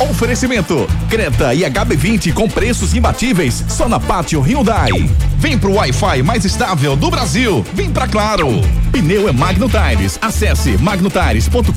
Oferecimento: 0.00 0.88
Creta 1.10 1.52
e 1.52 1.60
HB20 1.60 2.32
com 2.32 2.48
preços 2.48 2.94
imbatíveis 2.94 3.62
só 3.68 3.86
na 3.86 4.00
Pátio 4.00 4.40
Hyundai. 4.40 4.90
Vem 5.36 5.58
pro 5.58 5.74
Wi-Fi 5.74 6.22
mais 6.22 6.44
estável 6.44 6.96
do 6.96 7.10
Brasil. 7.10 7.64
Vem 7.74 7.90
pra 7.90 8.06
Claro. 8.08 8.60
Pneu 8.92 9.28
é 9.28 9.32
Magno 9.32 9.68
Tires. 9.68 10.18
Acesse 10.20 10.76
magnotires.com.br. 10.78 11.70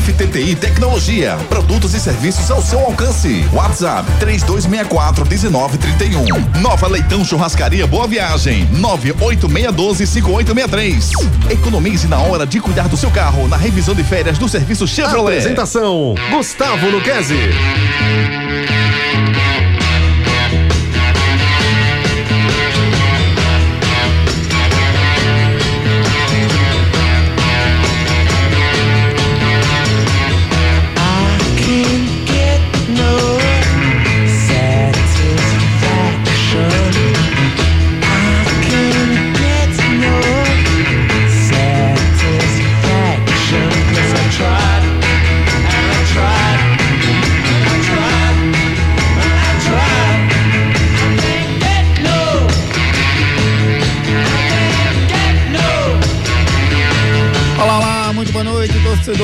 FTTI 0.00 0.56
Tecnologia. 0.56 1.36
Produtos 1.48 1.92
e 1.94 2.00
serviços 2.00 2.50
ao 2.50 2.62
seu 2.62 2.80
alcance. 2.80 3.44
WhatsApp 3.52 4.10
3264 4.18 5.26
1931. 5.26 6.60
Nova 6.60 6.88
Leitão 6.88 7.24
Churrascaria 7.24 7.86
Boa 7.86 8.06
Viagem. 8.06 8.66
98612 8.72 10.06
5863. 10.06 11.10
Economize 11.50 12.06
na 12.08 12.18
hora 12.18 12.46
de 12.46 12.60
cuidar 12.60 12.88
do 12.88 12.96
seu 12.96 13.10
carro 13.10 13.46
na 13.48 13.56
revisão 13.56 13.94
de 13.94 14.02
férias 14.02 14.38
do 14.38 14.48
serviço 14.48 14.86
Chevrolet. 14.86 15.38
Apresentação: 15.38 16.14
Gustavo 16.30 16.75
Luquezzi. 16.84 17.40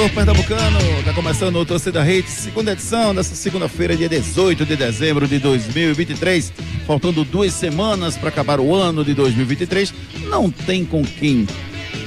Torcedor 0.03 0.11
pernambucano. 0.11 0.79
Tá 1.05 1.13
começando 1.13 1.57
o 1.57 1.65
Torcida 1.65 2.03
Hate, 2.03 2.29
segunda 2.29 2.73
edição 2.73 3.15
dessa 3.15 3.35
segunda-feira, 3.35 3.97
dia 3.97 4.09
18 4.09 4.65
de 4.65 4.77
dezembro 4.77 5.29
de 5.29 5.39
2023. 5.39 6.53
Faltando 6.87 7.25
duas 7.25 7.53
semanas 7.53 8.17
para 8.17 8.29
acabar 8.29 8.59
o 8.59 8.75
ano 8.75 9.05
de 9.05 9.15
2023. 9.15 9.95
Não 10.29 10.51
tem 10.51 10.85
com 10.85 11.03
quem, 11.03 11.47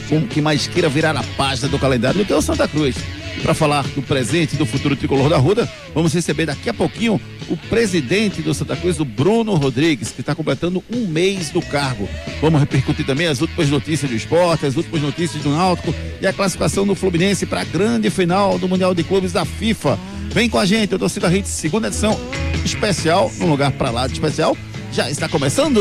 com 0.09 0.25
que 0.27 0.41
mais 0.41 0.67
queira 0.67 0.89
virar 0.89 1.15
a 1.15 1.23
página 1.37 1.69
do 1.69 1.79
calendário 1.79 2.19
do 2.19 2.25
que 2.25 2.33
o 2.33 2.41
Santa 2.41 2.67
Cruz. 2.67 2.95
Para 3.41 3.53
falar 3.53 3.83
do 3.89 4.01
presente 4.01 4.55
e 4.55 4.57
do 4.57 4.65
futuro 4.65 4.95
tricolor 4.95 5.29
da 5.29 5.37
Ruda, 5.37 5.69
vamos 5.93 6.13
receber 6.13 6.45
daqui 6.45 6.69
a 6.69 6.73
pouquinho 6.73 7.21
o 7.47 7.55
presidente 7.55 8.41
do 8.41 8.53
Santa 8.53 8.75
Cruz, 8.75 8.99
o 8.99 9.05
Bruno 9.05 9.53
Rodrigues, 9.55 10.11
que 10.11 10.21
está 10.21 10.33
completando 10.33 10.83
um 10.91 11.07
mês 11.07 11.49
do 11.51 11.61
cargo. 11.61 12.09
Vamos 12.41 12.59
repercutir 12.59 13.05
também 13.05 13.27
as 13.27 13.41
últimas 13.41 13.69
notícias 13.69 14.09
do 14.09 14.17
esporte, 14.17 14.65
as 14.65 14.75
últimas 14.75 15.01
notícias 15.01 15.43
do 15.43 15.49
Náutico 15.49 15.93
e 16.19 16.25
a 16.25 16.33
classificação 16.33 16.87
do 16.87 16.95
Fluminense 16.95 17.45
para 17.45 17.61
a 17.61 17.65
grande 17.65 18.09
final 18.09 18.57
do 18.57 18.67
Mundial 18.67 18.95
de 18.95 19.03
Clubes 19.03 19.31
da 19.31 19.45
FIFA. 19.45 19.99
Vem 20.31 20.49
com 20.49 20.57
a 20.57 20.65
gente, 20.65 20.95
o 20.95 20.99
Torcida 20.99 21.33
Hits, 21.35 21.49
segunda 21.49 21.87
edição 21.87 22.19
especial, 22.63 23.31
num 23.37 23.49
lugar 23.49 23.71
para 23.71 23.91
lá 23.91 24.07
de 24.07 24.13
especial, 24.13 24.57
já 24.91 25.09
está 25.09 25.29
começando. 25.29 25.79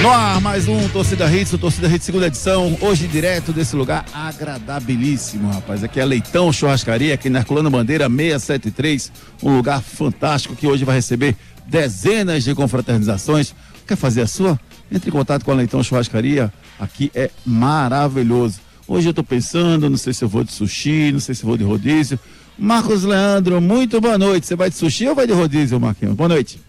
No 0.00 0.10
ar, 0.10 0.40
mais 0.40 0.66
um 0.66 0.88
Torcida 0.88 1.30
Hits, 1.30 1.52
o 1.52 1.58
Torcida 1.58 1.88
Hits 1.88 2.06
segunda 2.06 2.26
edição, 2.26 2.76
hoje 2.80 3.06
direto 3.06 3.52
desse 3.52 3.76
lugar 3.76 4.06
agradabilíssimo, 4.14 5.52
rapaz. 5.52 5.84
Aqui 5.84 6.00
é 6.00 6.04
Leitão 6.06 6.50
Churrascaria, 6.50 7.12
aqui 7.12 7.28
na 7.28 7.40
Herculano 7.40 7.70
Bandeira 7.70 8.08
673, 8.08 9.12
um 9.42 9.56
lugar 9.56 9.82
fantástico 9.82 10.56
que 10.56 10.66
hoje 10.66 10.86
vai 10.86 10.96
receber 10.96 11.36
dezenas 11.66 12.44
de 12.44 12.54
confraternizações. 12.54 13.54
Quer 13.86 13.96
fazer 13.96 14.22
a 14.22 14.26
sua? 14.26 14.58
Entre 14.90 15.10
em 15.10 15.12
contato 15.12 15.44
com 15.44 15.52
a 15.52 15.54
Leitão 15.54 15.82
Churrascaria, 15.82 16.50
aqui 16.80 17.12
é 17.14 17.30
maravilhoso. 17.44 18.71
Hoje 18.86 19.08
eu 19.08 19.14
tô 19.14 19.22
pensando, 19.22 19.88
não 19.88 19.96
sei 19.96 20.12
se 20.12 20.24
eu 20.24 20.28
vou 20.28 20.42
de 20.42 20.52
sushi, 20.52 21.12
não 21.12 21.20
sei 21.20 21.34
se 21.34 21.42
eu 21.44 21.48
vou 21.48 21.56
de 21.56 21.64
rodízio. 21.64 22.18
Marcos 22.58 23.04
Leandro, 23.04 23.60
muito 23.60 24.00
boa 24.00 24.18
noite. 24.18 24.46
Você 24.46 24.56
vai 24.56 24.70
de 24.70 24.76
sushi 24.76 25.08
ou 25.08 25.14
vai 25.14 25.26
de 25.26 25.32
rodízio, 25.32 25.80
Marquinhos? 25.80 26.14
Boa 26.14 26.28
noite. 26.28 26.60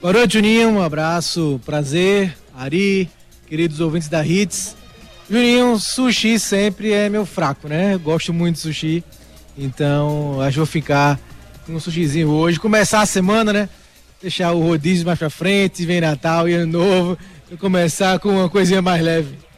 Boa 0.00 0.12
noite, 0.12 0.34
Juninho. 0.34 0.68
Um 0.70 0.82
abraço, 0.82 1.60
prazer. 1.64 2.36
Ari, 2.56 3.08
queridos 3.46 3.80
ouvintes 3.80 4.08
da 4.08 4.26
Hits. 4.26 4.76
Juninho, 5.30 5.78
sushi 5.78 6.38
sempre 6.38 6.92
é 6.92 7.08
meu 7.08 7.24
fraco, 7.24 7.68
né? 7.68 7.94
Eu 7.94 8.00
gosto 8.00 8.34
muito 8.34 8.56
de 8.56 8.62
sushi. 8.62 9.04
Então, 9.56 10.40
acho 10.40 10.52
que 10.52 10.58
vou 10.58 10.66
ficar 10.66 11.18
com 11.66 11.74
um 11.74 11.80
sushizinho 11.80 12.28
hoje. 12.28 12.58
Começar 12.58 13.00
a 13.00 13.06
semana, 13.06 13.52
né? 13.52 13.68
Deixar 14.20 14.52
o 14.52 14.60
rodízio 14.60 15.06
mais 15.06 15.18
pra 15.18 15.30
frente, 15.30 15.86
vem 15.86 16.00
Natal 16.00 16.48
e 16.48 16.54
Ano 16.54 16.78
Novo. 16.78 17.18
E 17.50 17.56
começar 17.56 18.18
com 18.18 18.30
uma 18.30 18.48
coisinha 18.48 18.82
mais 18.82 19.02
leve. 19.02 19.49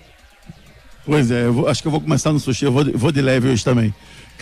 Pois 1.04 1.30
é, 1.30 1.48
vou- 1.48 1.68
acho 1.68 1.82
que 1.82 1.88
eu 1.88 1.92
vou 1.92 2.00
começar 2.00 2.32
no 2.32 2.38
sushi, 2.38 2.64
eu 2.64 2.72
vou, 2.72 2.84
vou 2.94 3.10
de 3.12 3.20
leve 3.20 3.48
hoje 3.48 3.64
também. 3.64 3.92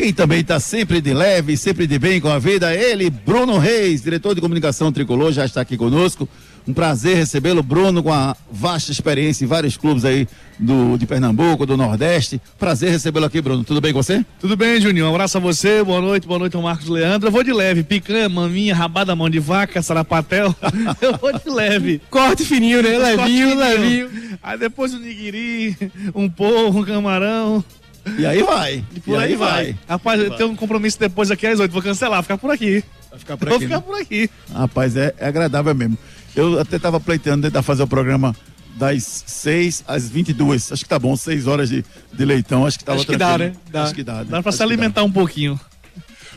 Quem 0.01 0.15
também 0.15 0.41
está 0.41 0.59
sempre 0.59 0.99
de 0.99 1.13
leve, 1.13 1.59
sempre 1.59 1.87
de 1.87 1.99
bem 1.99 2.23
com 2.23 2.29
a 2.31 2.39
vida, 2.39 2.75
é 2.75 2.91
ele, 2.91 3.11
Bruno 3.11 3.59
Reis, 3.59 4.01
diretor 4.01 4.35
de 4.35 4.41
comunicação 4.41 4.91
tricolor, 4.91 5.31
já 5.31 5.45
está 5.45 5.61
aqui 5.61 5.77
conosco. 5.77 6.27
Um 6.67 6.73
prazer 6.73 7.17
recebê-lo, 7.17 7.63
Bruno, 7.63 8.03
com 8.03 8.11
a 8.11 8.35
vasta 8.51 8.91
experiência 8.91 9.45
em 9.45 9.47
vários 9.47 9.77
clubes 9.77 10.07
aí 10.07 10.27
do, 10.59 10.97
de 10.97 11.07
Pernambuco, 11.07 11.67
do 11.67 11.77
Nordeste. 11.77 12.41
Prazer 12.59 12.93
recebê-lo 12.93 13.27
aqui, 13.27 13.43
Bruno. 13.43 13.63
Tudo 13.63 13.79
bem 13.79 13.93
com 13.93 14.03
você? 14.03 14.25
Tudo 14.41 14.57
bem, 14.57 14.81
Juninho? 14.81 15.05
Um 15.05 15.11
abraço 15.11 15.37
a 15.37 15.41
você, 15.41 15.85
boa 15.85 16.01
noite, 16.01 16.27
boa 16.27 16.39
noite 16.39 16.57
ao 16.57 16.63
Marcos 16.63 16.89
Leandro. 16.89 17.29
Eu 17.29 17.33
vou 17.33 17.45
de 17.45 17.53
leve, 17.53 17.83
picanha, 17.83 18.27
maminha, 18.27 18.75
rabada, 18.75 19.15
mão 19.15 19.29
de 19.29 19.39
vaca, 19.39 19.83
sarapatel. 19.83 20.57
Eu 21.03 21.19
vou 21.19 21.31
de 21.39 21.51
leve. 21.51 22.01
Corte 22.09 22.43
fininho, 22.47 22.83
né? 22.83 22.97
Levinho, 22.97 23.55
levinho. 23.55 24.11
Aí 24.43 24.59
depois 24.59 24.95
um 24.95 24.99
nigiri, 24.99 25.77
um 26.15 26.27
porro, 26.27 26.81
um 26.81 26.85
camarão. 26.85 27.63
E 28.19 28.27
aí 28.27 28.43
vai. 28.43 28.85
E 28.95 29.01
por 29.01 29.19
aí, 29.19 29.37
vai. 29.37 29.77
Rapaz, 29.89 30.21
eu 30.21 30.31
tenho 30.37 30.51
um 30.51 30.57
compromisso 30.57 30.99
depois 30.99 31.31
aqui 31.31 31.47
às 31.47 31.61
oito, 31.61 31.73
vou 31.73 31.83
cancelar, 31.83 32.23
ficar 32.23 32.39
por 32.39 32.51
aqui. 32.51 32.83
Vai 33.11 33.19
ficar 33.19 33.37
por 33.37 33.49
Vou 33.49 33.57
aqui. 33.57 33.65
ficar 33.67 33.77
né? 33.79 33.85
por 33.87 34.01
aqui. 34.01 34.31
Rapaz, 34.53 34.97
é, 34.97 35.15
é 35.19 35.27
agradável 35.27 35.75
mesmo. 35.75 35.99
Eu 36.35 36.61
até 36.61 36.77
estava 36.77 37.01
pleiteando 37.01 37.47
tentar 37.47 37.63
fazer 37.63 37.83
o 37.83 37.87
programa 37.87 38.35
das 38.77 39.25
6 39.27 39.85
às 39.87 40.09
22. 40.09 40.73
Acho 40.73 40.83
que 40.85 40.89
tá 40.89 40.99
bom, 40.99 41.17
6 41.17 41.47
horas 41.47 41.69
de, 41.69 41.85
de 42.13 42.25
leitão. 42.25 42.65
Acho 42.65 42.79
que 42.79 42.85
tava 42.85 42.99
Acho 42.99 43.07
que 43.07 43.17
dá, 43.17 43.37
né? 43.37 43.53
Dá. 43.71 43.83
Acho 43.83 43.95
que 43.95 44.05
dá. 44.05 44.19
né? 44.19 44.27
Dá 44.29 44.43
pra 44.43 44.49
Acho 44.51 44.59
se 44.59 44.63
alimentar 44.63 45.03
um 45.03 45.11
pouquinho. 45.11 45.59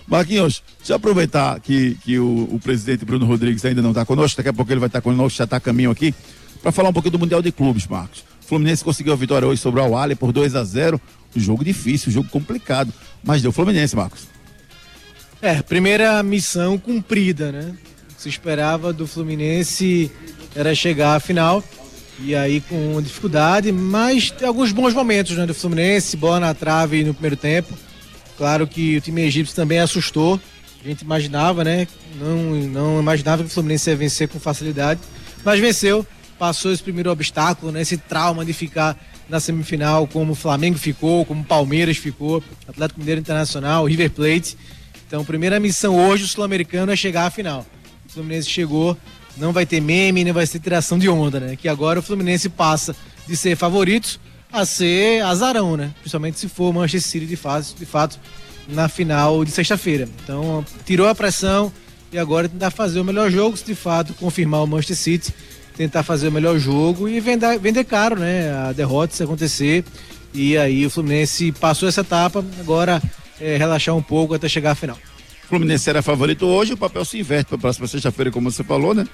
Marquinhos, 0.08 0.62
deixa 0.80 0.94
eu 0.94 0.98
aproveitar 0.98 1.60
que, 1.60 1.96
que 2.04 2.20
o, 2.20 2.50
o 2.52 2.60
presidente 2.62 3.06
Bruno 3.06 3.26
Rodrigues 3.26 3.64
ainda 3.64 3.82
não 3.82 3.92
está 3.92 4.04
conosco, 4.06 4.36
daqui 4.36 4.50
a 4.50 4.54
pouco 4.54 4.70
ele 4.72 4.80
vai 4.80 4.88
estar 4.88 5.00
conosco, 5.02 5.38
já 5.38 5.46
está 5.46 5.58
a 5.58 5.60
caminho 5.62 5.92
aqui, 5.92 6.14
para 6.62 6.74
falar 6.74 6.90
um 6.90 6.94
pouquinho 6.94 7.14
do 7.14 7.20
Mundial 7.20 7.42
de 7.42 7.52
Clubes, 7.52 7.88
Marcos. 7.88 8.26
O 8.44 8.46
Fluminense 8.46 8.84
conseguiu 8.84 9.14
a 9.14 9.16
vitória 9.16 9.48
hoje 9.48 9.62
sobre 9.62 9.80
o 9.80 9.96
Al 9.96 10.16
por 10.18 10.34
2 10.34 10.56
a 10.56 10.64
0 10.64 11.00
um 11.00 11.23
jogo 11.36 11.64
difícil, 11.64 12.12
jogo 12.12 12.30
complicado, 12.30 12.94
mas 13.24 13.42
deu 13.42 13.52
Fluminense, 13.52 13.96
Marcos. 13.96 14.28
É, 15.42 15.62
primeira 15.62 16.22
missão 16.24 16.78
cumprida, 16.78 17.52
né? 17.52 17.76
O 18.12 18.16
que 18.16 18.22
se 18.22 18.30
esperava 18.30 18.94
do 18.94 19.06
Fluminense 19.06 20.10
era 20.56 20.74
chegar 20.74 21.16
à 21.16 21.20
final. 21.20 21.64
E 22.20 22.36
aí 22.36 22.62
com 22.62 23.02
dificuldade, 23.02 23.72
mas 23.72 24.30
tem 24.30 24.48
alguns 24.48 24.72
bons 24.72 24.94
momentos 24.94 25.36
né, 25.36 25.46
do 25.46 25.54
Fluminense, 25.54 26.16
bola 26.16 26.40
na 26.40 26.54
trave 26.54 27.04
no 27.04 27.14
primeiro 27.14 27.36
tempo. 27.36 27.74
Claro 28.38 28.68
que 28.68 28.98
o 28.98 29.02
time 29.02 29.24
egípcio 29.24 29.56
também 29.56 29.80
assustou. 29.80 30.40
A 30.84 30.88
gente 30.88 31.02
imaginava, 31.02 31.64
né? 31.64 31.88
Não, 32.20 32.38
não 32.68 33.00
imaginava 33.00 33.44
que 33.44 33.50
o 33.50 33.52
Fluminense 33.52 33.90
ia 33.90 33.96
vencer 33.96 34.28
com 34.28 34.40
facilidade. 34.40 35.00
Mas 35.44 35.60
venceu, 35.60 36.06
passou 36.38 36.72
esse 36.72 36.84
primeiro 36.84 37.12
obstáculo, 37.12 37.72
né? 37.72 37.82
Esse 37.82 37.98
trauma 37.98 38.46
de 38.46 38.54
ficar 38.54 38.98
na 39.30 39.40
semifinal, 39.40 40.08
como 40.08 40.34
o 40.34 40.36
Flamengo 40.36 40.78
ficou, 40.78 41.26
como 41.26 41.42
o 41.42 41.46
Palmeiras 41.46 41.98
ficou, 41.98 42.44
Atlético 42.68 43.00
Mineiro 43.00 43.22
Internacional, 43.22 43.86
River 43.86 44.12
Plate. 44.12 44.58
Então, 45.08 45.24
primeira 45.24 45.60
missão 45.60 45.96
hoje, 45.96 46.24
o 46.24 46.28
Sul-Americano, 46.28 46.92
é 46.92 46.96
chegar 46.96 47.26
à 47.26 47.30
final. 47.30 47.66
O 48.06 48.12
Fluminense 48.12 48.50
chegou, 48.50 48.98
não 49.38 49.52
vai 49.52 49.66
ter 49.66 49.82
meme, 49.82 50.24
nem 50.24 50.34
vai 50.34 50.46
ter 50.46 50.60
tiração 50.60 50.98
de 50.98 51.10
onda, 51.10 51.40
né? 51.40 51.56
Que 51.56 51.68
agora 51.68 52.00
o 52.00 52.04
Fluminense 52.04 52.50
passa 52.50 52.96
de 53.28 53.36
ser 53.38 53.56
favorito 53.56 54.20
a 54.52 54.66
ser 54.66 55.24
azarão, 55.24 55.76
né? 55.76 55.92
Principalmente 56.00 56.40
se 56.40 56.48
for 56.48 56.72
Manchester 56.72 57.12
City 57.12 57.26
de 57.26 57.36
fato, 57.36 57.76
de 57.78 57.86
fato 57.86 58.20
na 58.68 58.88
final 58.88 59.44
de 59.44 59.52
sexta-feira. 59.52 60.08
Então, 60.24 60.64
tirou 60.86 61.08
a 61.08 61.16
pressão 61.16 61.72
e 62.12 62.20
agora 62.20 62.48
tentar 62.48 62.70
fazer 62.70 63.00
o 63.00 63.04
melhor 63.04 63.32
jogo, 63.32 63.58
se 63.58 63.66
de 63.66 63.74
fato 63.74 64.14
confirmar 64.14 64.64
o 64.64 64.68
Manchester 64.68 64.98
City, 64.98 65.34
tentar 65.76 66.04
fazer 66.04 66.28
o 66.28 66.32
melhor 66.32 66.58
jogo 66.58 67.08
e 67.08 67.20
vender, 67.20 67.60
vender 67.60 67.84
caro, 67.84 68.18
né? 68.18 68.52
A 68.52 68.72
derrota 68.72 69.16
se 69.16 69.24
acontecer. 69.24 69.84
E 70.34 70.58
aí 70.58 70.86
o 70.86 70.90
Fluminense 70.90 71.52
passou 71.52 71.88
essa 71.88 72.02
etapa, 72.02 72.44
agora 72.60 73.02
é, 73.40 73.58
relaxar 73.58 73.96
um 73.96 74.02
pouco 74.02 74.34
até 74.34 74.50
chegar 74.50 74.72
à 74.72 74.76
final. 74.76 74.98
Fluminense 75.48 75.90
era 75.90 76.02
favorito 76.02 76.46
hoje, 76.46 76.74
o 76.74 76.78
papel 76.78 77.06
se 77.06 77.20
inverte 77.20 77.48
para 77.50 77.58
a 77.58 77.60
próxima 77.60 77.88
sexta-feira, 77.88 78.32
como 78.32 78.50
você 78.50 78.64
falou, 78.64 78.94
né? 78.96 79.06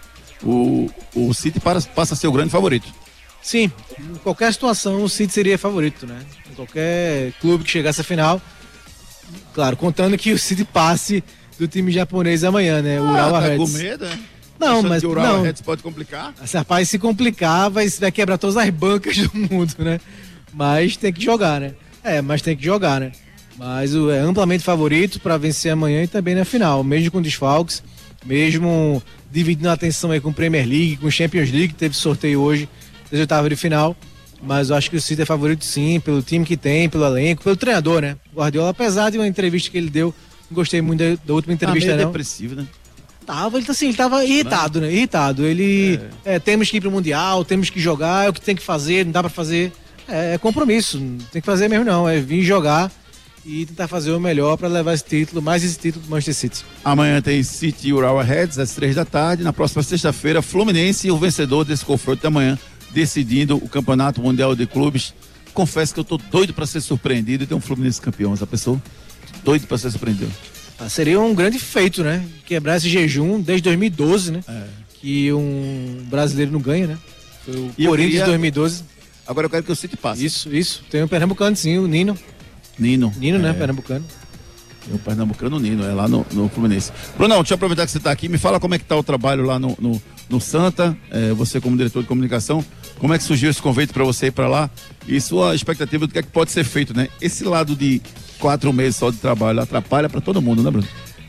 O, 0.41 0.89
o 1.13 1.33
City 1.33 1.59
para, 1.59 1.81
passa 1.81 2.13
a 2.13 2.17
ser 2.17 2.27
o 2.27 2.31
grande 2.31 2.49
favorito. 2.49 2.87
Sim, 3.41 3.71
em 3.99 4.15
qualquer 4.15 4.53
situação 4.53 5.03
o 5.03 5.09
City 5.09 5.33
seria 5.33 5.57
favorito, 5.57 6.05
né? 6.07 6.21
Em 6.49 6.55
qualquer 6.55 7.33
clube 7.41 7.63
que 7.63 7.71
chegasse 7.71 7.99
à 7.99 8.03
final. 8.03 8.41
Claro, 9.53 9.75
contando 9.75 10.17
que 10.17 10.31
o 10.31 10.39
City 10.39 10.63
passe 10.63 11.23
do 11.57 11.67
time 11.67 11.91
japonês 11.91 12.43
amanhã, 12.43 12.81
né? 12.81 13.01
O 13.01 13.05
ah, 13.05 13.11
Urawa 13.11 13.41
tá 13.41 13.47
Reds. 13.47 13.71
com 13.71 13.77
medo, 13.77 14.05
né? 14.05 14.19
Não, 14.59 14.83
mas 14.83 15.03
Urawa 15.03 15.27
não. 15.27 15.43
Reds 15.43 15.61
pode 15.61 15.81
complicar? 15.81 16.33
Esse 16.43 16.57
rapaz 16.57 16.89
se 16.89 16.99
complicar, 16.99 17.69
vai, 17.69 17.87
vai 17.87 18.11
quebrar 18.11 18.37
todas 18.37 18.57
as 18.57 18.69
bancas 18.69 19.17
do 19.17 19.31
mundo, 19.37 19.73
né? 19.79 19.99
Mas 20.53 20.97
tem 20.97 21.13
que 21.13 21.23
jogar, 21.23 21.61
né? 21.61 21.73
É, 22.03 22.21
mas 22.21 22.41
tem 22.41 22.55
que 22.57 22.63
jogar, 22.63 22.99
né? 22.99 23.11
Mas 23.57 23.93
é 23.93 24.19
amplamente 24.19 24.63
favorito 24.63 25.19
para 25.19 25.37
vencer 25.37 25.71
amanhã 25.71 26.03
e 26.03 26.07
também 26.07 26.33
na 26.35 26.45
final, 26.45 26.83
mesmo 26.83 27.11
com 27.11 27.21
desfalques, 27.21 27.83
mesmo 28.25 29.01
dividindo 29.31 29.69
a 29.69 29.73
atenção 29.73 30.11
aí 30.11 30.19
com 30.19 30.31
Premier 30.31 30.65
League, 30.67 30.97
com 30.97 31.09
Champions 31.11 31.51
League, 31.51 31.73
teve 31.73 31.95
sorteio 31.95 32.41
hoje, 32.41 32.67
das 33.11 33.19
oitavas 33.19 33.49
de 33.49 33.55
final. 33.55 33.95
Mas 34.41 34.69
eu 34.69 34.75
acho 34.77 34.89
que 34.89 34.95
o 34.95 35.01
City 35.01 35.21
é 35.21 35.25
favorito 35.25 35.65
sim, 35.65 35.99
pelo 35.99 36.21
time 36.21 36.45
que 36.45 36.55
tem, 36.55 36.87
pelo 36.87 37.05
elenco, 37.05 37.43
pelo 37.43 37.57
treinador, 37.57 38.01
né? 38.01 38.15
Guardiola, 38.33 38.69
apesar 38.69 39.09
de 39.09 39.17
uma 39.17 39.27
entrevista 39.27 39.69
que 39.69 39.77
ele 39.77 39.89
deu, 39.89 40.15
não 40.49 40.55
gostei 40.55 40.81
muito 40.81 40.99
da, 40.99 41.17
da 41.25 41.33
última 41.33 41.55
Tá 41.57 41.65
entrevista, 41.65 41.89
meio 41.91 41.99
não. 42.03 42.11
depressivo, 42.11 42.55
né? 42.55 42.65
Tava, 43.29 43.57
ele 43.57 43.65
tá 43.67 43.73
assim, 43.73 43.89
ele 43.89 43.95
tava 43.95 44.25
irritado, 44.25 44.81
né? 44.81 44.91
Irritado. 44.91 45.45
Ele. 45.45 45.99
é, 46.25 46.39
temos 46.39 46.71
que 46.71 46.77
ir 46.77 46.81
pro 46.81 46.89
Mundial, 46.89 47.45
temos 47.45 47.69
que 47.69 47.79
jogar, 47.79 48.25
é 48.25 48.29
o 48.29 48.33
que 48.33 48.41
tem 48.41 48.55
que 48.55 48.63
fazer, 48.63 49.05
não 49.05 49.11
dá 49.11 49.21
pra 49.21 49.29
fazer. 49.29 49.71
É, 50.07 50.33
é 50.33 50.37
compromisso, 50.39 50.99
não 50.99 51.19
tem 51.31 51.39
que 51.39 51.45
fazer 51.45 51.67
mesmo, 51.67 51.85
não. 51.85 52.09
É 52.09 52.19
vir 52.19 52.41
jogar 52.41 52.91
e 53.45 53.67
tentar 53.67 53.87
fazer 53.87 54.09
o 54.13 54.19
melhor 54.19 54.57
pra 54.57 54.67
levar 54.67 54.95
esse 54.95 55.03
título, 55.03 55.43
mais 55.43 55.63
esse 55.63 55.77
título 55.77 56.03
do 56.03 56.09
Manchester 56.09 56.33
City. 56.33 56.65
Amanhã 56.83 57.21
tem 57.21 57.43
City 57.43 57.89
e 57.89 57.93
Urawa 57.93 58.23
Reds 58.23 58.57
às 58.57 58.71
três 58.71 58.95
da 58.95 59.05
tarde. 59.05 59.43
Na 59.43 59.53
próxima 59.53 59.83
sexta-feira, 59.83 60.41
Fluminense 60.41 61.07
e 61.07 61.11
o 61.11 61.17
vencedor 61.17 61.63
desse 61.63 61.85
confronto 61.85 62.21
de 62.21 62.25
amanhã, 62.25 62.57
decidindo 62.89 63.57
o 63.57 63.69
Campeonato 63.69 64.19
Mundial 64.19 64.55
de 64.55 64.65
Clubes. 64.65 65.13
Confesso 65.53 65.93
que 65.93 65.99
eu 65.99 66.03
tô 66.03 66.17
doido 66.17 66.51
para 66.51 66.65
ser 66.65 66.81
surpreendido 66.81 67.43
e 67.43 67.47
ter 67.47 67.53
um 67.53 67.61
Fluminense 67.61 68.01
campeão. 68.01 68.33
Essa 68.33 68.47
pessoa, 68.47 68.81
doido 69.43 69.67
para 69.67 69.77
ser 69.77 69.91
surpreendido. 69.91 70.31
Ah, 70.79 70.87
seria 70.89 71.19
um 71.19 71.33
grande 71.35 71.59
feito, 71.59 72.03
né? 72.03 72.25
Quebrar 72.45 72.77
esse 72.77 72.89
jejum 72.89 73.39
desde 73.41 73.63
2012, 73.63 74.31
né? 74.31 74.43
Que 75.01 75.31
um 75.33 76.05
brasileiro 76.09 76.51
não 76.51 76.59
ganha, 76.59 76.87
né? 76.87 76.97
Foi 77.45 77.55
o 77.55 77.71
E 77.77 77.85
Corinthians 77.85 78.11
queria- 78.11 78.19
de 78.25 78.29
2012. 78.31 78.83
Agora 79.27 79.45
eu 79.45 79.49
quero 79.49 79.63
que 79.63 79.71
o 79.71 79.75
City 79.75 79.95
passe. 79.97 80.25
Isso, 80.25 80.53
isso. 80.53 80.83
Tem 80.89 81.03
o 81.03 81.07
Pernambucano, 81.07 81.55
sim, 81.55 81.77
o 81.77 81.87
Nino. 81.87 82.17
Nino. 82.77 83.13
Nino, 83.17 83.37
né? 83.39 83.49
É. 83.49 83.53
Pernambucano. 83.53 84.05
É 84.91 84.95
o 84.95 84.97
Pernambucano 84.99 85.59
Nino, 85.59 85.85
é 85.85 85.93
lá 85.93 86.07
no, 86.07 86.25
no 86.31 86.49
Fluminense. 86.49 86.91
Brunão, 87.17 87.37
deixa 87.37 87.53
eu 87.53 87.55
aproveitar 87.55 87.85
que 87.85 87.91
você 87.91 87.97
está 87.99 88.11
aqui. 88.11 88.27
Me 88.29 88.37
fala 88.37 88.59
como 88.59 88.73
é 88.73 88.79
que 88.79 88.85
tá 88.85 88.95
o 88.95 89.03
trabalho 89.03 89.43
lá 89.45 89.59
no, 89.59 89.77
no, 89.79 90.01
no 90.29 90.41
Santa, 90.41 90.97
é, 91.11 91.31
você 91.33 91.59
como 91.61 91.77
diretor 91.77 92.01
de 92.01 92.07
comunicação. 92.07 92.63
Como 92.97 93.13
é 93.13 93.17
que 93.17 93.23
surgiu 93.23 93.49
esse 93.49 93.61
convite 93.61 93.93
para 93.93 94.03
você 94.03 94.27
ir 94.27 94.31
para 94.31 94.47
lá? 94.47 94.69
E 95.07 95.19
sua 95.21 95.53
expectativa 95.53 96.07
do 96.07 96.11
que 96.13 96.19
é 96.19 96.23
que 96.23 96.29
pode 96.29 96.51
ser 96.51 96.63
feito, 96.63 96.95
né? 96.95 97.07
Esse 97.21 97.43
lado 97.43 97.75
de 97.75 98.01
quatro 98.39 98.71
meses 98.73 98.95
só 98.95 99.11
de 99.11 99.17
trabalho 99.17 99.61
atrapalha 99.61 100.09
para 100.09 100.21
todo 100.21 100.41
mundo, 100.41 100.63
né, 100.63 100.71
Bruno? 100.71 100.87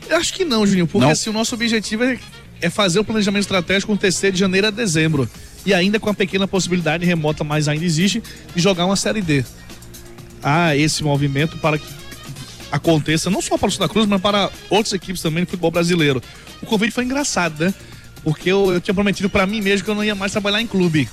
Eu 0.09 0.17
acho 0.17 0.33
que 0.33 0.43
não, 0.43 0.65
Juninho, 0.65 0.87
porque 0.87 1.05
Não? 1.05 1.11
assim, 1.11 1.29
o 1.29 1.33
nosso 1.33 1.53
objetivo 1.55 2.03
é, 2.03 2.19
é 2.59 2.69
fazer 2.69 2.99
o 2.99 3.03
planejamento 3.03 3.43
estratégico 3.43 3.91
acontecer 3.91 4.31
de 4.31 4.39
janeiro 4.39 4.67
a 4.67 4.69
dezembro. 4.71 5.29
E 5.65 5.73
ainda 5.73 5.99
com 5.99 6.09
a 6.09 6.13
pequena 6.13 6.47
possibilidade 6.47 7.05
remota, 7.05 7.43
mas 7.43 7.67
ainda 7.67 7.85
existe, 7.85 8.21
de 8.55 8.61
jogar 8.61 8.85
uma 8.85 8.95
Série 8.95 9.21
D. 9.21 9.45
Há 10.41 10.75
esse 10.75 11.03
movimento 11.03 11.57
para 11.57 11.77
que 11.77 11.85
aconteça, 12.71 13.29
não 13.29 13.41
só 13.41 13.57
para 13.57 13.67
o 13.67 13.71
Santa 13.71 13.87
Cruz, 13.87 14.07
mas 14.07 14.19
para 14.19 14.49
outras 14.69 14.93
equipes 14.93 15.21
também 15.21 15.43
do 15.43 15.47
futebol 15.47 15.69
brasileiro. 15.69 16.21
O 16.61 16.65
convite 16.65 16.93
foi 16.93 17.03
engraçado, 17.03 17.65
né? 17.65 17.73
Porque 18.23 18.51
eu, 18.51 18.71
eu 18.73 18.81
tinha 18.81 18.93
prometido 18.93 19.29
para 19.29 19.45
mim 19.45 19.61
mesmo 19.61 19.85
que 19.85 19.91
eu 19.91 19.95
não 19.95 20.03
ia 20.03 20.15
mais 20.15 20.31
trabalhar 20.31 20.61
em 20.61 20.67
clube. 20.67 21.07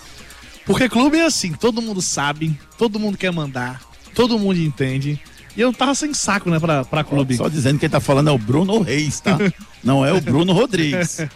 Porque 0.65 0.89
clube 0.89 1.19
é 1.19 1.25
assim, 1.25 1.53
todo 1.53 1.81
mundo 1.81 2.03
sabe, 2.03 2.59
todo 2.77 2.99
mundo 2.99 3.17
quer 3.17 3.33
mandar, 3.33 3.81
todo 4.15 4.39
mundo 4.39 4.59
entende. 4.59 5.21
E 5.59 5.61
eu 5.61 5.73
tava 5.73 5.93
sem 5.93 6.15
saco, 6.15 6.49
né, 6.49 6.61
pra, 6.61 6.85
pra 6.85 7.03
clube. 7.03 7.37
Só 7.37 7.49
dizendo 7.49 7.75
que 7.75 7.81
quem 7.81 7.91
tá 7.91 7.99
falando 7.99 8.31
é 8.31 8.33
o 8.33 8.39
Bruno 8.39 8.81
Reis, 8.81 9.19
tá? 9.19 9.37
Não 9.83 10.07
é 10.07 10.13
o 10.13 10.21
Bruno 10.21 10.53
Rodrigues. 10.53 11.21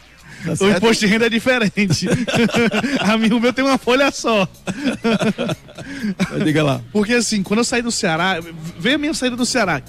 Tá 0.42 0.64
O 0.64 0.68
imposto 0.68 1.06
de 1.06 1.06
renda 1.06 1.26
é 1.26 1.30
diferente. 1.30 2.08
a 2.98 3.16
minha, 3.16 3.36
o 3.36 3.38
meu 3.38 3.52
tem 3.52 3.64
uma 3.64 3.78
folha 3.78 4.10
só. 4.10 4.48
Diga 6.44 6.64
lá. 6.64 6.80
Porque 6.92 7.14
assim, 7.14 7.44
quando 7.44 7.58
eu 7.58 7.64
saí 7.64 7.80
do 7.80 7.92
Ceará, 7.92 8.40
veio 8.76 8.96
a 8.96 8.98
minha 8.98 9.14
saída 9.14 9.36
do 9.36 9.46
Ceará. 9.46 9.80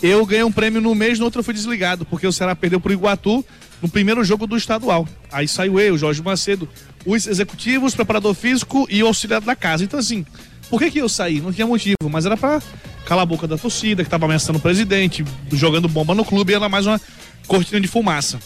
Eu 0.00 0.24
ganhei 0.24 0.44
um 0.44 0.52
prêmio 0.52 0.80
no 0.80 0.94
mês, 0.94 1.18
no 1.18 1.24
outro 1.24 1.40
eu 1.40 1.44
fui 1.44 1.52
desligado, 1.52 2.06
porque 2.06 2.24
o 2.24 2.32
Ceará 2.32 2.54
perdeu 2.54 2.78
pro 2.78 2.92
Iguatu 2.92 3.44
no 3.82 3.88
primeiro 3.88 4.22
jogo 4.22 4.46
do 4.46 4.56
estadual. 4.56 5.08
Aí 5.32 5.48
saiu 5.48 5.80
eu, 5.80 5.98
Jorge 5.98 6.22
Macedo, 6.22 6.68
os 7.04 7.26
executivos, 7.26 7.92
preparador 7.92 8.32
físico 8.32 8.86
e 8.88 9.02
o 9.02 9.08
auxiliar 9.08 9.40
da 9.40 9.56
casa. 9.56 9.82
Então 9.82 9.98
assim, 9.98 10.24
por 10.70 10.78
que 10.78 10.92
que 10.92 10.98
eu 11.00 11.08
saí? 11.08 11.40
Não 11.40 11.52
tinha 11.52 11.66
motivo, 11.66 11.96
mas 12.08 12.26
era 12.26 12.36
pra 12.36 12.62
calar 13.06 13.22
a 13.22 13.26
boca 13.26 13.46
da 13.46 13.56
torcida, 13.56 14.04
que 14.04 14.10
tava 14.10 14.26
ameaçando 14.26 14.58
o 14.58 14.60
presidente, 14.60 15.24
jogando 15.52 15.88
bomba 15.88 16.14
no 16.14 16.24
clube, 16.24 16.52
e 16.52 16.56
era 16.56 16.68
mais 16.68 16.86
uma 16.86 17.00
cortina 17.46 17.80
de 17.80 17.88
fumaça. 17.88 18.38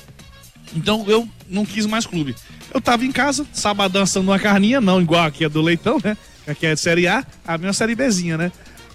Então 0.76 1.04
eu 1.08 1.26
não 1.48 1.64
quis 1.66 1.86
mais 1.86 2.06
clube. 2.06 2.36
Eu 2.72 2.80
tava 2.80 3.04
em 3.04 3.10
casa, 3.10 3.44
sabadão 3.52 4.02
assando 4.02 4.30
uma 4.30 4.38
carninha, 4.38 4.80
não 4.80 5.00
igual 5.00 5.24
aqui 5.24 5.44
a 5.44 5.48
do 5.48 5.60
Leitão, 5.60 5.98
né? 6.04 6.16
Aqui 6.46 6.66
é 6.66 6.74
de 6.74 6.80
Série 6.80 7.08
A, 7.08 7.24
a 7.46 7.58
minha 7.58 7.70
é 7.70 7.72
Série 7.72 7.94
Bzinha, 7.96 8.36
né? 8.36 8.52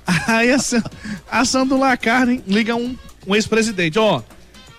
Aí 0.28 0.52
assa- 0.52 0.84
assando 1.30 1.78
lá 1.78 1.92
a 1.92 1.98
carne, 1.98 2.42
liga 2.48 2.76
um, 2.76 2.96
um 3.28 3.36
ex-presidente, 3.36 3.98
ó, 4.00 4.22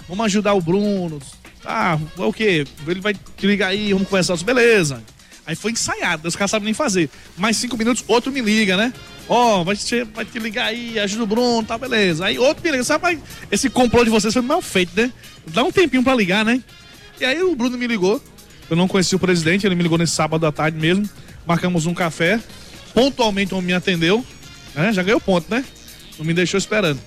vamos 0.08 0.24
ajudar 0.26 0.54
o 0.54 0.60
Bruno. 0.60 1.18
Ah, 1.64 1.98
o 2.16 2.32
quê? 2.32 2.64
Ele 2.86 3.00
vai 3.00 3.12
te 3.12 3.44
ligar 3.46 3.68
aí, 3.68 3.92
vamos 3.92 4.08
conversar. 4.08 4.36
Beleza. 4.38 5.02
Aí 5.44 5.56
foi 5.56 5.72
ensaiado, 5.72 6.28
os 6.28 6.36
caras 6.36 6.52
sabem 6.52 6.66
nem 6.66 6.74
fazer. 6.74 7.10
Mais 7.36 7.56
cinco 7.56 7.76
minutos, 7.76 8.04
outro 8.06 8.30
me 8.30 8.40
liga, 8.40 8.76
né? 8.76 8.92
Ó, 9.28 9.64
vai, 9.64 9.76
te, 9.76 10.04
vai 10.04 10.24
te 10.24 10.38
ligar 10.38 10.66
aí, 10.66 10.98
ajuda 10.98 11.24
o 11.24 11.26
Bruno, 11.26 11.66
tá, 11.66 11.76
beleza. 11.76 12.26
Aí 12.26 12.38
outro 12.38 12.62
me 12.62 12.70
liga, 12.70 12.84
sabe, 12.84 13.18
esse 13.50 13.68
complô 13.68 14.04
de 14.04 14.10
vocês 14.10 14.32
foi 14.32 14.42
mal 14.42 14.62
feito, 14.62 14.92
né? 14.94 15.12
Dá 15.48 15.64
um 15.64 15.72
tempinho 15.72 16.02
pra 16.02 16.14
ligar, 16.14 16.44
né? 16.44 16.62
E 17.20 17.24
aí 17.24 17.42
o 17.42 17.56
Bruno 17.56 17.76
me 17.76 17.86
ligou, 17.86 18.22
eu 18.70 18.76
não 18.76 18.86
conheci 18.86 19.16
o 19.16 19.18
presidente, 19.18 19.66
ele 19.66 19.74
me 19.74 19.82
ligou 19.82 19.98
nesse 19.98 20.12
sábado 20.12 20.46
à 20.46 20.52
tarde 20.52 20.78
mesmo, 20.78 21.08
marcamos 21.44 21.86
um 21.86 21.94
café, 21.94 22.40
pontualmente 22.94 23.52
homem 23.52 23.66
me 23.66 23.72
atendeu, 23.72 24.24
né? 24.74 24.92
Já 24.92 25.02
ganhou 25.02 25.20
ponto, 25.20 25.46
né? 25.50 25.64
Não 26.18 26.24
me 26.24 26.32
deixou 26.32 26.58
esperando. 26.58 27.00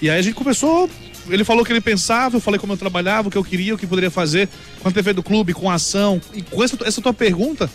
E 0.00 0.10
aí 0.10 0.18
a 0.18 0.22
gente 0.22 0.34
começou. 0.34 0.90
Ele 1.28 1.44
falou 1.44 1.62
o 1.62 1.64
que 1.64 1.72
ele 1.72 1.80
pensava, 1.80 2.36
eu 2.36 2.40
falei 2.40 2.58
como 2.58 2.72
eu 2.72 2.76
trabalhava, 2.76 3.28
o 3.28 3.30
que 3.30 3.38
eu 3.38 3.44
queria, 3.44 3.76
o 3.76 3.78
que 3.78 3.86
poderia 3.86 4.10
fazer 4.10 4.48
com 4.80 4.88
a 4.88 4.90
TV 4.90 5.12
do 5.12 5.22
clube, 5.22 5.54
com 5.54 5.70
a 5.70 5.74
ação. 5.74 6.20
E 6.34 6.42
com 6.42 6.64
essa, 6.64 6.76
essa 6.84 7.00
tua 7.00 7.14
pergunta 7.14 7.70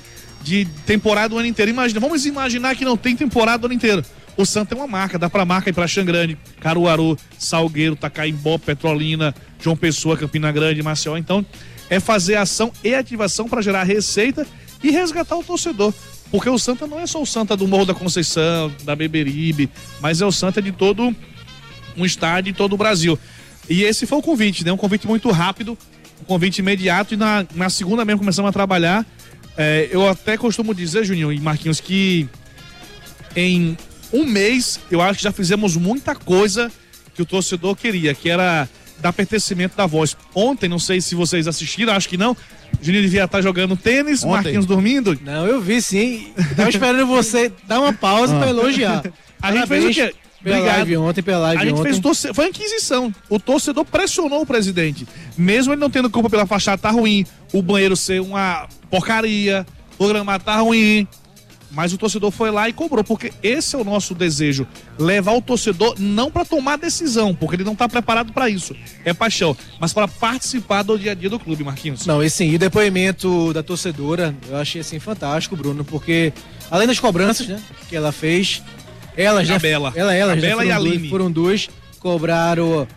de 0.48 0.66
temporada 0.86 1.36
o 1.36 1.38
ano 1.38 1.48
inteiro. 1.48 1.70
Imagina, 1.70 2.00
vamos 2.00 2.26
imaginar 2.26 2.76
que 2.76 2.86
não 2.86 2.96
tem 2.96 3.16
temporada 3.16 3.64
o 3.64 3.66
ano 3.66 3.74
inteiro. 3.74 4.04
O 4.38 4.46
Santa 4.46 4.76
é 4.76 4.78
uma 4.78 4.88
marca, 4.88 5.20
dá 5.20 5.30
pra 5.30 5.44
marca 5.44 5.70
ir 5.70 5.74
pra 5.74 5.88
Xangrande, 5.88 6.38
Caruaru, 6.60 7.18
Salgueiro, 7.38 7.96
Tacaimbó, 7.96 8.58
Petrolina, 8.58 9.36
João 9.60 9.76
Pessoa, 9.76 10.16
Campina 10.16 10.52
Grande, 10.52 10.82
Maceió. 10.82 11.18
Então, 11.18 11.46
é 11.90 12.00
fazer 12.00 12.36
ação 12.36 12.72
e 12.84 12.94
ativação 12.94 13.50
para 13.50 13.62
gerar 13.62 13.84
receita 13.84 14.46
e 14.84 14.92
resgatar 14.92 15.36
o 15.36 15.44
torcedor. 15.44 15.94
Porque 16.32 16.50
o 16.50 16.60
Santa 16.60 16.86
não 16.86 17.00
é 17.00 17.08
só 17.08 17.22
o 17.22 17.26
Santa 17.26 17.58
do 17.58 17.68
Morro 17.68 17.86
da 17.86 17.94
Conceição, 17.94 18.72
da 18.84 18.96
Beberibe, 18.96 19.70
mas 20.00 20.22
é 20.22 20.26
o 20.26 20.32
Santa 20.32 20.62
de 20.62 20.72
todo 20.72 21.16
um 21.96 22.06
estádio 22.06 22.52
em 22.52 22.54
todo 22.54 22.74
o 22.74 22.78
Brasil. 22.78 23.18
E 23.70 23.84
esse 23.84 24.06
foi 24.06 24.20
o 24.20 24.22
convite, 24.22 24.64
né? 24.64 24.72
Um 24.72 24.78
convite 24.78 25.08
muito 25.08 25.32
rápido, 25.32 25.78
um 26.22 26.26
convite 26.26 26.60
imediato. 26.60 27.16
E 27.16 27.18
na, 27.18 27.46
na 27.56 27.70
segunda 27.70 28.06
mesmo 28.06 28.20
começamos 28.20 28.50
a 28.50 28.52
trabalhar. 28.52 29.06
É, 29.58 29.90
eu 29.92 30.08
até 30.08 30.38
costumo 30.38 30.74
dizer, 30.74 31.04
Juninho 31.04 31.34
e 31.34 31.40
Marquinhos, 31.40 31.80
que 31.80 32.30
em 33.36 33.76
um 34.14 34.26
mês 34.26 34.80
eu 34.92 35.02
acho 35.02 35.18
que 35.18 35.24
já 35.24 35.32
fizemos 35.32 35.76
muita 35.76 36.16
coisa 36.16 36.72
que 37.16 37.22
o 37.22 37.26
torcedor 37.26 37.76
queria, 37.76 38.14
que 38.14 38.30
era 38.30 38.70
dar 39.00 39.12
pertencimento 39.14 39.76
da 39.76 39.86
voz. 39.86 40.16
Ontem, 40.34 40.68
não 40.70 40.80
sei 40.80 41.02
se 41.02 41.16
vocês 41.16 41.48
assistiram, 41.48 41.94
acho 41.94 42.08
que 42.08 42.18
não. 42.18 42.38
Juninho 42.82 43.04
devia 43.04 43.24
estar 43.24 43.42
jogando 43.42 43.76
tênis, 43.76 44.24
Ontem. 44.24 44.32
Marquinhos 44.32 44.66
dormindo. 44.66 45.20
Não, 45.24 45.48
eu 45.48 45.60
vi 45.60 45.82
sim. 45.82 46.32
Tava 46.56 46.70
esperando 46.70 47.08
você 47.08 47.52
dar 47.68 47.80
uma 47.80 47.94
pausa 47.94 48.38
pra 48.38 48.50
elogiar. 48.50 49.04
A 49.42 49.52
gente 49.52 49.68
fez 49.68 49.86
o 49.86 49.90
quê? 49.90 50.14
Pela 50.44 50.58
Obrigado. 50.58 50.78
live 50.78 50.98
ontem, 50.98 51.22
pela 51.24 51.40
live 51.40 51.62
A 51.62 51.66
gente 51.66 51.80
ontem. 51.80 51.90
fez 51.90 52.00
torce... 52.00 52.34
foi 52.34 52.46
uma 52.46 52.50
inquisição. 52.50 53.14
O 53.30 53.40
torcedor 53.40 53.84
pressionou 53.86 54.42
o 54.42 54.46
presidente. 54.46 55.08
Mesmo 55.38 55.74
ele 55.74 55.82
não 55.82 55.90
tendo 55.90 56.10
culpa 56.10 56.30
pela 56.30 56.46
fachada 56.46 56.78
tá 56.78 56.92
ruim, 56.92 57.26
o 57.52 57.62
banheiro 57.62 57.96
ser 57.96 58.22
uma 58.22 58.68
porcaria, 58.90 59.66
o 59.98 60.08
gramado 60.08 60.44
tá 60.44 60.58
ruim. 60.58 61.08
Mas 61.70 61.92
o 61.92 61.98
torcedor 61.98 62.32
foi 62.32 62.50
lá 62.50 62.70
e 62.70 62.74
cobrou, 62.74 63.04
porque 63.04 63.34
esse 63.44 63.76
é 63.76 63.78
o 63.78 63.84
nosso 63.84 64.16
desejo. 64.16 64.66
Levar 64.98 65.34
o 65.34 65.42
torcedor 65.42 65.96
não 66.00 66.32
para 66.32 66.46
tomar 66.46 66.78
decisão, 66.78 67.36
porque 67.36 67.58
ele 67.58 67.66
não 67.66 67.76
tá 67.76 67.90
preparado 67.90 68.32
para 68.32 68.50
isso. 68.50 68.74
É 69.04 69.14
paixão, 69.14 69.56
mas 69.78 69.92
para 69.92 70.08
participar 70.08 70.84
do 70.84 70.98
dia 70.98 71.12
a 71.12 71.14
dia 71.14 71.30
do 71.30 71.38
clube, 71.38 71.66
Marquinhos. 71.66 72.06
Não, 72.06 72.24
e 72.24 72.30
sim, 72.30 72.52
e 72.52 72.56
o 72.56 72.60
depoimento 72.60 73.54
da 73.54 73.62
torcedora, 73.62 74.34
eu 74.48 74.56
achei 74.56 74.80
assim 74.80 74.98
fantástico, 74.98 75.58
Bruno, 75.58 75.84
porque 75.84 76.32
além 76.72 76.88
das 76.88 77.02
cobranças, 77.02 77.46
né, 77.48 77.62
que 77.90 77.98
ela 77.98 78.14
fez, 78.14 78.64
elas, 79.18 79.50
A 79.50 79.54
né, 79.54 79.60
Bela. 79.60 79.92
ela, 79.94 80.14
elas, 80.14 80.38
A 80.38 80.42
Bela 80.42 80.56
foram 80.62 80.70
e 80.70 80.72
a 80.72 80.76
Aline. 80.78 81.10
foram 81.10 81.30
duas, 81.30 81.70
cobraram 82.00 82.88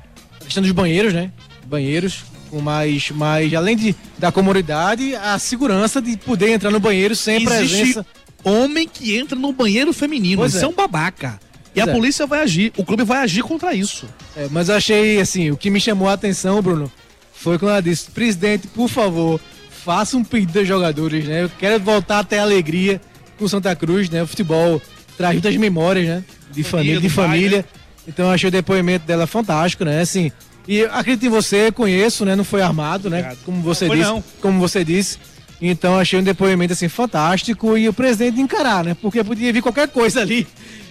a 0.41 0.45
questão 0.45 0.63
dos 0.63 0.71
banheiros, 0.73 1.13
né, 1.13 1.33
banheiros, 1.67 2.23
com 2.51 2.61
mais, 2.61 3.11
mais 3.13 3.55
além 3.55 3.77
de, 3.77 3.95
da 4.19 4.33
comodidade, 4.33 5.15
a 5.15 5.39
segurança 5.39 6.03
de 6.03 6.17
poder 6.17 6.51
entrar 6.51 6.71
no 6.71 6.81
banheiro 6.81 7.15
sem 7.15 7.37
Existe 7.37 7.49
presença. 7.49 8.07
homem 8.45 8.89
que 8.89 9.17
entra 9.17 9.39
no 9.39 9.53
banheiro 9.53 9.93
feminino. 9.93 10.39
Pois 10.39 10.53
isso 10.55 10.65
é. 10.65 10.67
é. 10.67 10.69
um 10.69 10.75
babaca. 10.75 11.39
E 11.75 11.75
Pois 11.75 11.87
a 11.89 11.91
é. 11.91 11.95
polícia 11.95 12.27
vai 12.27 12.43
agir, 12.43 12.73
o 12.77 12.85
clube 12.85 13.05
vai 13.05 13.19
agir 13.19 13.43
contra 13.43 13.73
isso. 13.73 14.07
É, 14.37 14.49
mas 14.51 14.69
eu 14.69 14.75
achei, 14.75 15.21
assim, 15.21 15.51
o 15.53 15.57
que 15.57 15.71
me 15.71 15.81
chamou 15.81 16.09
a 16.09 16.15
atenção, 16.15 16.61
Bruno, 16.61 16.91
foi 17.33 17.59
quando 17.59 17.71
ela 17.71 17.81
disse, 17.81 18.11
presidente, 18.11 18.67
por 18.67 18.89
favor, 18.89 19.41
faça 19.85 20.17
um 20.17 20.25
pedido 20.25 20.59
aos 20.59 20.67
jogadores, 20.69 21.25
né? 21.27 21.45
Eu 21.45 21.51
quero 21.59 21.79
voltar 21.83 22.19
até 22.19 22.41
a 22.41 22.43
alegria 22.43 23.01
com 23.39 23.45
o 23.45 23.49
Santa 23.49 23.75
Cruz, 23.77 24.11
né? 24.11 24.23
O 24.23 24.27
futebol 24.27 24.83
traz 25.17 25.35
muitas 25.35 25.57
memórias, 25.57 26.07
né? 26.09 26.25
De 26.51 26.65
família, 26.65 26.95
Família, 26.97 27.01
de 27.01 27.09
do 27.09 27.15
pai, 27.15 27.27
família. 27.29 27.59
né? 27.59 27.65
Então 28.09 28.27
eu 28.27 28.33
achei 28.33 28.49
o 28.49 28.51
depoimento 28.51 29.07
dela 29.07 29.27
fantástico, 29.27 29.85
né? 29.85 30.01
Assim, 30.01 30.33
e 30.71 30.85
acredito 30.85 31.27
em 31.27 31.29
você, 31.29 31.73
conheço, 31.73 32.25
né? 32.25 32.37
Não 32.37 32.45
foi 32.45 32.63
armado, 32.63 33.11
né? 33.11 33.19
Obrigado. 33.19 33.39
Como 33.45 33.61
você 33.61 33.89
Não 33.89 33.97
disse. 33.97 34.09
não. 34.09 34.25
Como 34.41 34.61
você 34.61 34.85
disse. 34.85 35.19
Então 35.61 35.99
achei 35.99 36.17
um 36.17 36.23
depoimento 36.23 36.75
assim 36.75 36.89
fantástico 36.89 37.77
e 37.77 37.89
o 37.89 37.93
presidente 37.93 38.41
encarar, 38.41 38.85
né? 38.85 38.95
Porque 39.03 39.25
podia 39.25 39.53
vir 39.53 39.63
qualquer 39.63 39.89
coisa 39.89 40.21
ali. 40.21 40.47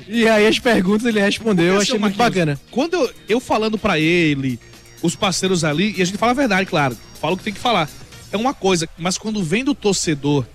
E 0.06 0.28
aí 0.28 0.46
as 0.46 0.60
perguntas 0.60 1.06
ele 1.06 1.22
respondeu, 1.22 1.76
eu 1.76 1.80
achei 1.82 1.98
muito 1.98 2.18
bacana. 2.18 2.60
Quando 2.70 2.96
eu, 2.96 3.10
eu 3.30 3.40
falando 3.40 3.78
pra 3.78 3.98
ele, 3.98 4.60
os 5.02 5.16
parceiros 5.16 5.64
ali, 5.64 5.96
e 5.98 6.02
a 6.02 6.06
gente 6.06 6.18
fala 6.18 6.34
a 6.34 6.36
verdade, 6.36 6.66
claro, 6.66 6.98
fala 7.22 7.36
o 7.36 7.38
que 7.38 7.44
tem 7.46 7.54
que 7.54 7.60
falar. 7.60 7.88
É 8.34 8.36
uma 8.36 8.54
coisa, 8.54 8.86
mas 8.98 9.18
quando 9.18 9.42
vem 9.42 9.64
do 9.64 9.74
torcedor 9.74 10.46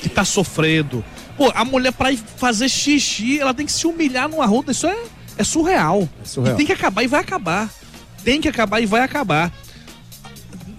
que 0.00 0.08
tá 0.08 0.24
sofrendo, 0.24 1.04
pô, 1.36 1.50
a 1.52 1.64
mulher 1.64 1.92
pra 1.92 2.12
ir 2.12 2.20
fazer 2.36 2.68
xixi, 2.68 3.40
ela 3.40 3.52
tem 3.52 3.66
que 3.66 3.72
se 3.72 3.88
humilhar 3.88 4.28
numa 4.28 4.46
rota, 4.46 4.70
isso 4.70 4.86
é, 4.86 4.96
é 5.36 5.42
surreal. 5.42 6.08
surreal. 6.22 6.54
E 6.54 6.56
tem 6.56 6.66
que 6.66 6.72
acabar 6.72 7.02
e 7.02 7.08
vai 7.08 7.20
acabar. 7.20 7.68
Tem 8.28 8.42
que 8.42 8.48
acabar 8.48 8.78
e 8.78 8.84
vai 8.84 9.00
acabar. 9.00 9.50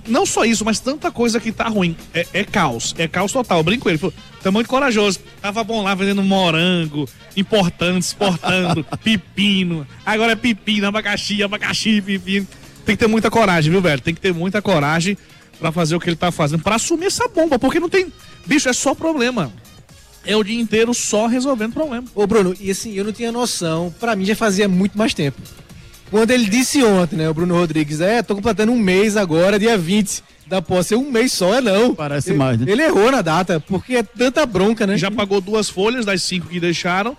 Não 0.08 0.24
só 0.24 0.46
isso, 0.46 0.64
mas 0.64 0.80
tanta 0.80 1.10
coisa 1.10 1.40
que 1.40 1.52
tá 1.52 1.68
ruim. 1.68 1.98
É, 2.14 2.24
é 2.32 2.44
caos, 2.44 2.94
é 2.96 3.08
caos 3.08 3.32
total. 3.32 3.58
Eu 3.58 3.64
brinco 3.64 3.82
com 3.82 3.90
ele, 3.90 3.98
falou, 3.98 4.14
tá 4.44 4.52
muito 4.52 4.68
corajoso. 4.68 5.20
Tava 5.42 5.64
bom 5.64 5.82
lá 5.82 5.96
vendendo 5.96 6.22
morango, 6.22 7.10
importando, 7.36 7.98
exportando, 7.98 8.86
pepino. 9.04 9.88
Agora 10.06 10.34
é 10.34 10.36
pepino, 10.36 10.86
abacaxi, 10.86 11.42
abacaxi, 11.42 12.00
pepino. 12.00 12.48
Tem 12.86 12.96
que 12.96 13.00
ter 13.00 13.08
muita 13.08 13.32
coragem, 13.32 13.72
viu, 13.72 13.82
velho? 13.82 14.00
Tem 14.00 14.14
que 14.14 14.22
ter 14.22 14.32
muita 14.32 14.62
coragem 14.62 15.18
pra 15.60 15.72
fazer 15.72 15.96
o 15.96 16.00
que 16.00 16.08
ele 16.08 16.16
tá 16.16 16.32
fazendo, 16.32 16.62
pra 16.62 16.76
assumir 16.76 17.08
essa 17.08 17.28
bomba, 17.28 17.58
porque 17.58 17.80
não 17.80 17.90
tem. 17.90 18.14
Bicho, 18.46 18.70
é 18.70 18.74
só 18.74 18.94
problema. 18.94 19.52
É 20.24 20.38
o 20.38 20.44
dia 20.44 20.62
inteiro 20.62 20.94
só 20.94 21.26
resolvendo 21.26 21.74
problema. 21.74 22.08
Ô 22.14 22.28
Bruno, 22.28 22.56
e 22.60 22.70
assim, 22.70 22.94
eu 22.94 23.04
não 23.04 23.12
tinha 23.12 23.32
noção, 23.32 23.92
pra 24.00 24.16
mim 24.16 24.24
já 24.24 24.36
fazia 24.36 24.70
muito 24.70 24.96
mais 24.96 25.16
tempo. 25.16 25.42
Quando 26.10 26.32
ele 26.32 26.50
disse 26.50 26.84
ontem, 26.84 27.16
né, 27.18 27.30
o 27.30 27.34
Bruno 27.34 27.56
Rodrigues, 27.56 28.02
é, 28.02 28.24
tô 28.24 28.36
completando 28.36 28.72
um 28.72 28.80
mês 28.80 29.16
agora, 29.16 29.60
dia 29.60 29.78
20 29.78 30.24
da 30.48 30.62
posse, 30.62 30.96
um 30.96 31.12
mês 31.12 31.32
só, 31.32 31.56
é 31.56 31.62
não. 31.62 31.94
Parece 31.94 32.32
ele, 32.32 32.38
mais, 32.38 32.60
né? 32.60 32.66
Ele 32.70 32.82
errou 32.82 33.12
na 33.12 33.22
data, 33.22 33.60
porque 33.60 33.96
é 33.96 34.04
tanta 34.04 34.46
bronca, 34.46 34.88
né? 34.88 34.98
Já 34.98 35.12
pagou 35.12 35.40
duas 35.40 35.70
folhas 35.70 36.06
das 36.06 36.24
cinco 36.24 36.48
que 36.48 36.60
deixaram. 36.60 37.16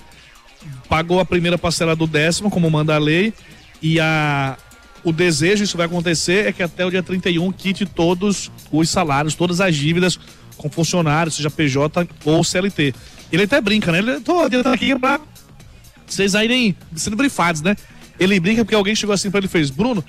Pagou 0.88 1.20
a 1.20 1.24
primeira 1.24 1.56
parcela 1.56 1.94
do 1.94 2.06
décimo, 2.06 2.50
como 2.50 2.68
manda 2.68 2.94
a 2.94 2.98
lei. 2.98 3.32
E 3.80 4.00
a, 4.00 4.58
o 5.04 5.12
desejo, 5.12 5.62
isso 5.62 5.76
vai 5.76 5.86
acontecer, 5.86 6.48
é 6.48 6.52
que 6.52 6.62
até 6.62 6.84
o 6.84 6.90
dia 6.90 7.02
31 7.02 7.52
quite 7.52 7.86
todos 7.86 8.50
os 8.72 8.90
salários, 8.90 9.34
todas 9.34 9.60
as 9.60 9.76
dívidas 9.76 10.18
com 10.56 10.68
funcionários, 10.68 11.36
seja 11.36 11.48
PJ 11.48 12.06
ou 12.24 12.44
CLT. 12.44 12.94
Ele 13.32 13.44
até 13.44 13.60
brinca, 13.60 13.92
né? 13.92 13.98
Ele 13.98 14.20
tô 14.20 14.40
adiantando 14.40 14.74
aqui 14.74 14.98
pra 14.98 15.20
vocês 16.06 16.34
irem 16.34 16.76
sendo 16.96 17.16
brifados, 17.16 17.62
né? 17.62 17.76
Ele 18.20 18.38
brinca 18.38 18.64
porque 18.64 18.74
alguém 18.74 18.94
chegou 18.94 19.14
assim 19.14 19.30
pra 19.30 19.38
ele 19.38 19.46
e 19.46 19.50
fez, 19.50 19.70
Bruno, 19.70 20.04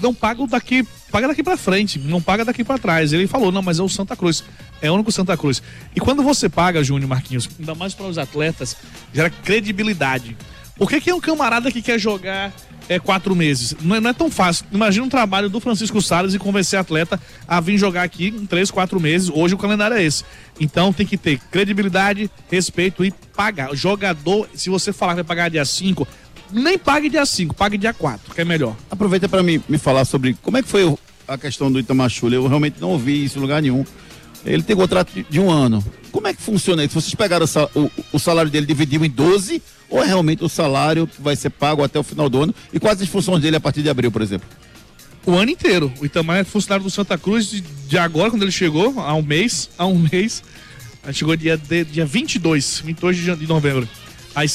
não 0.00 0.12
paga 0.12 0.44
daqui, 0.46 0.82
paga 1.10 1.28
daqui 1.28 1.42
pra 1.42 1.56
frente, 1.56 1.98
não 1.98 2.20
paga 2.20 2.44
daqui 2.44 2.64
pra 2.64 2.78
trás. 2.78 3.12
Ele 3.12 3.26
falou, 3.26 3.52
não, 3.52 3.62
mas 3.62 3.78
é 3.78 3.82
o 3.82 3.88
Santa 3.88 4.16
Cruz, 4.16 4.42
é 4.80 4.90
o 4.90 4.94
único 4.94 5.12
Santa 5.12 5.36
Cruz. 5.36 5.62
E 5.94 6.00
quando 6.00 6.22
você 6.22 6.48
paga, 6.48 6.82
Júnior 6.82 7.08
Marquinhos, 7.08 7.48
ainda 7.58 7.74
mais 7.74 7.94
para 7.94 8.06
os 8.06 8.18
atletas, 8.18 8.76
gera 9.12 9.30
credibilidade. 9.30 10.36
Por 10.76 10.88
que, 10.88 11.00
que 11.00 11.10
é 11.10 11.14
um 11.14 11.20
camarada 11.20 11.70
que 11.70 11.82
quer 11.82 11.98
jogar 11.98 12.52
é, 12.88 12.98
quatro 12.98 13.36
meses? 13.36 13.76
Não 13.80 13.94
é, 13.94 14.00
não 14.00 14.10
é 14.10 14.12
tão 14.12 14.30
fácil. 14.30 14.66
Imagina 14.72 15.06
um 15.06 15.08
trabalho 15.08 15.48
do 15.48 15.60
Francisco 15.60 16.00
Salles 16.00 16.34
e 16.34 16.38
convencer 16.38 16.78
atleta 16.78 17.20
a 17.46 17.60
vir 17.60 17.78
jogar 17.78 18.02
aqui 18.02 18.28
em 18.28 18.46
três, 18.46 18.70
quatro 18.70 18.98
meses. 18.98 19.30
Hoje 19.32 19.54
o 19.54 19.58
calendário 19.58 19.96
é 19.96 20.02
esse. 20.02 20.24
Então 20.58 20.92
tem 20.92 21.06
que 21.06 21.16
ter 21.16 21.38
credibilidade, 21.50 22.30
respeito 22.50 23.04
e 23.04 23.12
pagar. 23.36 23.74
Jogador, 23.76 24.48
se 24.54 24.70
você 24.70 24.92
falar 24.92 25.12
que 25.12 25.16
vai 25.16 25.24
pagar 25.24 25.50
dia 25.50 25.64
5, 25.64 26.08
nem 26.52 26.78
pague 26.78 27.08
dia 27.08 27.24
5, 27.24 27.54
pague 27.54 27.78
dia 27.78 27.92
4, 27.94 28.34
que 28.34 28.40
é 28.40 28.44
melhor. 28.44 28.76
Aproveita 28.90 29.28
para 29.28 29.42
me, 29.42 29.60
me 29.68 29.78
falar 29.78 30.04
sobre 30.04 30.36
como 30.42 30.56
é 30.58 30.62
que 30.62 30.68
foi 30.68 30.94
a 31.26 31.38
questão 31.38 31.70
do 31.70 31.78
Itamar 31.78 32.10
Schulli. 32.10 32.34
Eu 32.36 32.46
realmente 32.46 32.80
não 32.80 32.90
ouvi 32.90 33.24
isso 33.24 33.38
em 33.38 33.40
lugar 33.42 33.62
nenhum. 33.62 33.84
Ele 34.44 34.62
tem 34.62 34.74
contrato 34.74 35.12
de, 35.30 35.38
um 35.40 35.50
ano. 35.50 35.84
Como 36.10 36.26
é 36.26 36.34
que 36.34 36.42
funciona 36.42 36.84
isso? 36.84 37.00
Vocês 37.00 37.14
pegaram 37.14 37.46
o, 37.74 37.90
o- 38.12 38.18
salário 38.18 38.50
dele, 38.50 38.66
dividiu 38.66 39.04
em 39.04 39.08
12? 39.10 39.62
Ou 39.88 40.02
é 40.02 40.06
realmente 40.06 40.42
o 40.42 40.48
salário 40.48 41.06
que 41.06 41.22
vai 41.22 41.36
ser 41.36 41.50
pago 41.50 41.82
até 41.84 41.98
o 41.98 42.02
final 42.02 42.28
do 42.28 42.42
ano? 42.42 42.54
E 42.72 42.80
quais 42.80 43.00
as 43.00 43.08
funções 43.08 43.40
dele 43.40 43.56
a 43.56 43.60
partir 43.60 43.82
de 43.82 43.88
abril, 43.88 44.10
por 44.10 44.20
exemplo? 44.20 44.48
O 45.24 45.32
ano 45.34 45.50
inteiro. 45.52 45.92
O 46.00 46.04
Itamar 46.04 46.38
é 46.38 46.44
funcionário 46.44 46.82
do 46.84 46.90
Santa 46.90 47.16
Cruz 47.16 47.46
de, 47.50 47.60
de 47.60 47.96
agora, 47.96 48.30
quando 48.30 48.42
ele 48.42 48.50
chegou, 48.50 48.98
há 48.98 49.14
um 49.14 49.22
mês, 49.22 49.70
há 49.78 49.86
um 49.86 49.98
mês. 50.10 50.42
Chegou 51.12 51.36
dia, 51.36 51.56
dia 51.90 52.04
22, 52.04 52.82
22 52.84 53.16
de, 53.38 53.46
novembro. 53.46 53.88
Às 54.34 54.50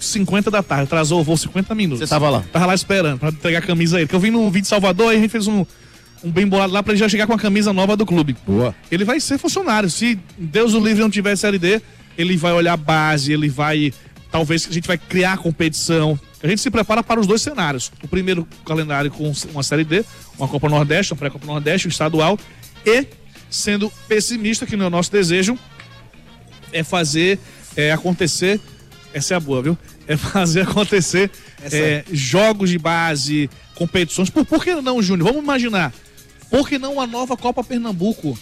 5h50 0.00 0.50
da 0.50 0.62
tarde. 0.62 0.84
Atrasou 0.84 1.20
o 1.20 1.24
voo 1.24 1.36
50 1.36 1.74
minutos. 1.74 2.00
Você 2.00 2.06
tava 2.06 2.30
lá? 2.30 2.44
Tava 2.52 2.66
lá 2.66 2.74
esperando 2.74 3.18
pra 3.18 3.28
entregar 3.30 3.58
a 3.58 3.62
camisa 3.62 3.96
a 3.96 4.00
ele. 4.00 4.08
Que 4.08 4.14
eu 4.14 4.20
vim 4.20 4.30
no 4.30 4.44
vídeo 4.46 4.62
de 4.62 4.68
Salvador 4.68 5.12
e 5.12 5.16
a 5.16 5.20
gente 5.20 5.30
fez 5.30 5.46
um, 5.46 5.64
um 6.22 6.30
bem 6.30 6.46
bolado 6.46 6.72
lá 6.72 6.82
pra 6.82 6.92
ele 6.92 7.00
já 7.00 7.08
chegar 7.08 7.26
com 7.26 7.32
a 7.32 7.38
camisa 7.38 7.72
nova 7.72 7.96
do 7.96 8.06
clube. 8.06 8.36
Boa. 8.46 8.74
Ele 8.90 9.04
vai 9.04 9.20
ser 9.20 9.38
funcionário. 9.38 9.90
Se 9.90 10.18
Deus 10.38 10.74
o 10.74 10.80
livre 10.80 11.00
não 11.00 11.10
tiver 11.10 11.32
SLD, 11.32 11.80
ele 12.16 12.36
vai 12.36 12.52
olhar 12.52 12.74
a 12.74 12.76
base, 12.76 13.32
ele 13.32 13.48
vai. 13.48 13.92
Talvez 14.30 14.66
a 14.68 14.72
gente 14.72 14.86
vai 14.86 14.98
criar 14.98 15.38
competição. 15.38 16.18
A 16.42 16.48
gente 16.48 16.60
se 16.60 16.70
prepara 16.70 17.02
para 17.02 17.20
os 17.20 17.26
dois 17.26 17.42
cenários. 17.42 17.90
O 18.02 18.08
primeiro 18.08 18.46
calendário 18.64 19.10
com 19.10 19.32
uma 19.52 19.62
Série 19.62 19.84
D, 19.84 20.04
uma 20.38 20.46
Copa 20.46 20.68
Nordeste, 20.68 21.12
uma 21.12 21.18
pré-Copa 21.18 21.46
Nordeste, 21.46 21.88
um 21.88 21.90
estadual. 21.90 22.38
E, 22.84 23.06
sendo 23.50 23.90
pessimista, 24.06 24.66
que 24.66 24.76
não 24.76 24.84
é 24.84 24.88
o 24.88 24.90
nosso 24.90 25.10
desejo, 25.10 25.58
é 26.72 26.84
fazer 26.84 27.38
é, 27.76 27.92
acontecer. 27.92 28.60
Essa 29.16 29.32
é 29.32 29.36
a 29.38 29.40
boa, 29.40 29.62
viu? 29.62 29.78
É 30.06 30.14
fazer 30.14 30.60
acontecer 30.68 31.30
Essa 31.62 31.74
é, 31.74 32.04
jogos 32.12 32.68
de 32.68 32.78
base, 32.78 33.48
competições. 33.74 34.28
Por, 34.28 34.44
por 34.44 34.62
que 34.62 34.74
não, 34.74 35.00
Júnior? 35.00 35.28
Vamos 35.28 35.42
imaginar. 35.42 35.90
Por 36.50 36.68
que 36.68 36.78
não 36.78 37.00
a 37.00 37.06
nova 37.06 37.34
Copa 37.34 37.64
Pernambuco? 37.64 38.38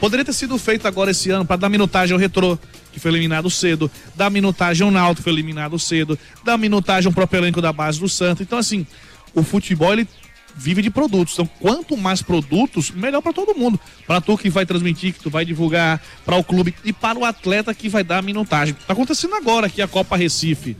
Poderia 0.00 0.24
ter 0.24 0.32
sido 0.32 0.56
feito 0.56 0.88
agora 0.88 1.10
esse 1.10 1.28
ano 1.28 1.44
para 1.44 1.56
dar 1.56 1.68
minutagem 1.68 2.14
ao 2.14 2.18
Retrô, 2.18 2.58
que 2.92 2.98
foi 2.98 3.10
eliminado 3.10 3.50
cedo, 3.50 3.90
dar 4.14 4.30
minutagem 4.30 4.86
ao 4.86 4.90
Náutico, 4.90 5.16
que 5.16 5.22
foi 5.24 5.32
eliminado 5.34 5.78
cedo, 5.78 6.18
dar 6.42 6.56
minutagem 6.56 7.08
ao 7.08 7.12
próprio 7.12 7.38
elenco 7.40 7.60
da 7.60 7.70
base 7.70 8.00
do 8.00 8.08
Santo. 8.08 8.42
Então, 8.42 8.58
assim, 8.58 8.86
o 9.34 9.42
futebol 9.42 9.92
ele 9.92 10.08
vive 10.56 10.82
de 10.82 10.90
produtos. 10.90 11.34
Então, 11.34 11.48
quanto 11.60 11.96
mais 11.96 12.22
produtos, 12.22 12.90
melhor 12.90 13.20
para 13.20 13.32
todo 13.32 13.56
mundo. 13.56 13.78
Para 14.06 14.20
tu 14.20 14.36
que 14.36 14.48
vai 14.48 14.64
transmitir, 14.64 15.12
que 15.12 15.20
tu 15.20 15.30
vai 15.30 15.44
divulgar, 15.44 16.02
para 16.24 16.36
o 16.36 16.44
clube 16.44 16.74
e 16.84 16.92
para 16.92 17.18
o 17.18 17.24
atleta 17.24 17.74
que 17.74 17.88
vai 17.88 18.02
dar 18.02 18.18
a 18.18 18.22
minutagem. 18.22 18.74
Tá 18.86 18.92
acontecendo 18.92 19.34
agora 19.34 19.66
aqui 19.66 19.82
a 19.82 19.88
Copa 19.88 20.16
Recife. 20.16 20.76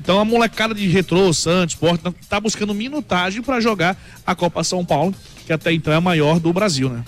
Então 0.00 0.18
a 0.18 0.24
molecada 0.24 0.74
de 0.74 0.86
Retrô, 0.88 1.32
Santos, 1.32 1.74
Sport, 1.74 2.00
tá 2.28 2.40
buscando 2.40 2.74
minutagem 2.74 3.42
para 3.42 3.60
jogar 3.60 3.96
a 4.26 4.34
Copa 4.34 4.64
São 4.64 4.84
Paulo, 4.84 5.14
que 5.46 5.52
até 5.52 5.72
então 5.72 5.92
é 5.92 5.96
a 5.96 6.00
maior 6.00 6.40
do 6.40 6.52
Brasil, 6.52 6.88
né? 6.88 7.04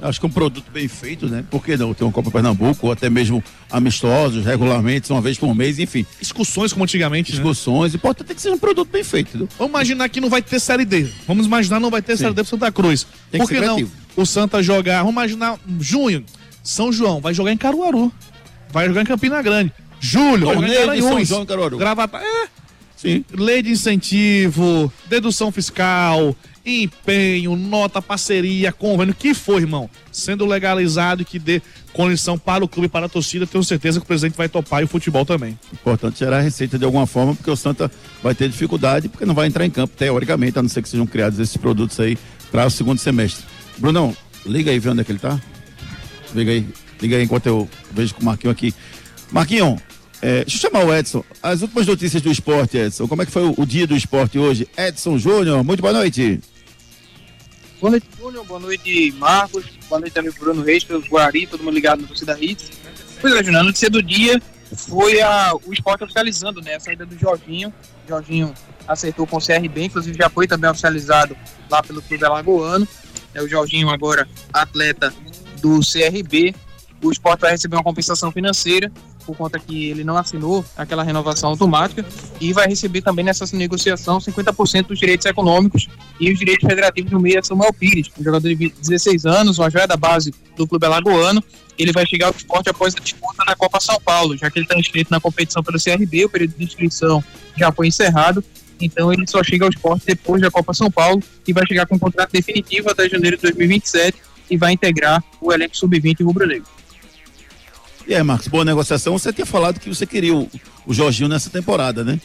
Acho 0.00 0.20
que 0.20 0.26
é 0.26 0.28
um 0.28 0.32
produto 0.32 0.70
bem 0.70 0.86
feito, 0.86 1.26
né? 1.26 1.44
Por 1.50 1.64
que 1.64 1.76
não? 1.76 1.92
Tem 1.92 2.06
uma 2.06 2.12
Copa 2.12 2.30
Pernambuco, 2.30 2.86
ou 2.86 2.92
até 2.92 3.10
mesmo 3.10 3.42
amistosos, 3.70 4.44
regularmente, 4.44 5.10
uma 5.12 5.20
vez 5.20 5.36
por 5.36 5.54
mês, 5.54 5.78
enfim. 5.78 6.06
Discussões 6.20 6.72
como 6.72 6.84
antigamente, 6.84 7.32
né? 7.32 7.38
Discussões. 7.38 7.94
Importante 7.94 8.30
é 8.30 8.34
que 8.34 8.40
seja 8.40 8.54
um 8.54 8.58
produto 8.58 8.88
bem 8.90 9.02
feito, 9.02 9.28
entendeu? 9.28 9.48
Vamos 9.58 9.70
imaginar 9.70 10.08
que 10.08 10.20
não 10.20 10.30
vai 10.30 10.40
ter 10.40 10.60
Série 10.60 10.84
D. 10.84 11.08
Vamos 11.26 11.46
imaginar 11.46 11.80
não 11.80 11.90
vai 11.90 12.00
ter 12.00 12.16
Série 12.16 12.34
D 12.34 12.42
pro 12.42 12.50
Santa 12.50 12.70
Cruz. 12.70 13.06
Tem 13.30 13.40
que 13.40 13.46
Por 13.46 13.48
que 13.48 13.58
ser 13.60 13.66
não 13.66 13.90
o 14.16 14.26
Santa 14.26 14.62
jogar? 14.62 14.98
Vamos 14.98 15.12
imaginar 15.12 15.58
junho, 15.80 16.24
São 16.62 16.92
João, 16.92 17.20
vai 17.20 17.34
jogar 17.34 17.52
em 17.52 17.56
Caruaru. 17.56 18.12
Vai 18.70 18.86
jogar 18.86 19.02
em 19.02 19.06
Campina 19.06 19.42
Grande. 19.42 19.72
Julho, 20.00 20.46
vai 20.46 20.54
jogar 20.54 20.68
em 20.68 20.74
Torneio 20.74 21.02
São. 21.02 21.24
João 21.24 21.42
em 21.42 21.46
Caruaru. 21.46 21.78
Gravata. 21.78 22.18
É, 22.18 22.48
Sim. 22.98 23.24
lei 23.32 23.62
de 23.62 23.70
incentivo, 23.70 24.92
dedução 25.08 25.52
fiscal, 25.52 26.36
empenho, 26.66 27.56
nota, 27.56 28.02
parceria, 28.02 28.72
convênio, 28.72 29.14
que 29.14 29.32
for, 29.34 29.60
irmão, 29.60 29.88
sendo 30.10 30.44
legalizado 30.44 31.22
e 31.22 31.24
que 31.24 31.38
dê 31.38 31.62
condição 31.92 32.36
para 32.36 32.64
o 32.64 32.68
clube, 32.68 32.88
para 32.88 33.06
a 33.06 33.08
torcida, 33.08 33.46
tenho 33.46 33.62
certeza 33.62 34.00
que 34.00 34.04
o 34.04 34.06
presidente 34.06 34.36
vai 34.36 34.48
topar 34.48 34.82
e 34.82 34.84
o 34.84 34.88
futebol 34.88 35.24
também. 35.24 35.58
Importante 35.72 36.18
gerar 36.18 36.40
receita 36.40 36.78
de 36.78 36.84
alguma 36.84 37.06
forma, 37.06 37.34
porque 37.34 37.50
o 37.50 37.56
Santa 37.56 37.90
vai 38.22 38.34
ter 38.34 38.48
dificuldade, 38.48 39.08
porque 39.08 39.24
não 39.24 39.34
vai 39.34 39.46
entrar 39.46 39.64
em 39.64 39.70
campo, 39.70 39.94
teoricamente, 39.96 40.58
a 40.58 40.62
não 40.62 40.68
ser 40.68 40.82
que 40.82 40.88
sejam 40.88 41.06
criados 41.06 41.38
esses 41.38 41.56
produtos 41.56 41.98
aí 42.00 42.18
para 42.50 42.66
o 42.66 42.70
segundo 42.70 42.98
semestre. 42.98 43.44
Brunão, 43.78 44.14
liga 44.44 44.70
aí, 44.70 44.78
vê 44.78 44.90
onde 44.90 45.00
é 45.00 45.04
que 45.04 45.12
ele 45.12 45.18
tá. 45.18 45.40
Liga 46.34 46.50
aí, 46.50 46.66
liga 47.00 47.16
aí 47.16 47.22
enquanto 47.22 47.46
eu 47.46 47.68
vejo 47.92 48.14
com 48.14 48.22
o 48.22 48.24
Marquinho 48.24 48.50
aqui. 48.50 48.74
Marquinho, 49.30 49.76
é, 50.20 50.44
deixa 50.44 50.56
eu 50.56 50.70
chamar 50.70 50.84
o 50.84 50.94
Edson. 50.94 51.24
As 51.42 51.62
últimas 51.62 51.86
notícias 51.86 52.20
do 52.20 52.30
esporte, 52.30 52.76
Edson. 52.76 53.06
Como 53.06 53.22
é 53.22 53.26
que 53.26 53.32
foi 53.32 53.42
o, 53.42 53.54
o 53.56 53.66
dia 53.66 53.86
do 53.86 53.96
esporte 53.96 54.38
hoje? 54.38 54.68
Edson 54.76 55.16
Júnior, 55.18 55.62
muito 55.62 55.80
boa 55.80 55.92
noite. 55.92 56.40
Boa 57.80 57.92
noite, 57.92 58.06
Júnior. 58.18 58.44
Boa 58.44 58.60
noite, 58.60 59.12
Marcos. 59.12 59.64
Boa 59.88 60.00
noite 60.00 60.12
também 60.12 60.32
Bruno 60.32 60.62
Reis, 60.62 60.82
pelo 60.82 61.00
Guari, 61.00 61.46
todo 61.46 61.62
mundo 61.62 61.74
ligado 61.74 62.00
no 62.00 62.08
Torcida 62.08 62.36
Hits. 62.38 62.70
Pois 63.20 63.32
é, 63.32 63.44
Júnior, 63.44 63.60
a 63.60 63.64
notícia 63.64 63.88
do 63.88 64.02
dia 64.02 64.42
foi 64.72 65.20
a, 65.20 65.52
o 65.64 65.72
esporte 65.72 66.02
oficializando, 66.02 66.60
né? 66.60 66.74
A 66.74 66.80
saída 66.80 67.06
do 67.06 67.16
Jorginho. 67.16 67.72
Jorginho 68.08 68.52
acertou 68.86 69.26
com 69.26 69.36
o 69.36 69.40
CRB, 69.40 69.84
inclusive 69.84 70.16
já 70.18 70.28
foi 70.28 70.48
também 70.48 70.68
oficializado 70.68 71.36
lá 71.70 71.82
pelo 71.82 72.02
Clube 72.02 72.24
Alagoano. 72.24 72.88
É 73.34 73.42
o 73.42 73.48
Jorginho 73.48 73.88
agora 73.88 74.28
atleta 74.52 75.14
do 75.60 75.78
CRB. 75.80 76.54
O 77.02 77.12
esporte 77.12 77.42
vai 77.42 77.52
receber 77.52 77.76
uma 77.76 77.84
compensação 77.84 78.32
financeira 78.32 78.90
por 79.28 79.36
conta 79.36 79.58
que 79.58 79.90
ele 79.90 80.02
não 80.02 80.16
assinou 80.16 80.64
aquela 80.74 81.02
renovação 81.02 81.50
automática 81.50 82.02
e 82.40 82.50
vai 82.50 82.66
receber 82.66 83.02
também 83.02 83.22
nessa 83.22 83.44
negociação 83.54 84.16
50% 84.18 84.86
dos 84.86 84.98
direitos 84.98 85.26
econômicos 85.26 85.86
e 86.18 86.32
os 86.32 86.38
direitos 86.38 86.66
federativos 86.66 87.10
do 87.10 87.20
meia 87.20 87.42
Samuel 87.42 87.70
Pires, 87.74 88.10
um 88.18 88.24
jogador 88.24 88.48
de 88.48 88.70
16 88.70 89.26
anos, 89.26 89.58
uma 89.58 89.68
joia 89.68 89.86
da 89.86 89.98
base 89.98 90.32
do 90.56 90.66
clube 90.66 90.86
alagoano. 90.86 91.44
Ele 91.78 91.92
vai 91.92 92.06
chegar 92.06 92.28
ao 92.28 92.32
esporte 92.34 92.70
após 92.70 92.94
a 92.96 93.00
disputa 93.00 93.44
da 93.46 93.54
Copa 93.54 93.78
São 93.80 94.00
Paulo, 94.00 94.34
já 94.34 94.50
que 94.50 94.58
ele 94.58 94.64
está 94.64 94.78
inscrito 94.78 95.10
na 95.10 95.20
competição 95.20 95.62
pelo 95.62 95.78
CRB, 95.78 96.24
o 96.24 96.30
período 96.30 96.54
de 96.56 96.64
inscrição 96.64 97.22
já 97.54 97.70
foi 97.70 97.88
encerrado, 97.88 98.42
então 98.80 99.12
ele 99.12 99.26
só 99.26 99.44
chega 99.44 99.66
ao 99.66 99.70
esporte 99.70 100.06
depois 100.06 100.40
da 100.40 100.50
Copa 100.50 100.72
São 100.72 100.90
Paulo 100.90 101.22
e 101.46 101.52
vai 101.52 101.66
chegar 101.66 101.86
com 101.86 101.96
um 101.96 101.98
contrato 101.98 102.32
definitivo 102.32 102.90
até 102.90 103.06
janeiro 103.10 103.36
de 103.36 103.42
2027 103.42 104.16
e 104.50 104.56
vai 104.56 104.72
integrar 104.72 105.22
o 105.38 105.52
elenco 105.52 105.76
sub-20 105.76 106.24
rubro-negro. 106.24 106.77
E 108.08 108.14
aí, 108.14 108.22
Marcos, 108.22 108.48
boa 108.48 108.64
negociação. 108.64 109.18
Você 109.18 109.30
tinha 109.34 109.44
falado 109.44 109.78
que 109.78 109.86
você 109.90 110.06
queria 110.06 110.34
o, 110.34 110.50
o 110.86 110.94
Jorginho 110.94 111.28
nessa 111.28 111.50
temporada, 111.50 112.02
né? 112.02 112.18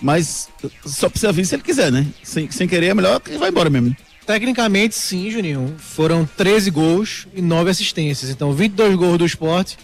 Mas 0.00 0.48
só 0.86 1.10
precisa 1.10 1.30
vir 1.30 1.44
se 1.44 1.54
ele 1.54 1.62
quiser, 1.62 1.92
né? 1.92 2.06
Sem, 2.22 2.50
sem 2.50 2.66
querer 2.66 2.86
é 2.86 2.94
melhor 2.94 3.20
que 3.20 3.36
vai 3.36 3.50
embora 3.50 3.68
mesmo. 3.68 3.94
Tecnicamente, 4.26 4.94
sim, 4.94 5.30
Juninho. 5.30 5.74
Foram 5.76 6.24
13 6.24 6.70
gols 6.70 7.28
e 7.34 7.42
9 7.42 7.70
assistências. 7.70 8.30
Então, 8.30 8.54
22 8.54 8.96
gols 8.96 9.18
do 9.18 9.26
esporte 9.26 9.76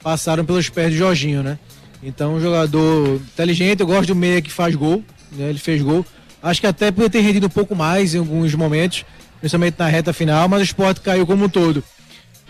passaram 0.00 0.44
pelos 0.44 0.68
pés 0.68 0.92
de 0.92 0.98
Jorginho, 0.98 1.42
né? 1.42 1.58
Então, 2.00 2.36
um 2.36 2.40
jogador 2.40 3.16
inteligente. 3.16 3.80
Eu 3.80 3.88
gosto 3.88 4.06
do 4.06 4.14
meia 4.14 4.40
que 4.40 4.50
faz 4.50 4.76
gol. 4.76 5.02
Né? 5.32 5.48
Ele 5.48 5.58
fez 5.58 5.82
gol. 5.82 6.06
Acho 6.40 6.60
que 6.60 6.68
até 6.68 6.92
poderia 6.92 7.10
ter 7.10 7.20
rendido 7.20 7.46
um 7.46 7.50
pouco 7.50 7.74
mais 7.74 8.14
em 8.14 8.18
alguns 8.18 8.54
momentos, 8.54 9.04
principalmente 9.40 9.74
na 9.76 9.88
reta 9.88 10.12
final, 10.12 10.48
mas 10.48 10.60
o 10.60 10.64
esporte 10.64 11.00
caiu 11.00 11.26
como 11.26 11.46
um 11.46 11.48
todo. 11.48 11.82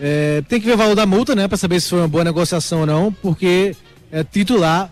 É, 0.03 0.41
tem 0.49 0.59
que 0.59 0.65
ver 0.65 0.73
o 0.73 0.77
valor 0.77 0.95
da 0.95 1.05
multa, 1.05 1.35
né, 1.35 1.47
para 1.47 1.57
saber 1.57 1.79
se 1.79 1.87
foi 1.87 1.99
uma 1.99 2.07
boa 2.07 2.23
negociação 2.23 2.79
ou 2.79 2.85
não, 2.87 3.13
porque 3.13 3.75
é 4.11 4.23
titular, 4.23 4.91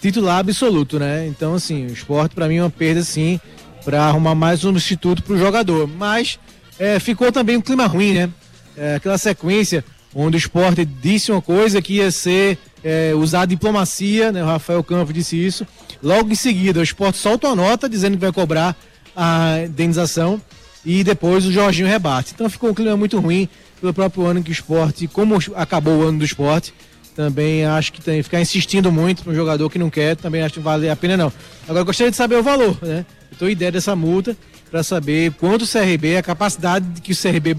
titular 0.00 0.38
absoluto, 0.38 1.00
né? 1.00 1.26
Então, 1.26 1.54
assim, 1.54 1.86
o 1.86 1.92
esporte 1.92 2.32
para 2.32 2.46
mim 2.46 2.58
é 2.58 2.62
uma 2.62 2.70
perda, 2.70 3.02
sim, 3.02 3.40
para 3.84 4.04
arrumar 4.04 4.36
mais 4.36 4.64
um 4.64 4.68
substituto 4.68 5.24
para 5.24 5.34
o 5.34 5.38
jogador. 5.38 5.88
Mas 5.88 6.38
é, 6.78 7.00
ficou 7.00 7.32
também 7.32 7.56
um 7.56 7.60
clima 7.60 7.86
ruim, 7.86 8.14
né? 8.14 8.30
É, 8.76 8.94
aquela 8.94 9.18
sequência 9.18 9.84
onde 10.14 10.36
o 10.36 10.38
esporte 10.38 10.84
disse 10.84 11.32
uma 11.32 11.42
coisa 11.42 11.82
que 11.82 11.94
ia 11.94 12.10
ser 12.12 12.56
é, 12.84 13.12
usar 13.16 13.46
diplomacia, 13.46 14.30
né? 14.30 14.44
O 14.44 14.46
Rafael 14.46 14.82
Campos 14.84 15.12
disse 15.12 15.36
isso. 15.36 15.66
Logo 16.00 16.30
em 16.30 16.36
seguida, 16.36 16.78
o 16.78 16.82
esporte 16.84 17.18
solta 17.18 17.48
uma 17.48 17.56
nota 17.56 17.88
dizendo 17.88 18.14
que 18.14 18.20
vai 18.20 18.32
cobrar 18.32 18.76
a 19.14 19.64
indenização 19.66 20.40
e 20.84 21.04
depois 21.04 21.44
o 21.44 21.52
Jorginho 21.52 21.88
rebate. 21.88 22.32
Então 22.32 22.48
ficou 22.48 22.70
um 22.70 22.74
clima 22.74 22.96
muito 22.96 23.18
ruim 23.18 23.48
pelo 23.80 23.94
próprio 23.94 24.26
ano 24.26 24.42
que 24.42 24.50
o 24.50 24.52
esporte, 24.52 25.08
como 25.08 25.38
acabou 25.54 25.98
o 25.98 26.02
ano 26.02 26.18
do 26.18 26.24
esporte, 26.24 26.74
também 27.14 27.64
acho 27.64 27.92
que 27.92 28.00
tem 28.00 28.22
ficar 28.22 28.40
insistindo 28.40 28.90
muito 28.92 29.22
para 29.22 29.32
um 29.32 29.34
jogador 29.34 29.68
que 29.68 29.78
não 29.78 29.90
quer, 29.90 30.16
também 30.16 30.42
acho 30.42 30.54
que 30.54 30.60
vale 30.60 30.88
a 30.88 30.96
pena 30.96 31.16
não. 31.16 31.32
Agora 31.68 31.84
gostaria 31.84 32.10
de 32.10 32.16
saber 32.16 32.36
o 32.36 32.42
valor, 32.42 32.78
né? 32.82 33.04
Estou 33.32 33.48
ideia 33.48 33.72
dessa 33.72 33.96
multa 33.96 34.36
para 34.70 34.82
saber 34.82 35.32
quanto 35.32 35.62
o 35.62 35.68
CRB, 35.68 36.16
a 36.16 36.22
capacidade 36.22 37.00
que 37.00 37.12
o 37.12 37.16
CRB 37.16 37.56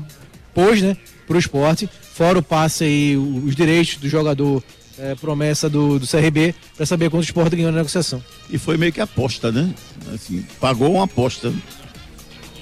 pôs, 0.54 0.82
né, 0.82 0.96
para 1.28 1.36
o 1.36 1.40
esporte, 1.40 1.90
fora 2.14 2.40
o 2.40 2.44
passe 2.44 2.84
aí, 2.84 3.18
os 3.18 3.56
direitos 3.56 3.98
do 3.98 4.08
jogador 4.08 4.64
é, 4.98 5.16
promessa 5.16 5.70
do, 5.70 6.00
do 6.00 6.08
CRB, 6.08 6.54
para 6.76 6.86
saber 6.86 7.10
quanto 7.10 7.24
o 7.24 7.26
esporte 7.26 7.56
ganhou 7.56 7.72
na 7.72 7.78
negociação. 7.78 8.24
E 8.50 8.58
foi 8.58 8.78
meio 8.78 8.94
que 8.94 9.02
aposta, 9.02 9.52
né? 9.52 9.74
Assim, 10.14 10.46
pagou 10.60 10.94
uma 10.94 11.06
aposta. 11.06 11.54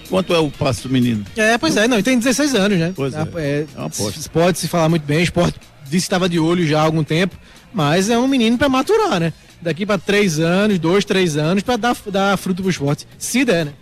Quanto 0.09 0.33
é 0.33 0.39
o 0.39 0.49
passe 0.49 0.83
do 0.83 0.89
menino? 0.89 1.23
É, 1.37 1.57
pois 1.57 1.77
é, 1.77 1.87
não, 1.87 2.01
tem 2.01 2.17
16 2.17 2.55
anos, 2.55 2.79
né? 2.79 2.93
Pois 2.95 3.13
é, 3.13 3.21
é, 3.21 3.21
é 3.41 3.67
aposta. 3.77 4.29
Pode 4.31 4.57
se 4.57 4.67
falar 4.67 4.89
muito 4.89 5.03
bem, 5.03 5.19
o 5.19 5.23
esporte 5.23 5.59
disse 5.83 5.91
que 5.91 5.97
estava 5.97 6.27
de 6.27 6.39
olho 6.39 6.67
já 6.67 6.79
há 6.79 6.83
algum 6.83 7.03
tempo, 7.03 7.37
mas 7.73 8.09
é 8.09 8.17
um 8.17 8.27
menino 8.27 8.57
para 8.57 8.67
maturar, 8.67 9.19
né? 9.19 9.33
Daqui 9.61 9.85
para 9.85 9.97
três 9.97 10.39
anos, 10.39 10.79
dois, 10.79 11.05
três 11.05 11.37
anos, 11.37 11.63
para 11.63 11.77
dar, 11.77 11.95
dar 12.07 12.37
fruto 12.37 12.61
pro 12.61 12.71
esporte, 12.71 13.07
se 13.17 13.45
der, 13.45 13.65
né? 13.65 13.73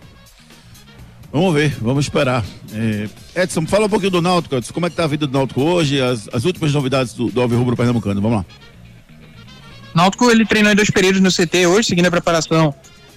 Vamos 1.31 1.53
ver, 1.53 1.75
vamos 1.81 2.05
esperar. 2.05 2.43
É, 2.73 3.43
Edson, 3.43 3.65
fala 3.65 3.85
um 3.85 3.89
pouquinho 3.89 4.11
do 4.11 4.21
Náutico, 4.21 4.55
Edson. 4.55 4.73
Como 4.73 4.85
é 4.85 4.89
que 4.89 4.95
tá 4.95 5.03
a 5.03 5.07
vida 5.07 5.27
do 5.27 5.33
Náutico 5.33 5.61
hoje, 5.61 6.01
as, 6.01 6.27
as 6.33 6.45
últimas 6.45 6.73
novidades 6.73 7.13
do, 7.13 7.29
do 7.29 7.41
Alves 7.41 7.57
Rubro 7.57 7.75
Pernambucano. 7.75 8.21
Vamos 8.21 8.37
lá. 8.37 8.45
Náutico, 9.93 10.31
ele 10.31 10.45
treinou 10.45 10.71
em 10.71 10.75
dois 10.75 10.89
períodos 10.89 11.21
no 11.21 11.31
CT 11.31 11.67
hoje, 11.67 11.89
seguindo 11.89 12.05
a 12.05 12.11
preparação 12.11 12.73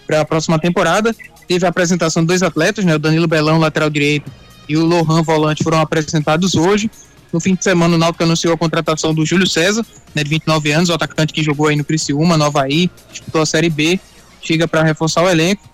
para 0.07 0.20
a 0.20 0.25
próxima 0.25 0.59
temporada. 0.59 1.14
Teve 1.51 1.67
a 1.67 1.69
apresentação 1.69 2.23
de 2.23 2.29
dois 2.29 2.45
atletas, 2.45 2.85
né? 2.85 2.95
O 2.95 2.99
Danilo 3.01 3.27
Belão, 3.27 3.59
lateral 3.59 3.91
direito, 3.91 4.31
e 4.69 4.77
o 4.77 4.87
Lohan, 4.87 5.21
volante, 5.21 5.65
foram 5.65 5.81
apresentados 5.81 6.55
hoje. 6.55 6.89
No 7.33 7.41
fim 7.41 7.57
de 7.57 7.65
semana, 7.65 7.97
o 7.97 7.99
Náutico 7.99 8.23
anunciou 8.23 8.55
a 8.55 8.57
contratação 8.57 9.13
do 9.13 9.27
Júlio 9.27 9.49
César, 9.49 9.85
né, 10.15 10.23
de 10.23 10.31
29 10.31 10.71
anos, 10.71 10.91
o 10.91 10.93
atacante 10.93 11.33
que 11.33 11.43
jogou 11.43 11.67
aí 11.67 11.75
no 11.75 11.83
Criciúma, 11.83 12.37
no 12.37 12.45
Havaí, 12.45 12.89
disputou 13.11 13.43
a 13.43 13.47
Série 13.47 13.69
B, 13.69 13.99
chega 14.41 14.69
para 14.69 14.85
reforçar 14.85 15.25
o 15.25 15.29
elenco 15.29 15.69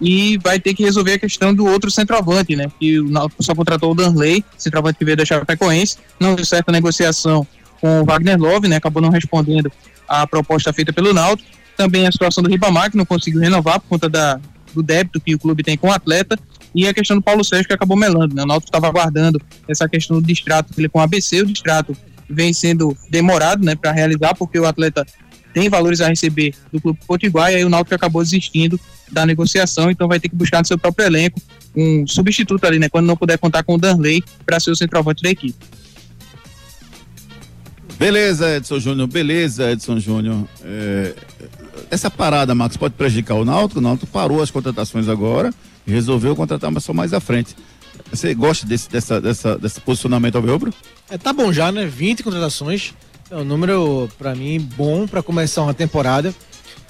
e 0.00 0.36
vai 0.38 0.58
ter 0.58 0.74
que 0.74 0.82
resolver 0.82 1.12
a 1.12 1.18
questão 1.20 1.54
do 1.54 1.64
outro 1.64 1.92
centroavante, 1.92 2.56
né? 2.56 2.66
Que 2.80 2.98
o 2.98 3.08
Náutico 3.08 3.44
só 3.44 3.54
contratou 3.54 3.92
o 3.92 3.94
Danley, 3.94 4.44
centroavante 4.58 4.98
que 4.98 5.04
veio 5.04 5.16
da 5.16 5.24
Chapecoense, 5.24 5.96
não 6.18 6.34
deu 6.34 6.44
certa 6.44 6.72
negociação 6.72 7.46
com 7.80 8.00
o 8.00 8.04
Wagner 8.04 8.36
Love, 8.36 8.66
né? 8.66 8.76
Acabou 8.76 9.00
não 9.00 9.10
respondendo 9.10 9.70
à 10.08 10.26
proposta 10.26 10.72
feita 10.72 10.92
pelo 10.92 11.14
Náutico. 11.14 11.48
Também 11.76 12.04
a 12.04 12.10
situação 12.10 12.42
do 12.42 12.50
Ribamar, 12.50 12.90
que 12.90 12.96
não 12.96 13.06
conseguiu 13.06 13.40
renovar 13.40 13.78
por 13.78 13.90
conta 13.90 14.08
da, 14.08 14.40
do 14.74 14.82
débito 14.82 15.20
que 15.20 15.34
o 15.34 15.38
clube 15.38 15.62
tem 15.62 15.76
com 15.76 15.88
o 15.88 15.92
atleta, 15.92 16.38
e 16.74 16.86
a 16.86 16.94
questão 16.94 17.16
do 17.16 17.22
Paulo 17.22 17.44
Sérgio 17.44 17.66
que 17.66 17.74
acabou 17.74 17.96
melando, 17.96 18.34
né? 18.34 18.42
O 18.42 18.46
Náutico 18.46 18.68
estava 18.68 18.86
aguardando 18.86 19.40
essa 19.68 19.88
questão 19.88 20.20
do 20.20 20.26
distrato 20.26 20.72
dele 20.72 20.88
com 20.88 20.98
o 20.98 21.02
ABC, 21.02 21.42
o 21.42 21.46
distrato 21.46 21.96
vem 22.28 22.52
sendo 22.52 22.96
demorado, 23.10 23.64
né, 23.64 23.74
para 23.74 23.90
realizar, 23.90 24.34
porque 24.36 24.58
o 24.58 24.64
atleta 24.64 25.04
tem 25.52 25.68
valores 25.68 26.00
a 26.00 26.08
receber 26.08 26.54
do 26.72 26.80
Clube 26.80 27.00
Potiguar 27.06 27.50
e 27.50 27.56
aí 27.56 27.64
o 27.64 27.68
Náutico 27.68 27.94
acabou 27.94 28.22
desistindo 28.22 28.78
da 29.10 29.26
negociação, 29.26 29.90
então 29.90 30.06
vai 30.06 30.20
ter 30.20 30.28
que 30.28 30.36
buscar 30.36 30.60
no 30.60 30.66
seu 30.66 30.78
próprio 30.78 31.06
elenco 31.06 31.40
um 31.74 32.06
substituto 32.06 32.64
ali, 32.64 32.78
né, 32.78 32.88
quando 32.88 33.06
não 33.06 33.16
puder 33.16 33.36
contar 33.38 33.64
com 33.64 33.74
o 33.74 33.78
Danley 33.78 34.22
para 34.46 34.60
ser 34.60 34.70
o 34.70 34.76
centroavante 34.76 35.22
da 35.22 35.30
equipe. 35.30 35.58
Beleza, 37.98 38.56
Edson 38.56 38.78
Júnior, 38.78 39.08
beleza, 39.08 39.72
Edson 39.72 39.98
Júnior. 40.00 40.48
É, 40.64 41.14
essa 41.90 42.10
parada, 42.10 42.54
Marcos, 42.54 42.76
pode 42.76 42.94
prejudicar 42.94 43.34
o 43.34 43.44
Náutico? 43.44 43.80
O 43.80 43.82
Náutico 43.82 44.06
parou 44.06 44.40
as 44.40 44.50
contratações 44.50 45.08
agora 45.08 45.52
e 45.86 45.90
resolveu 45.90 46.36
contratar, 46.36 46.70
mas 46.70 46.84
só 46.84 46.92
mais 46.92 47.12
à 47.12 47.20
frente. 47.20 47.56
Você 48.10 48.32
gosta 48.32 48.66
desse, 48.66 48.88
dessa, 48.88 49.20
dessa, 49.20 49.58
desse 49.58 49.80
posicionamento 49.80 50.36
ao 50.36 50.42
Velbro? 50.42 50.72
É, 51.10 51.18
tá 51.18 51.32
bom 51.32 51.52
já, 51.52 51.70
né? 51.72 51.86
20 51.86 52.22
contratações. 52.22 52.94
É 53.30 53.36
um 53.36 53.44
número, 53.44 54.08
para 54.18 54.34
mim, 54.34 54.60
bom 54.76 55.06
para 55.06 55.22
começar 55.22 55.62
uma 55.62 55.74
temporada. 55.74 56.34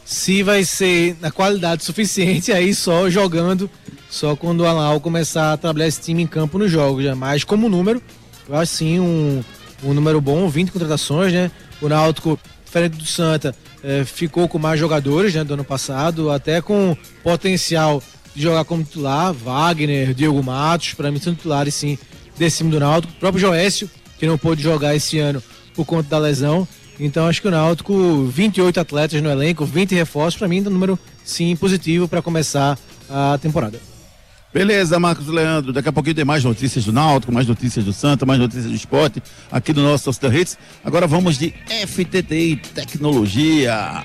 Se 0.04 0.42
vai 0.42 0.64
ser 0.64 1.16
na 1.20 1.30
qualidade 1.30 1.84
suficiente, 1.84 2.50
aí 2.52 2.74
só 2.74 3.08
jogando, 3.08 3.70
só 4.08 4.36
quando 4.36 4.60
o 4.60 4.66
Alan 4.66 4.98
começar 5.00 5.52
a 5.52 5.56
trabalhar 5.56 5.88
esse 5.88 6.00
time 6.00 6.22
em 6.22 6.26
campo 6.26 6.58
nos 6.58 6.70
jogos. 6.70 7.04
Né? 7.04 7.14
Mas 7.14 7.44
como 7.44 7.68
número, 7.68 8.02
eu 8.48 8.56
acho 8.56 8.72
sim 8.72 9.00
um, 9.00 9.42
um 9.84 9.94
número 9.94 10.20
bom, 10.20 10.48
20 10.48 10.72
contratações, 10.72 11.32
né? 11.32 11.50
O 11.80 11.88
Náutico, 11.88 12.38
diferente 12.64 12.96
do 12.96 13.06
Santa, 13.06 13.54
é, 13.82 14.04
ficou 14.04 14.48
com 14.48 14.58
mais 14.58 14.78
jogadores 14.78 15.34
né, 15.34 15.44
do 15.44 15.54
ano 15.54 15.64
passado, 15.64 16.30
até 16.30 16.60
com 16.60 16.96
potencial 17.22 18.02
de 18.34 18.42
jogar 18.42 18.64
como 18.64 18.84
titular, 18.84 19.32
Wagner, 19.32 20.14
Diego 20.14 20.42
Matos, 20.42 20.94
para 20.94 21.10
mim 21.10 21.18
são 21.18 21.34
titulares 21.34 21.74
sim 21.74 21.98
desse 22.38 22.58
time 22.58 22.70
do 22.70 22.80
Náutico. 22.80 23.12
O 23.12 23.16
próprio 23.16 23.40
Joécio, 23.40 23.90
que 24.18 24.26
não 24.26 24.38
pôde 24.38 24.62
jogar 24.62 24.94
esse 24.94 25.18
ano 25.18 25.42
por 25.74 25.84
conta 25.84 26.08
da 26.08 26.18
lesão. 26.18 26.66
Então 26.98 27.26
acho 27.26 27.40
que 27.40 27.48
o 27.48 27.50
Náutico, 27.50 28.24
28 28.26 28.78
atletas 28.78 29.20
no 29.22 29.30
elenco, 29.30 29.64
20 29.64 29.94
reforços, 29.94 30.38
para 30.38 30.48
mim 30.48 30.58
é 30.58 30.68
um 30.68 30.72
número 30.72 30.98
sim 31.24 31.56
positivo 31.56 32.06
para 32.06 32.22
começar 32.22 32.78
a 33.08 33.38
temporada. 33.38 33.89
Beleza, 34.52 34.98
Marcos 34.98 35.28
Leandro. 35.28 35.72
Daqui 35.72 35.88
a 35.88 35.92
pouquinho 35.92 36.16
tem 36.16 36.24
mais 36.24 36.42
notícias 36.42 36.84
do 36.84 36.92
Náutico, 36.92 37.32
mais 37.32 37.46
notícias 37.46 37.84
do 37.84 37.92
Santa, 37.92 38.26
mais 38.26 38.38
notícias 38.40 38.66
do 38.66 38.74
esporte 38.74 39.22
aqui 39.50 39.72
do 39.72 39.82
nosso 39.82 40.04
Torcida 40.04 40.28
Hits. 40.36 40.58
Agora 40.84 41.06
vamos 41.06 41.38
de 41.38 41.54
FTTI 41.86 42.56
Tecnologia. 42.74 44.04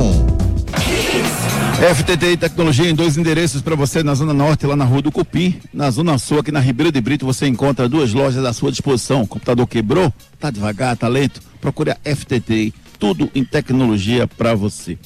FTTI 1.95 2.37
Tecnologia 2.37 2.89
em 2.89 2.93
dois 2.93 3.17
endereços 3.17 3.61
para 3.61 3.75
você 3.75 4.03
na 4.03 4.13
Zona 4.13 4.33
Norte, 4.33 4.65
lá 4.65 4.75
na 4.75 4.85
Rua 4.85 5.01
do 5.01 5.11
Cupim. 5.11 5.59
Na 5.73 5.89
Zona 5.89 6.17
Sul, 6.17 6.39
aqui 6.39 6.51
na 6.51 6.59
Ribeiro 6.59 6.91
de 6.91 7.01
Brito, 7.01 7.25
você 7.25 7.47
encontra 7.47 7.89
duas 7.89 8.13
lojas 8.13 8.45
à 8.45 8.53
sua 8.53 8.69
disposição. 8.71 9.23
O 9.23 9.27
computador 9.27 9.67
quebrou? 9.67 10.13
Tá 10.39 10.51
devagar, 10.51 10.95
tá 10.95 11.07
lento? 11.07 11.41
Procure 11.59 11.91
a 11.91 11.97
FTTI. 12.15 12.73
Tudo 12.99 13.31
em 13.33 13.43
tecnologia 13.43 14.27
para 14.27 14.53
você. 14.53 14.97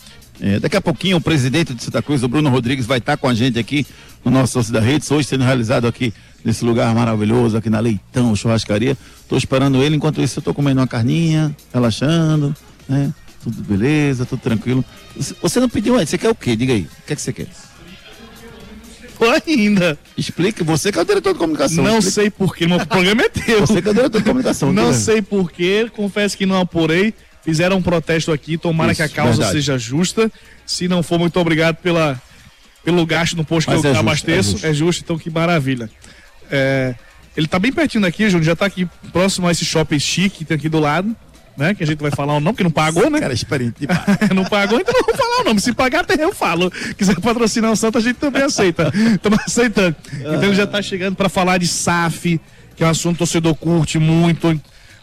É, 0.42 0.60
daqui 0.60 0.76
a 0.76 0.82
pouquinho 0.82 1.18
o 1.18 1.22
presidente 1.22 1.74
de 1.74 1.82
Santa 1.82 2.02
Cruz, 2.02 2.24
o 2.24 2.28
Bruno 2.28 2.50
Rodrigues, 2.50 2.86
vai 2.86 2.98
estar 2.98 3.16
com 3.16 3.28
a 3.28 3.34
gente 3.34 3.58
aqui 3.58 3.88
no 4.24 4.30
nosso 4.30 4.54
Sócio 4.54 4.74
da 4.74 4.82
Redes, 4.82 5.10
hoje 5.10 5.28
sendo 5.28 5.44
realizado 5.46 5.88
aqui 5.88 6.14
nesse 6.44 6.66
lugar 6.66 6.94
maravilhoso, 6.94 7.56
aqui 7.56 7.70
na 7.70 7.80
Leitão, 7.80 8.36
churrascaria. 8.36 8.98
Estou 9.22 9.38
esperando 9.38 9.82
ele, 9.82 9.96
enquanto 9.96 10.22
isso 10.22 10.40
eu 10.40 10.42
estou 10.42 10.54
comendo 10.54 10.82
uma 10.82 10.88
carninha, 10.88 11.56
relaxando, 11.74 12.54
né? 12.88 13.14
Tudo 13.46 13.62
beleza, 13.62 14.26
tudo 14.26 14.40
tranquilo. 14.40 14.84
Você 15.16 15.60
não 15.60 15.70
pediu 15.70 15.96
antes, 15.96 16.10
você 16.10 16.18
quer 16.18 16.30
o 16.30 16.36
quê? 16.36 16.56
Diga 16.56 16.74
aí, 16.74 16.82
o 16.82 17.06
que 17.06 17.14
é 17.14 17.16
que 17.16 17.22
você 17.22 17.32
quer? 17.32 17.48
ainda. 19.48 20.00
Explique, 20.18 20.64
você 20.64 20.92
que 20.92 20.98
é 20.98 21.02
o 21.02 21.06
diretor 21.06 21.34
de 21.34 21.40
comunicação. 21.40 21.84
Não 21.84 22.00
Explique. 22.00 22.12
sei 22.16 22.30
porquê, 22.32 22.68
meu 22.68 22.84
programa 22.88 23.22
é 23.22 23.30
teu. 23.30 23.62
Você 23.62 23.84
que 23.84 23.88
é 23.88 23.92
o 23.92 23.94
diretor 23.94 24.18
de 24.18 24.24
comunicação. 24.26 24.74
Não 24.74 24.92
sei 24.94 25.22
porquê, 25.22 25.90
confesso 25.96 26.36
que 26.36 26.46
não 26.46 26.60
apurei. 26.60 27.14
Fizeram 27.44 27.78
um 27.78 27.82
protesto 27.84 28.32
aqui, 28.32 28.58
tomara 28.58 28.92
Isso, 28.92 29.04
que 29.04 29.04
a 29.04 29.10
causa 29.10 29.34
verdade. 29.34 29.52
seja 29.52 29.78
justa. 29.78 30.32
Se 30.66 30.88
não 30.88 31.04
for, 31.04 31.20
muito 31.20 31.40
obrigado 31.40 31.76
pela, 31.76 32.20
pelo 32.84 33.06
gasto 33.06 33.38
no 33.38 33.46
posto 33.46 33.70
Mas 33.70 33.82
que 33.82 33.86
é 33.86 33.90
eu 33.92 33.94
justo, 33.94 34.08
abasteço. 34.08 34.50
é 34.50 34.52
justo. 34.54 34.66
É 34.68 34.74
justo. 34.74 35.04
então 35.04 35.18
que 35.20 35.30
maravilha. 35.30 35.88
É, 36.50 36.96
ele 37.38 37.46
tá 37.46 37.60
bem 37.60 37.72
pertinho 37.72 38.02
daqui, 38.02 38.28
Júnior, 38.30 38.46
já 38.46 38.56
tá 38.56 38.66
aqui 38.66 38.88
próximo 39.14 39.48
a 39.48 39.52
esse 39.52 39.64
shopping 39.64 40.00
chique 40.00 40.40
que 40.40 40.46
tem 40.46 40.58
aqui 40.58 40.68
do 40.68 40.80
lado, 40.80 41.16
né? 41.58 41.74
Que 41.74 41.84
a 41.84 41.88
gente 41.88 42.02
vai 42.02 42.12
falar 42.12 42.36
o 42.36 42.40
nome, 42.40 42.58
que 42.58 42.64
não 42.64 42.72
pagou, 42.72 43.10
né? 43.10 43.20
Cara, 43.20 43.34
experiente 43.34 43.88
não 44.34 44.46
pagou, 44.46 44.80
então 44.80 44.94
não 44.94 45.04
vou 45.04 45.16
falar 45.16 45.42
o 45.42 45.44
nome. 45.46 45.60
Se 45.60 45.74
pagar, 45.74 46.02
até 46.02 46.22
eu 46.24 46.34
falo. 46.34 46.72
Quiser 46.98 47.20
patrocinar 47.20 47.72
o 47.72 47.76
Santo, 47.76 47.98
a 47.98 48.02
gente 48.02 48.18
também 48.18 48.44
aceita. 48.44 48.92
Estamos 49.14 49.40
aceitando. 49.40 49.96
Então 50.20 50.44
ele 50.44 50.56
já 50.56 50.68
tá 50.68 50.82
chegando 50.82 51.16
para 51.16 51.30
falar 51.30 51.58
de 51.58 51.68
SAF, 51.68 52.40
que 52.76 52.84
é 52.84 52.88
um 52.88 52.90
assunto 52.90 53.18
que 53.18 53.24
o 53.24 53.26
torcedor 53.26 53.56
curte 53.56 53.98
muito. 54.00 54.60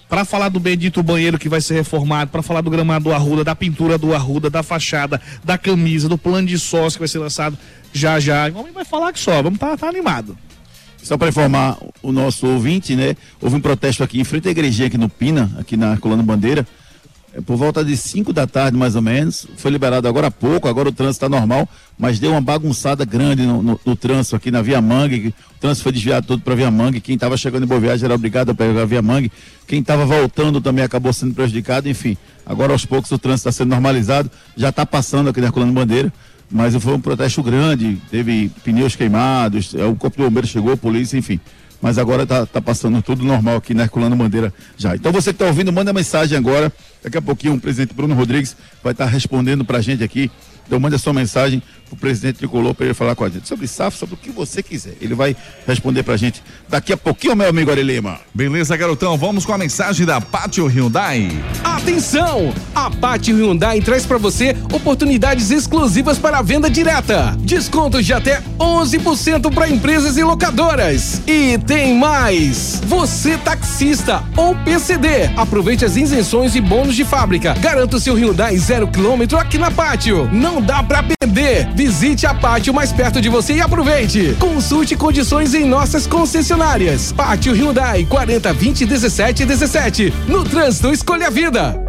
Para 0.09 0.27
falar 0.27 0.51
do 0.51 0.61
bendito 0.61 1.03
banheiro 1.03 1.39
que 1.39 1.49
vai 1.49 1.63
ser 1.63 1.73
reformado, 1.73 2.31
para 2.31 2.43
falar 2.43 2.61
do 2.61 2.69
gramado 2.69 3.05
do 3.05 3.13
Arruda, 3.15 3.43
da 3.43 3.57
pintura 3.57 3.97
do 3.97 4.15
Arruda, 4.15 4.51
da 4.51 4.63
fachada, 4.63 5.19
da 5.43 5.57
camisa, 5.57 6.07
do 6.07 6.19
plano 6.19 6.47
de 6.47 6.59
sócio 6.59 6.99
que 6.99 6.99
vai 6.99 7.09
ser 7.09 7.19
lançado 7.19 7.57
já 7.95 8.21
já. 8.21 8.51
O 8.51 8.59
homem 8.59 8.73
vai 8.73 8.85
falar 8.85 9.11
que 9.11 9.19
só, 9.19 9.43
vamos 9.43 9.59
tá, 9.59 9.75
tá 9.75 9.89
animado. 9.89 10.37
Só 11.03 11.19
para 11.19 11.29
informar 11.29 11.79
o 12.03 12.13
nosso 12.13 12.47
ouvinte, 12.47 12.95
né? 12.95 13.17
Houve 13.41 13.57
um 13.57 13.61
protesto 13.61 14.03
aqui 14.05 14.21
em 14.21 14.25
frente 14.25 14.49
à 14.49 14.51
igrejinha 14.51 14.87
aqui 14.87 14.97
no 14.99 15.09
Pina, 15.09 15.51
aqui 15.59 15.77
na 15.77 15.97
Coluna 15.97 16.23
Bandeira. 16.23 16.67
É, 17.35 17.41
por 17.41 17.57
volta 17.57 17.83
de 17.85 17.97
5 17.97 18.31
da 18.33 18.47
tarde, 18.47 18.77
mais 18.77 18.95
ou 18.95 19.01
menos. 19.03 19.47
Foi 19.57 19.71
liberado 19.71 20.07
agora 20.07 20.27
há 20.27 20.31
pouco, 20.31 20.69
agora 20.69 20.91
o 20.91 20.93
trânsito 20.93 21.25
está 21.25 21.29
normal, 21.29 21.67
mas 21.99 22.19
deu 22.19 22.31
uma 22.33 22.41
bagunçada 22.43 23.05
grande 23.07 23.43
no, 23.47 23.63
no- 23.63 23.81
no 23.85 23.97
trânsito 23.97 24.37
aqui 24.37 24.51
na 24.51 24.61
Via 24.63 24.81
Mangue. 24.83 25.35
O 25.57 25.59
trânsito 25.61 25.83
foi 25.83 25.93
desviado 25.93 26.27
todo 26.27 26.41
para 26.43 26.55
Via 26.55 26.71
Mangue. 26.71 27.01
Quem 27.01 27.15
estava 27.15 27.37
chegando 27.37 27.65
em 27.65 27.67
Boa 27.67 27.81
Viagem 27.81 28.05
era 28.05 28.15
obrigado 28.15 28.51
a 28.51 28.55
pegar 28.55 28.83
a 28.83 28.85
Via 28.85 29.01
Mangue. 29.03 29.33
Quem 29.67 29.81
estava 29.81 30.05
voltando 30.05 30.61
também 30.61 30.85
acabou 30.85 31.13
sendo 31.13 31.35
prejudicado. 31.35 31.89
Enfim, 31.89 32.17
agora 32.47 32.73
aos 32.75 32.85
poucos 32.85 33.11
o 33.11 33.19
trânsito 33.19 33.49
está 33.49 33.53
sendo 33.65 33.71
normalizado. 33.71 34.31
Já 34.57 34.69
está 34.69 34.85
passando 34.85 35.31
aqui 35.31 35.41
na 35.41 35.51
Coluna 35.51 35.73
Bandeira. 35.73 36.13
Mas 36.53 36.75
foi 36.77 36.93
um 36.93 37.01
protesto 37.01 37.43
grande, 37.43 37.97
teve 38.11 38.51
pneus 38.63 38.95
queimados, 38.95 39.75
é, 39.75 39.85
o 39.87 39.97
corpo 39.97 40.19
de 40.19 40.23
bombeiro 40.23 40.47
chegou, 40.47 40.75
a 40.75 40.77
polícia, 40.77 41.17
enfim. 41.17 41.41
Mas 41.81 41.99
agora 41.99 42.25
tá, 42.25 42.47
tá 42.47 42.61
passando 42.61 43.03
tudo 43.03 43.25
normal 43.25 43.57
aqui 43.57 43.75
na 43.75 43.83
Herculano 43.83 44.15
Bandeira 44.15 44.55
já. 44.77 44.95
Então 44.95 45.11
você 45.11 45.31
que 45.31 45.37
está 45.37 45.47
ouvindo, 45.47 45.73
manda 45.73 45.93
mensagem 45.93 46.39
agora. 46.39 46.73
Daqui 47.03 47.19
a 47.19 47.23
pouquinho 47.23 47.55
o 47.55 47.61
presidente 47.61 47.93
Bruno 47.93 48.15
Rodrigues 48.15 48.57
vai 48.85 48.93
estar 48.93 49.07
respondendo 49.07 49.65
pra 49.65 49.81
gente 49.81 50.05
aqui. 50.05 50.31
Então 50.67 50.79
manda 50.81 50.99
sua 50.99 51.13
mensagem 51.13 51.63
pro 51.93 51.97
presidente 51.97 52.39
Tricolor 52.39 52.75
para 52.75 52.87
ele 52.87 52.95
falar 52.95 53.15
com 53.15 53.25
a 53.25 53.29
gente. 53.29 53.47
Sobre 53.47 53.67
SAF, 53.67 53.97
sobre 53.97 54.15
o 54.15 54.19
que 54.19 54.31
você 54.31 54.63
quiser. 54.63 54.95
Ele 55.01 55.15
vai 55.15 55.37
responder 55.67 56.03
pra 56.03 56.17
gente 56.17 56.43
daqui 56.69 56.93
a 56.93 56.97
pouquinho, 56.97 57.37
meu 57.37 57.49
amigo 57.49 57.71
Ari 57.71 57.83
Lima. 57.83 58.19
Beleza, 58.35 58.77
garotão? 58.77 59.17
Vamos 59.19 59.45
com 59.45 59.53
a 59.53 59.59
mensagem 59.59 60.07
da 60.07 60.21
Pátio 60.21 60.67
Hyundai. 60.67 61.31
Atenção! 61.63 62.53
A 62.75 62.91
Pátio 62.91 63.37
Hyundai 63.37 63.81
traz 63.81 64.07
para 64.07 64.19
você 64.19 64.57
oportunidades 64.73 65.51
exclusivas 65.51 66.19
para 66.19 66.39
a 66.39 66.43
venda 66.43 66.71
direta. 66.71 67.37
Descontos 67.41 68.07
de 68.07 68.13
até 68.13 68.43
11% 68.59 69.53
para 69.53 69.69
empresas 69.69 70.17
e 70.17 70.25
locadoras. 70.25 71.21
E 71.27 71.59
tem 71.59 71.99
mais! 71.99 72.81
Você 72.87 73.37
taxista 73.37 74.23
ou 74.37 74.55
PCD, 74.57 75.31
aproveite 75.37 75.85
as 75.85 75.97
isenções 75.97 76.55
e 76.55 76.61
bônus 76.61 76.95
de 76.95 77.05
fábrica. 77.05 77.55
Garanta 77.55 77.97
o 77.97 78.01
seu 78.01 78.15
Hyundai 78.15 78.57
zero 78.57 78.89
quilômetro 78.89 79.39
aqui 79.39 79.59
na 79.59 79.71
Pátio. 79.71 80.29
Não 80.33 80.52
dá 80.61 80.83
para 80.83 81.03
perder. 81.03 81.69
Visite 81.75 82.27
a 82.27 82.35
Pátio 82.35 82.75
mais 82.75 82.93
perto 82.93 83.21
de 83.21 83.29
você 83.29 83.55
e 83.55 83.61
aproveite. 83.61 84.37
Consulte 84.39 84.97
condições 84.97 85.55
em 85.55 85.65
nossas 85.65 86.07
concessionárias. 86.07 87.13
Pátio 87.13 87.55
Hyundai 87.55 88.05
40 88.05 88.53
20 88.53 88.87
17 88.87 89.45
17. 89.45 90.13
No 90.29 90.45
trânsito, 90.45 90.93
escolha 90.93 91.29
a 91.29 91.31
vida. 91.31 91.81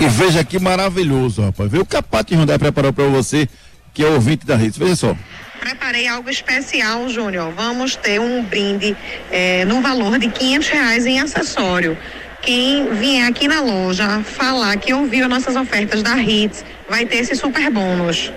E 0.00 0.06
veja 0.08 0.44
que 0.44 0.58
maravilhoso, 0.58 1.42
rapaz. 1.42 1.70
Vê 1.70 1.78
o 1.78 1.86
que 1.86 1.96
a 1.96 2.02
Pátio 2.02 2.36
Hyundai 2.36 2.58
preparou 2.58 2.92
para 2.92 3.06
você, 3.06 3.48
que 3.92 4.02
é 4.02 4.08
ouvinte 4.08 4.44
da 4.44 4.56
rede. 4.56 4.78
Veja 4.78 4.96
só. 4.96 5.16
Preparei 5.60 6.06
algo 6.06 6.28
especial, 6.28 7.08
Júnior. 7.08 7.50
Vamos 7.56 7.96
ter 7.96 8.20
um 8.20 8.42
brinde 8.42 8.94
eh, 9.30 9.64
no 9.64 9.80
valor 9.80 10.18
de 10.18 10.28
500 10.28 10.68
reais 10.68 11.06
em 11.06 11.20
acessório. 11.20 11.96
Quem 12.44 12.92
vier 12.94 13.26
aqui 13.26 13.48
na 13.48 13.62
loja 13.62 14.22
falar 14.22 14.76
que 14.76 14.92
ouviu 14.92 15.26
nossas 15.28 15.56
ofertas 15.56 16.02
da 16.02 16.20
Hits 16.22 16.62
vai 16.90 17.06
ter 17.06 17.16
esse 17.16 17.34
super 17.34 17.70
bônus. 17.70 18.30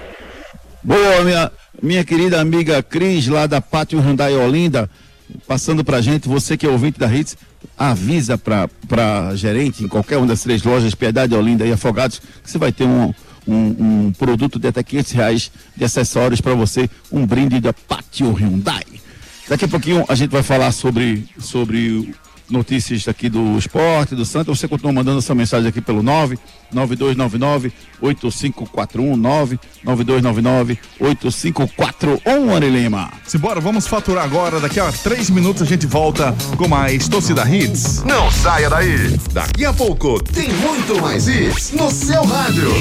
Boa, 0.82 1.24
minha, 1.26 1.52
minha 1.82 2.06
querida 2.06 2.39
amiga 2.39 2.82
Cris, 2.82 3.28
lá 3.28 3.46
da 3.46 3.60
Pátio 3.60 4.00
Hyundai 4.00 4.34
Olinda, 4.34 4.89
passando 5.46 5.84
pra 5.84 6.00
gente, 6.00 6.26
você 6.26 6.56
que 6.56 6.65
é 6.65 6.70
ouvinte 6.70 6.98
da 6.98 7.13
Hits, 7.13 7.36
avisa 7.78 8.38
pra, 8.38 8.70
pra 8.88 9.36
gerente 9.36 9.84
em 9.84 9.89
qualquer 9.89 10.17
uma 10.17 10.28
das 10.28 10.41
três 10.41 10.63
lojas, 10.63 10.96
Piedade, 10.96 11.36
Olinda 11.36 11.65
e 11.65 11.74
Afogados, 11.74 12.20
que 12.20 12.50
você 12.50 12.58
vai 12.58 12.72
ter 12.72 12.86
um, 12.86 13.13
um, 13.46 14.06
um 14.08 14.13
produto 14.17 14.58
de 14.58 14.70
até 14.70 14.82
500 14.84 15.12
reais 15.12 15.52
de 15.76 15.84
acessórios 15.84 16.39
para 16.39 16.54
você, 16.54 16.89
um 17.12 17.26
brinde 17.26 17.60
da 17.60 17.74
Pátio 17.74 18.32
Hyundai. 18.32 18.86
Daqui 19.50 19.65
a 19.65 19.67
pouquinho 19.67 20.06
a 20.08 20.15
gente 20.15 20.32
vai 20.32 20.43
falar 20.43 20.72
sobre, 20.72 21.28
sobre 21.39 22.13
notícias 22.49 23.07
aqui 23.07 23.29
do 23.29 23.57
esporte, 23.57 24.15
do 24.15 24.25
Santos. 24.25 24.60
Você 24.60 24.67
continua 24.67 24.93
mandando 24.93 25.21
sua 25.21 25.36
mensagem 25.36 25.69
aqui 25.69 25.81
pelo 25.81 26.01
99299 26.03 27.71
8541 28.01 29.17
99299 29.17 30.79
8541 30.99 32.55
Ari 32.55 32.69
Lima. 32.69 33.12
Simbora, 33.25 33.60
vamos 33.60 33.88
faturar 33.88 34.23
agora. 34.23 34.60
Daqui 34.60 34.79
a 34.79 34.91
três 34.91 35.29
minutos 35.29 35.62
a 35.62 35.65
gente 35.65 35.86
volta 35.86 36.36
com 36.57 36.67
mais 36.67 37.07
Torcida 37.07 37.47
Hits. 37.49 38.03
Não 38.03 38.31
saia 38.31 38.69
daí. 38.69 39.17
Daqui 39.31 39.65
a 39.65 39.73
pouco 39.73 40.21
tem 40.23 40.51
muito 40.53 41.01
mais 41.01 41.27
hits 41.27 41.71
no 41.71 41.89
seu 41.91 42.23
rádio. 42.25 42.71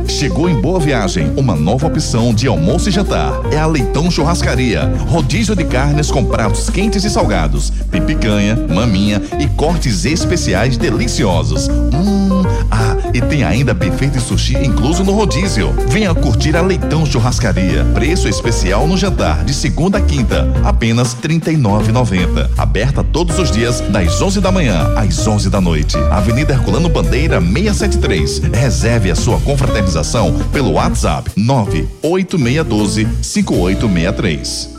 Chegou 0.10 0.50
em 0.50 0.60
Boa 0.60 0.80
Viagem 0.80 1.32
uma 1.38 1.56
nova 1.56 1.86
opção 1.86 2.34
de 2.34 2.48
almoço 2.48 2.90
e 2.90 2.92
jantar. 2.92 3.32
É 3.52 3.60
a 3.60 3.68
Leitão 3.68 4.10
Churrascaria. 4.10 4.92
Rodízio 5.08 5.56
de 5.56 5.64
carnes 5.64 6.10
com 6.10 6.26
pratos 6.26 6.68
quentes 6.68 7.04
e 7.04 7.10
salgados. 7.12 7.72
Tem 7.92 8.02
picanha, 8.02 8.58
maminha 8.74 9.22
e 9.40 9.48
cortes 9.50 10.06
especiais 10.06 10.78
deliciosos. 10.78 11.70
Hum, 11.70 12.42
ah, 12.72 12.98
e 13.14 13.22
tem 13.22 13.44
ainda 13.44 13.74
buffet 13.74 14.10
de 14.10 14.20
sushi 14.20 14.58
incluso 14.58 15.04
no 15.04 15.14
rodízio. 15.14 15.74
Venha 15.88 16.14
curtir 16.16 16.58
a 16.58 16.62
Leitão 16.62 17.06
Churrascaria. 17.06 17.86
Preço 17.94 18.28
especial 18.28 18.88
no 18.88 18.98
jantar 18.98 19.46
de 19.46 19.54
segunda 19.54 20.00
a 20.00 20.02
quinta, 20.02 20.52
apenas 20.64 21.14
R$ 21.14 21.40
39,90. 21.40 22.50
Aberta 22.58 23.04
todos 23.04 23.38
os 23.38 23.52
dias 23.52 23.80
das 23.82 24.20
11 24.20 24.42
da 24.42 24.52
manhã 24.52 24.92
às 24.98 25.28
11 25.28 25.50
da 25.50 25.62
noite. 25.62 25.96
Avenida 26.10 26.54
Herculano 26.54 26.90
Bandeira 26.90 27.40
673. 27.40 28.42
Reserve 28.54 29.12
a 29.12 29.16
sua 29.16 29.40
confraternização 29.42 29.99
pelo 30.52 30.74
WhatsApp 30.74 31.28
98612 31.36 33.08
5863. 33.22 34.79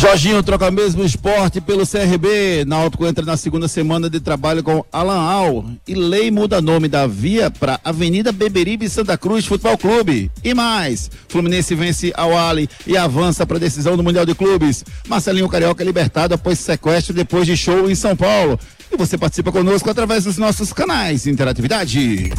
Jorginho 0.00 0.42
troca 0.42 0.70
mesmo 0.70 1.04
esporte 1.04 1.60
pelo 1.60 1.86
CRB. 1.86 2.64
Náutico 2.66 3.06
entra 3.06 3.22
na 3.22 3.36
segunda 3.36 3.68
semana 3.68 4.08
de 4.08 4.18
trabalho 4.18 4.62
com 4.62 4.82
Alan 4.90 5.20
Al. 5.20 5.66
E 5.86 5.94
lei 5.94 6.30
muda 6.30 6.62
nome 6.62 6.88
da 6.88 7.06
via 7.06 7.50
para 7.50 7.78
Avenida 7.84 8.32
Beberibe 8.32 8.88
Santa 8.88 9.18
Cruz 9.18 9.44
Futebol 9.44 9.76
Clube. 9.76 10.30
E 10.42 10.54
mais, 10.54 11.10
Fluminense 11.28 11.74
vence 11.74 12.14
ao 12.16 12.34
Ali 12.34 12.66
e 12.86 12.96
avança 12.96 13.44
para 13.44 13.58
a 13.58 13.60
decisão 13.60 13.94
do 13.94 14.02
Mundial 14.02 14.24
de 14.24 14.34
Clubes. 14.34 14.86
Marcelinho 15.06 15.50
Carioca 15.50 15.82
é 15.82 15.86
libertado 15.86 16.32
após 16.32 16.58
sequestro 16.58 17.12
depois 17.12 17.44
de 17.44 17.54
show 17.54 17.90
em 17.90 17.94
São 17.94 18.16
Paulo. 18.16 18.58
E 18.90 18.96
você 18.96 19.18
participa 19.18 19.52
conosco 19.52 19.90
através 19.90 20.24
dos 20.24 20.38
nossos 20.38 20.72
canais 20.72 21.24
de 21.24 21.30
interatividade. 21.30 22.32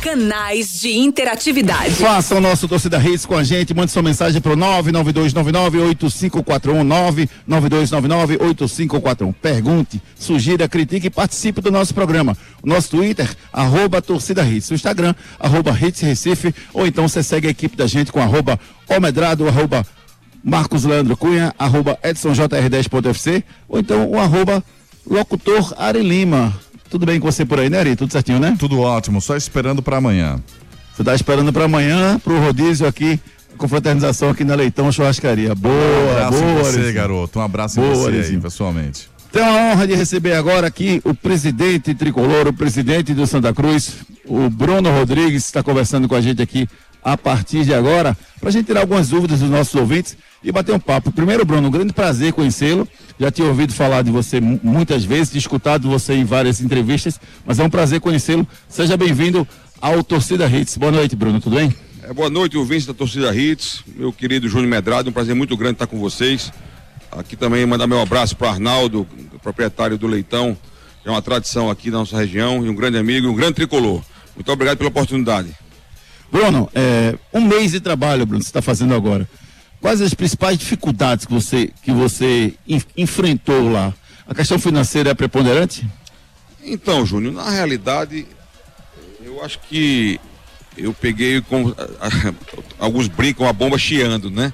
Canais 0.00 0.80
de 0.80 0.96
interatividade. 0.96 1.96
Faça 1.96 2.34
o 2.34 2.40
nosso 2.40 2.66
torcida 2.66 2.96
Reis 2.96 3.26
com 3.26 3.36
a 3.36 3.44
gente, 3.44 3.74
mande 3.74 3.92
sua 3.92 4.02
mensagem 4.02 4.40
pro 4.40 4.56
992998541 4.56 7.28
992998541. 7.46 9.34
Pergunte, 9.42 10.00
sugira, 10.18 10.66
critique 10.66 11.08
e 11.08 11.10
participe 11.10 11.60
do 11.60 11.70
nosso 11.70 11.92
programa. 11.92 12.34
O 12.62 12.68
nosso 12.68 12.88
Twitter, 12.90 13.28
arroba 13.52 14.00
torcida 14.00 14.42
Hits. 14.42 14.70
O 14.70 14.74
Instagram, 14.74 15.14
arroba 15.38 15.78
Hits 15.78 16.00
Recife. 16.00 16.54
Ou 16.72 16.86
então 16.86 17.06
você 17.06 17.22
segue 17.22 17.48
a 17.48 17.50
equipe 17.50 17.76
da 17.76 17.86
gente 17.86 18.10
com 18.10 18.20
arroba 18.20 18.58
Omedrado, 18.88 19.46
arroba 19.46 19.84
Marcos 20.42 20.84
Leandro 20.84 21.14
Cunha, 21.14 21.54
arroba 21.58 21.98
EdsonJR10.fc. 22.02 23.44
Ou 23.68 23.78
então 23.78 24.08
o 24.08 24.18
arroba 24.18 24.64
locutor 25.06 25.74
Ari 25.76 26.02
Lima. 26.02 26.58
Tudo 26.90 27.06
bem 27.06 27.20
com 27.20 27.30
você 27.30 27.44
por 27.46 27.60
aí, 27.60 27.70
né, 27.70 27.78
Ari? 27.78 27.94
Tudo 27.96 28.12
certinho, 28.12 28.40
né? 28.40 28.56
Tudo 28.58 28.80
ótimo, 28.80 29.20
só 29.20 29.36
esperando 29.36 29.80
para 29.80 29.96
amanhã. 29.98 30.40
Você 30.94 31.04
tá 31.04 31.14
esperando 31.14 31.52
para 31.52 31.64
amanhã, 31.64 32.18
pro 32.18 32.38
rodízio 32.40 32.86
aqui, 32.86 33.18
confraternização 33.56 34.30
aqui 34.30 34.44
na 34.44 34.56
Leitão 34.56 34.90
Churrascaria. 34.90 35.54
Boa, 35.54 35.72
um 35.74 36.10
abraço 36.10 36.38
boa, 36.38 36.50
em 36.50 36.54
você, 36.56 36.68
Arizinho. 36.76 36.94
garoto. 36.94 37.38
Um 37.38 37.42
abraço 37.42 37.78
em 37.80 37.82
Boa, 37.82 37.94
você 37.94 38.08
aí, 38.10 38.16
Arizinho. 38.18 38.40
pessoalmente. 38.40 39.08
Tenho 39.30 39.46
a 39.46 39.72
honra 39.72 39.86
de 39.86 39.94
receber 39.94 40.32
agora 40.32 40.66
aqui 40.66 41.00
o 41.04 41.14
presidente 41.14 41.94
tricolor, 41.94 42.48
o 42.48 42.52
presidente 42.52 43.14
do 43.14 43.24
Santa 43.26 43.54
Cruz, 43.54 43.98
o 44.26 44.50
Bruno 44.50 44.90
Rodrigues, 44.90 45.44
está 45.46 45.62
conversando 45.62 46.08
com 46.08 46.16
a 46.16 46.20
gente 46.20 46.42
aqui 46.42 46.68
a 47.02 47.16
partir 47.16 47.64
de 47.64 47.72
agora, 47.72 48.16
para 48.40 48.48
a 48.48 48.52
gente 48.52 48.66
tirar 48.66 48.80
algumas 48.80 49.08
dúvidas 49.08 49.38
dos 49.40 49.48
nossos 49.48 49.74
ouvintes 49.74 50.16
e 50.42 50.50
bater 50.50 50.74
um 50.74 50.80
papo. 50.80 51.12
Primeiro, 51.12 51.44
Bruno, 51.44 51.68
um 51.68 51.70
grande 51.70 51.92
prazer 51.92 52.32
conhecê-lo. 52.32 52.86
Já 53.20 53.30
tinha 53.30 53.46
ouvido 53.46 53.74
falar 53.74 54.00
de 54.00 54.10
você 54.10 54.40
mu- 54.40 54.58
muitas 54.62 55.04
vezes, 55.04 55.34
escutado 55.34 55.86
você 55.90 56.14
em 56.14 56.24
várias 56.24 56.58
entrevistas, 56.62 57.20
mas 57.44 57.58
é 57.58 57.62
um 57.62 57.68
prazer 57.68 58.00
conhecê-lo. 58.00 58.48
Seja 58.66 58.96
bem-vindo 58.96 59.46
ao 59.78 60.02
Torcida 60.02 60.46
Hits. 60.48 60.78
Boa 60.78 60.90
noite, 60.90 61.14
Bruno, 61.14 61.38
tudo 61.38 61.56
bem? 61.56 61.70
É, 62.02 62.14
boa 62.14 62.30
noite, 62.30 62.56
ouvintes 62.56 62.86
da 62.86 62.94
torcida 62.94 63.34
Hits, 63.36 63.84
meu 63.94 64.10
querido 64.10 64.48
Júnior 64.48 64.70
Medrado, 64.70 65.10
um 65.10 65.12
prazer 65.12 65.34
muito 65.34 65.54
grande 65.54 65.74
estar 65.74 65.86
com 65.86 65.98
vocês. 66.00 66.50
Aqui 67.12 67.36
também 67.36 67.66
mandar 67.66 67.86
meu 67.86 68.00
abraço 68.00 68.34
para 68.34 68.48
Arnaldo, 68.52 69.06
proprietário 69.42 69.98
do 69.98 70.06
Leitão, 70.06 70.56
que 71.02 71.08
é 71.08 71.12
uma 71.12 71.20
tradição 71.20 71.68
aqui 71.68 71.90
na 71.90 71.98
nossa 71.98 72.16
região, 72.16 72.64
e 72.64 72.70
um 72.70 72.74
grande 72.74 72.96
amigo 72.96 73.26
e 73.26 73.30
um 73.30 73.34
grande 73.34 73.52
tricolor. 73.52 74.00
Muito 74.34 74.50
obrigado 74.50 74.78
pela 74.78 74.88
oportunidade. 74.88 75.50
Bruno, 76.32 76.70
é, 76.74 77.14
um 77.34 77.42
mês 77.42 77.72
de 77.72 77.80
trabalho, 77.80 78.24
Bruno, 78.24 78.42
você 78.42 78.48
está 78.48 78.62
fazendo 78.62 78.94
agora. 78.94 79.28
Quais 79.80 80.00
as 80.00 80.12
principais 80.14 80.58
dificuldades 80.58 81.24
que 81.24 81.32
você, 81.32 81.70
que 81.82 81.90
você 81.90 82.54
en- 82.68 82.82
enfrentou 82.96 83.70
lá? 83.70 83.94
A 84.26 84.34
questão 84.34 84.58
financeira 84.58 85.10
é 85.10 85.14
preponderante? 85.14 85.86
Então, 86.62 87.04
Júnior, 87.06 87.32
na 87.32 87.48
realidade, 87.48 88.26
eu 89.24 89.42
acho 89.42 89.58
que 89.60 90.20
eu 90.76 90.92
peguei 90.92 91.40
com. 91.40 91.74
Alguns 92.78 93.08
brincam 93.08 93.46
a 93.48 93.52
bomba 93.52 93.78
chiando, 93.78 94.30
né? 94.30 94.52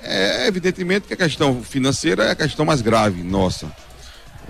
É 0.00 0.46
evidentemente 0.46 1.06
que 1.06 1.14
a 1.14 1.16
questão 1.16 1.62
financeira 1.62 2.24
é 2.24 2.30
a 2.30 2.34
questão 2.34 2.64
mais 2.64 2.80
grave 2.80 3.22
nossa. 3.22 3.70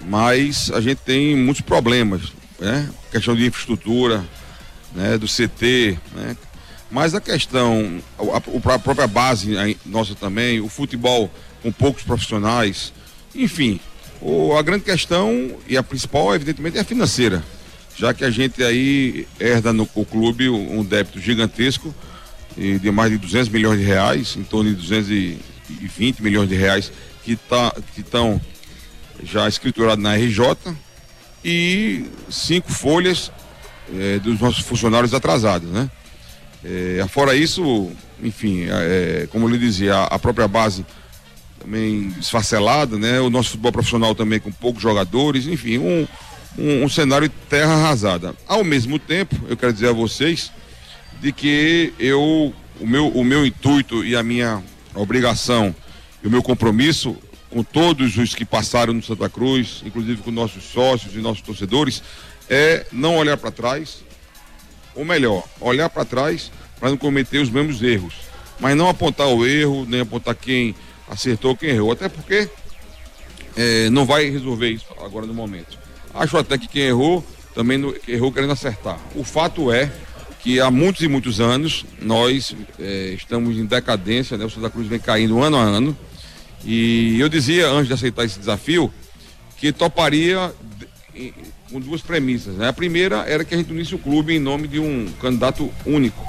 Mas 0.07 0.71
a 0.73 0.81
gente 0.81 0.99
tem 0.99 1.37
muitos 1.37 1.61
problemas, 1.63 2.33
né? 2.59 2.89
Questão 3.11 3.35
de 3.35 3.47
infraestrutura, 3.47 4.25
né? 4.95 5.19
Do 5.19 5.27
CT, 5.27 5.99
né? 6.15 6.37
Mas 6.91 7.15
a 7.15 7.21
questão, 7.21 8.01
a, 8.19 8.73
a 8.75 8.79
própria 8.79 9.07
base 9.07 9.57
a, 9.57 9.75
nossa 9.87 10.15
também, 10.15 10.61
o 10.61 10.69
futebol 10.69 11.31
com 11.63 11.73
poucos 11.73 12.03
profissionais, 12.03 12.93
enfim, 13.35 13.81
o, 14.21 14.57
a 14.57 14.63
grande 14.63 14.85
questão 14.85 15.57
e 15.67 15.77
a 15.77 15.83
principal, 15.83 16.35
evidentemente, 16.35 16.79
é 16.79 16.81
a 16.81 16.85
financeira. 16.85 17.43
Já 17.97 18.13
que 18.13 18.25
a 18.25 18.31
gente 18.31 18.63
aí 18.63 19.27
herda 19.39 19.73
no 19.73 19.89
o 19.95 20.05
clube 20.05 20.49
um 20.49 20.85
débito 20.85 21.21
gigantesco 21.21 21.95
de 22.57 22.91
mais 22.91 23.11
de 23.11 23.19
200 23.19 23.49
milhões 23.49 23.79
de 23.79 23.85
reais, 23.85 24.37
em 24.37 24.45
torno 24.45 24.71
de 24.71 24.77
220 24.77 26.23
milhões 26.23 26.49
de 26.49 26.55
reais 26.55 26.93
que 27.25 27.37
tá, 27.37 27.75
estão 27.97 28.41
já 29.23 29.49
escriturados 29.49 30.03
na 30.03 30.15
RJ 30.17 30.57
e 31.45 32.05
cinco 32.31 32.71
folhas 32.71 33.31
é, 33.93 34.19
dos 34.19 34.41
nossos 34.41 34.65
funcionários 34.65 35.15
atrasados, 35.15 35.69
né? 35.69 35.91
É, 36.65 37.05
fora 37.09 37.35
isso, 37.35 37.91
enfim, 38.23 38.67
é, 38.69 39.29
como 39.31 39.45
eu 39.45 39.51
lhe 39.51 39.59
dizia, 39.59 39.95
a, 39.95 40.05
a, 40.07 40.19
própria 40.19 40.49
base 40.49 40.85
também 41.59 42.13
esfacelada, 42.19 42.99
né? 42.99 43.21
O 43.21 43.29
nosso 43.29 43.51
futebol 43.51 43.73
profissional 43.73 44.15
também 44.15 44.41
com 44.41 44.51
poucos 44.51 44.83
jogadores, 44.83 45.47
enfim, 45.47 45.79
um, 45.79 46.07
um, 46.59 46.85
um 46.85 46.89
cenário 46.89 47.31
terra 47.51 47.75
arrasada. 47.75 48.35
Ao 48.47 48.65
mesmo 48.65 48.99
tempo, 48.99 49.37
eu 49.49 49.57
quero 49.57 49.73
dizer 49.73 49.89
a 49.89 49.93
vocês 49.93 50.51
de 51.21 51.33
que 51.33 51.93
eu, 51.99 52.55
o 52.81 52.87
meu, 52.87 53.09
o 53.09 53.25
meu 53.25 53.45
intuito 53.45 54.05
e 54.05 54.17
a 54.17 54.23
minha 54.23 54.63
obrigação 54.95 55.75
e 56.23 56.27
o 56.27 56.31
meu 56.31 56.43
compromisso 56.43 57.17
com 57.51 57.63
todos 57.63 58.17
os 58.17 58.35
que 58.35 58.45
passaram 58.45 58.93
no 58.93 59.03
Santa 59.03 59.29
Cruz, 59.29 59.83
inclusive 59.85 60.23
com 60.23 60.31
nossos 60.31 60.65
sócios 60.65 61.15
e 61.15 61.19
nossos 61.19 61.43
torcedores, 61.43 62.03
é 62.49 62.85
não 62.91 63.17
olhar 63.17 63.37
para 63.37 63.51
trás, 63.51 63.99
ou 64.95 65.05
melhor, 65.05 65.45
olhar 65.61 65.89
para 65.89 66.05
trás 66.05 66.51
para 66.79 66.91
não 66.91 66.97
cometer 66.97 67.39
os 67.39 67.51
mesmos 67.51 67.83
erros, 67.83 68.15
mas 68.61 68.77
não 68.77 68.89
apontar 68.89 69.29
o 69.29 69.47
erro, 69.47 69.87
nem 69.89 70.01
apontar 70.01 70.35
quem 70.35 70.75
acertou, 71.09 71.57
quem 71.57 71.71
errou, 71.71 71.93
até 71.93 72.09
porque 72.09 72.49
é, 73.57 73.89
não 73.91 74.05
vai 74.05 74.29
resolver 74.29 74.71
isso 74.71 74.87
agora 75.01 75.27
no 75.27 75.35
momento. 75.35 75.79
Acho 76.13 76.37
até 76.37 76.59
que 76.59 76.69
quem 76.69 76.83
errou 76.83 77.25
também 77.55 77.79
não, 77.79 77.95
errou 78.07 78.33
querendo 78.33 78.53
acertar. 78.53 78.99
O 79.15 79.25
fato 79.25 79.73
é 79.73 79.91
que 80.41 80.61
há 80.61 80.71
muitos 80.71 81.03
e 81.03 81.09
muitos 81.09 81.41
anos 81.41 81.85
nós 82.01 82.55
é, 82.79 83.15
estamos 83.15 83.57
em 83.57 83.65
decadência, 83.65 84.37
né? 84.37 84.45
O 84.45 84.51
Santa 84.51 84.69
Cruz 84.69 84.87
vem 84.87 84.99
caindo 84.99 85.41
ano 85.41 85.57
a 85.57 85.63
ano 85.63 85.97
e 86.65 87.19
eu 87.21 87.29
dizia, 87.29 87.69
antes 87.69 87.89
de 87.89 87.95
aceitar 87.95 88.25
esse 88.25 88.39
desafio, 88.39 88.93
que 89.57 89.73
toparia 89.73 90.53
com 91.71 91.81
duas 91.81 92.01
premissas. 92.01 92.55
Né? 92.55 92.69
A 92.69 92.73
primeira 92.73 93.19
era 93.29 93.45
que 93.45 93.55
a 93.55 93.59
gente 93.59 93.73
unisse 93.73 93.95
o 93.95 93.99
clube 93.99 94.35
em 94.35 94.39
nome 94.39 94.69
de 94.69 94.79
um 94.79 95.07
candidato 95.21 95.73
único, 95.85 96.25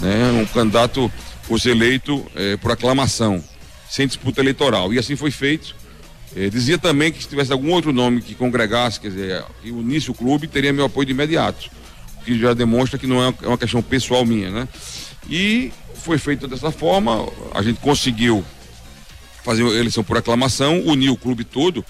né? 0.00 0.30
um 0.32 0.46
candidato 0.46 1.10
fosse 1.42 1.68
eleito 1.68 2.26
eh, 2.34 2.56
por 2.56 2.72
aclamação, 2.72 3.42
sem 3.88 4.06
disputa 4.06 4.40
eleitoral. 4.40 4.92
E 4.92 4.98
assim 4.98 5.14
foi 5.14 5.30
feito. 5.30 5.76
Eh, 6.34 6.50
dizia 6.50 6.76
também 6.76 7.12
que 7.12 7.22
se 7.22 7.28
tivesse 7.28 7.52
algum 7.52 7.70
outro 7.70 7.92
nome 7.92 8.20
que 8.20 8.34
congregasse, 8.34 9.00
quer 9.00 9.10
dizer, 9.10 9.44
que 9.62 9.70
unisse 9.70 10.10
o 10.10 10.14
clube, 10.14 10.48
teria 10.48 10.72
meu 10.72 10.86
apoio 10.86 11.06
de 11.06 11.12
imediato. 11.12 11.70
O 12.20 12.24
que 12.24 12.38
já 12.38 12.52
demonstra 12.52 12.98
que 12.98 13.06
não 13.06 13.22
é 13.22 13.32
uma 13.46 13.56
questão 13.56 13.80
pessoal 13.80 14.24
minha, 14.24 14.50
né? 14.50 14.68
E 15.30 15.72
foi 15.94 16.18
feito 16.18 16.48
dessa 16.48 16.70
forma, 16.70 17.28
a 17.54 17.62
gente 17.62 17.80
conseguiu 17.80 18.44
fazer 19.44 19.62
a 19.62 19.78
eleição 19.78 20.02
por 20.02 20.16
aclamação, 20.16 20.80
unir 20.84 21.10
o 21.10 21.16
clube 21.16 21.44
todo. 21.44 21.84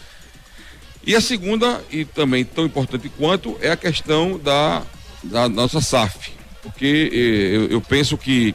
E 1.07 1.15
a 1.15 1.21
segunda, 1.21 1.83
e 1.91 2.05
também 2.05 2.45
tão 2.45 2.67
importante 2.67 3.09
quanto, 3.09 3.57
é 3.61 3.71
a 3.71 3.77
questão 3.77 4.39
da, 4.39 4.83
da 5.23 5.49
nossa 5.49 5.81
SAF. 5.81 6.33
Porque 6.63 7.11
eh, 7.13 7.57
eu, 7.57 7.67
eu 7.67 7.81
penso 7.81 8.19
que 8.19 8.53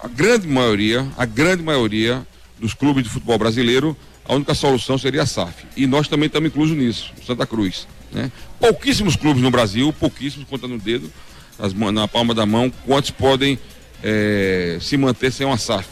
a 0.00 0.08
grande 0.08 0.48
maioria, 0.48 1.06
a 1.18 1.26
grande 1.26 1.62
maioria 1.62 2.26
dos 2.58 2.72
clubes 2.72 3.04
de 3.04 3.10
futebol 3.10 3.38
brasileiro, 3.38 3.94
a 4.26 4.34
única 4.34 4.54
solução 4.54 4.96
seria 4.96 5.22
a 5.22 5.26
SAF. 5.26 5.66
E 5.76 5.86
nós 5.86 6.08
também 6.08 6.28
estamos 6.28 6.48
inclusos 6.48 6.76
nisso, 6.76 7.12
Santa 7.26 7.46
Cruz. 7.46 7.86
Né? 8.10 8.32
Pouquíssimos 8.58 9.14
clubes 9.14 9.42
no 9.42 9.50
Brasil, 9.50 9.92
pouquíssimos, 9.92 10.48
contando 10.48 10.72
no 10.72 10.80
dedo, 10.80 11.12
as, 11.58 11.74
na 11.74 12.08
palma 12.08 12.34
da 12.34 12.46
mão, 12.46 12.72
quantos 12.86 13.10
podem 13.10 13.58
é, 14.02 14.78
se 14.80 14.96
manter 14.96 15.30
sem 15.30 15.46
uma 15.46 15.58
SAF. 15.58 15.88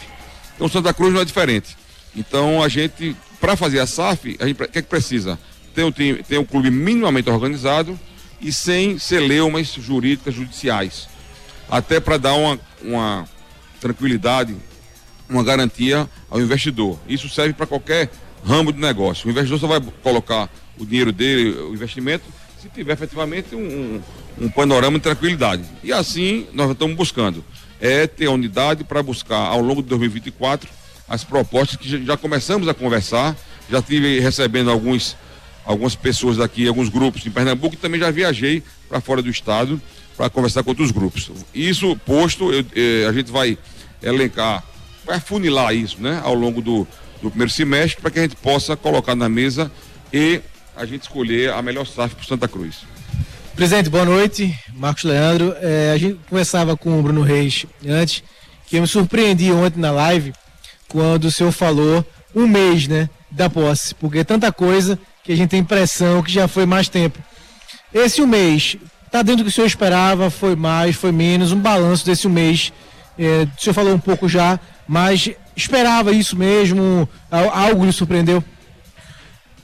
Então 0.55 0.69
Santa 0.69 0.95
Cruz 0.95 1.13
não 1.13 1.21
é 1.21 1.25
diferente. 1.25 1.77
Então 2.17 2.63
a 2.63 2.69
gente, 2.69 3.17
para 3.43 3.57
fazer 3.57 3.81
a 3.81 3.87
SAF, 3.89 4.37
a 4.39 4.47
gente 4.47 4.63
o 4.63 4.69
que 4.69 4.79
é 4.79 4.83
que 4.83 4.89
precisa? 4.89 5.37
Ter 5.75 5.83
um, 5.83 5.91
time, 5.91 6.23
ter 6.23 6.39
um 6.39 6.45
clube 6.45 6.71
minimamente 6.71 7.29
organizado 7.29 7.99
e 8.41 8.53
sem 8.53 9.01
celeumas 9.01 9.67
jurídicas 9.67 10.33
judiciais. 10.33 11.09
Até 11.69 11.99
para 11.99 12.19
dar 12.19 12.35
uma, 12.35 12.61
uma 12.81 13.29
tranquilidade, 13.81 14.55
uma 15.29 15.43
garantia 15.43 16.09
ao 16.31 16.41
investidor. 16.41 17.01
Isso 17.09 17.29
serve 17.29 17.53
para 17.53 17.67
qualquer 17.67 18.13
ramo 18.45 18.73
de 18.73 18.79
negócio. 18.79 19.27
O 19.27 19.31
investidor 19.33 19.59
só 19.59 19.67
vai 19.67 19.81
colocar 20.05 20.49
o 20.79 20.87
dinheiro 20.87 21.11
dele, 21.11 21.51
o 21.63 21.75
investimento, 21.75 22.25
se 22.61 22.69
tiver 22.69 22.93
efetivamente 22.93 23.57
um, 23.57 23.59
um, 23.59 24.03
um 24.43 24.49
panorama 24.49 24.99
de 24.99 25.03
tranquilidade. 25.03 25.65
E 25.83 25.93
assim 25.93 26.47
nós 26.53 26.71
estamos 26.71 26.97
buscando. 26.97 27.45
É 27.81 28.07
ter 28.07 28.27
a 28.27 28.31
unidade 28.31 28.85
para 28.85 29.03
buscar 29.03 29.49
ao 29.49 29.61
longo 29.61 29.83
de 29.83 29.89
2024 29.89 30.82
as 31.13 31.23
propostas 31.23 31.77
que 31.77 32.07
já 32.07 32.17
começamos 32.17 32.67
a 32.69 32.73
conversar. 32.73 33.37
Já 33.71 33.83
tive 33.83 34.19
recebendo 34.19 34.71
alguns, 34.71 35.15
algumas 35.63 35.95
pessoas 35.95 36.39
daqui, 36.39 36.67
alguns 36.67 36.89
grupos 36.89 37.27
em 37.27 37.31
Pernambuco 37.31 37.75
e 37.75 37.77
também 37.77 38.01
já 38.01 38.11
viajei 38.11 38.63
para 38.89 38.99
fora 38.99 39.21
do 39.21 39.29
estado 39.29 39.79
para 40.17 40.31
conversar 40.31 40.63
com 40.63 40.71
outros 40.71 40.91
grupos. 40.91 41.31
Isso 41.55 41.95
posto, 42.07 42.51
eu, 42.51 42.65
eh, 42.75 43.07
a 43.07 43.13
gente 43.13 43.31
vai 43.31 43.59
elencar, 44.03 44.65
vai 45.05 45.19
afunilar 45.19 45.75
isso, 45.75 46.01
né, 46.01 46.19
ao 46.25 46.35
longo 46.35 46.63
do, 46.63 46.89
do 47.21 47.29
primeiro 47.29 47.53
semestre 47.53 48.01
para 48.01 48.11
que 48.11 48.19
a 48.19 48.23
gente 48.23 48.37
possa 48.37 48.75
colocar 48.75 49.15
na 49.15 49.29
mesa 49.29 49.71
e 50.11 50.41
a 50.75 50.87
gente 50.87 51.03
escolher 51.03 51.53
a 51.53 51.61
melhor 51.61 51.87
SAF 51.87 52.15
para 52.15 52.25
Santa 52.25 52.49
Cruz. 52.49 52.87
Presidente, 53.55 53.91
boa 53.91 54.07
noite. 54.07 54.59
Marcos 54.75 55.05
Leandro. 55.05 55.55
É, 55.61 55.93
a 55.95 55.99
gente 55.99 56.19
conversava 56.31 56.75
com 56.75 56.99
o 56.99 57.03
Bruno 57.03 57.21
Reis 57.21 57.67
antes, 57.87 58.25
que 58.67 58.77
eu 58.77 58.81
me 58.81 58.89
surpreendi 58.89 59.53
ontem 59.53 59.79
na 59.79 59.91
live 59.91 60.33
quando 60.93 61.25
o 61.25 61.31
senhor 61.31 61.51
falou 61.51 62.05
um 62.35 62.47
mês, 62.47 62.87
né, 62.87 63.09
da 63.31 63.49
posse, 63.49 63.95
porque 63.95 64.19
é 64.19 64.25
tanta 64.25 64.53
coisa 64.53 64.99
que 65.25 65.33
a 65.33 65.37
gente 65.37 65.49
tem 65.49 65.61
impressão 65.61 66.23
que 66.23 66.31
já 66.31 66.47
foi 66.47 66.67
mais 66.67 66.87
tempo. 66.87 67.19
Esse 67.95 68.21
um 68.21 68.27
mês, 68.27 68.77
está 69.07 69.23
dentro 69.23 69.39
do 69.39 69.45
que 69.45 69.51
o 69.51 69.53
senhor 69.53 69.67
esperava, 69.67 70.29
foi 70.29 70.55
mais, 70.55 70.95
foi 70.95 71.11
menos, 71.11 71.51
um 71.51 71.59
balanço 71.59 72.05
desse 72.05 72.29
um 72.29 72.31
mês. 72.31 72.73
É, 73.19 73.47
o 73.57 73.61
senhor 73.61 73.73
falou 73.73 73.95
um 73.95 73.99
pouco 73.99 74.29
já, 74.29 74.61
mas 74.87 75.31
esperava 75.57 76.13
isso 76.13 76.37
mesmo? 76.37 77.09
Algo 77.31 77.87
lhe 77.87 77.93
surpreendeu? 77.93 78.45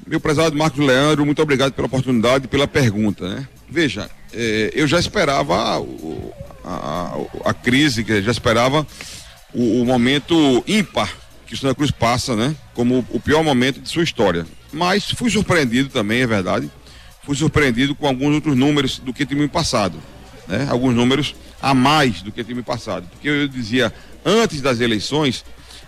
Meu 0.06 0.20
prezado 0.20 0.56
Marcos 0.56 0.84
Leandro, 0.84 1.26
muito 1.26 1.42
obrigado 1.42 1.72
pela 1.72 1.86
oportunidade 1.86 2.46
e 2.46 2.48
pela 2.48 2.66
pergunta. 2.66 3.28
Né? 3.28 3.46
Veja, 3.68 4.08
é, 4.32 4.70
eu 4.72 4.86
já 4.86 4.98
esperava 4.98 5.54
a, 5.54 5.78
a, 6.64 7.16
a, 7.44 7.54
crise, 7.54 8.04
já 8.22 8.30
esperava 8.30 8.86
o, 9.52 9.82
o 9.82 9.84
momento 9.84 10.62
ímpar 10.66 11.12
que 11.46 11.54
o 11.54 11.56
Santa 11.56 11.74
Cruz 11.74 11.90
passa, 11.90 12.36
né? 12.36 12.54
Como 12.74 13.04
o 13.10 13.18
pior 13.18 13.42
momento 13.42 13.80
de 13.80 13.88
sua 13.88 14.02
história. 14.02 14.46
Mas 14.72 15.10
fui 15.10 15.30
surpreendido 15.30 15.88
também, 15.88 16.20
é 16.20 16.26
verdade. 16.26 16.70
Fui 17.22 17.34
surpreendido 17.34 17.94
com 17.94 18.06
alguns 18.06 18.34
outros 18.34 18.56
números 18.56 18.98
do 18.98 19.12
que 19.12 19.24
time 19.24 19.48
passado. 19.48 19.98
Né? 20.46 20.66
Alguns 20.70 20.94
números 20.94 21.34
a 21.60 21.72
mais 21.74 22.22
do 22.22 22.30
que 22.30 22.44
time 22.44 22.62
passado. 22.62 23.08
Porque 23.10 23.28
eu 23.28 23.48
dizia 23.48 23.92
antes 24.24 24.60
das 24.60 24.80
eleições 24.80 25.44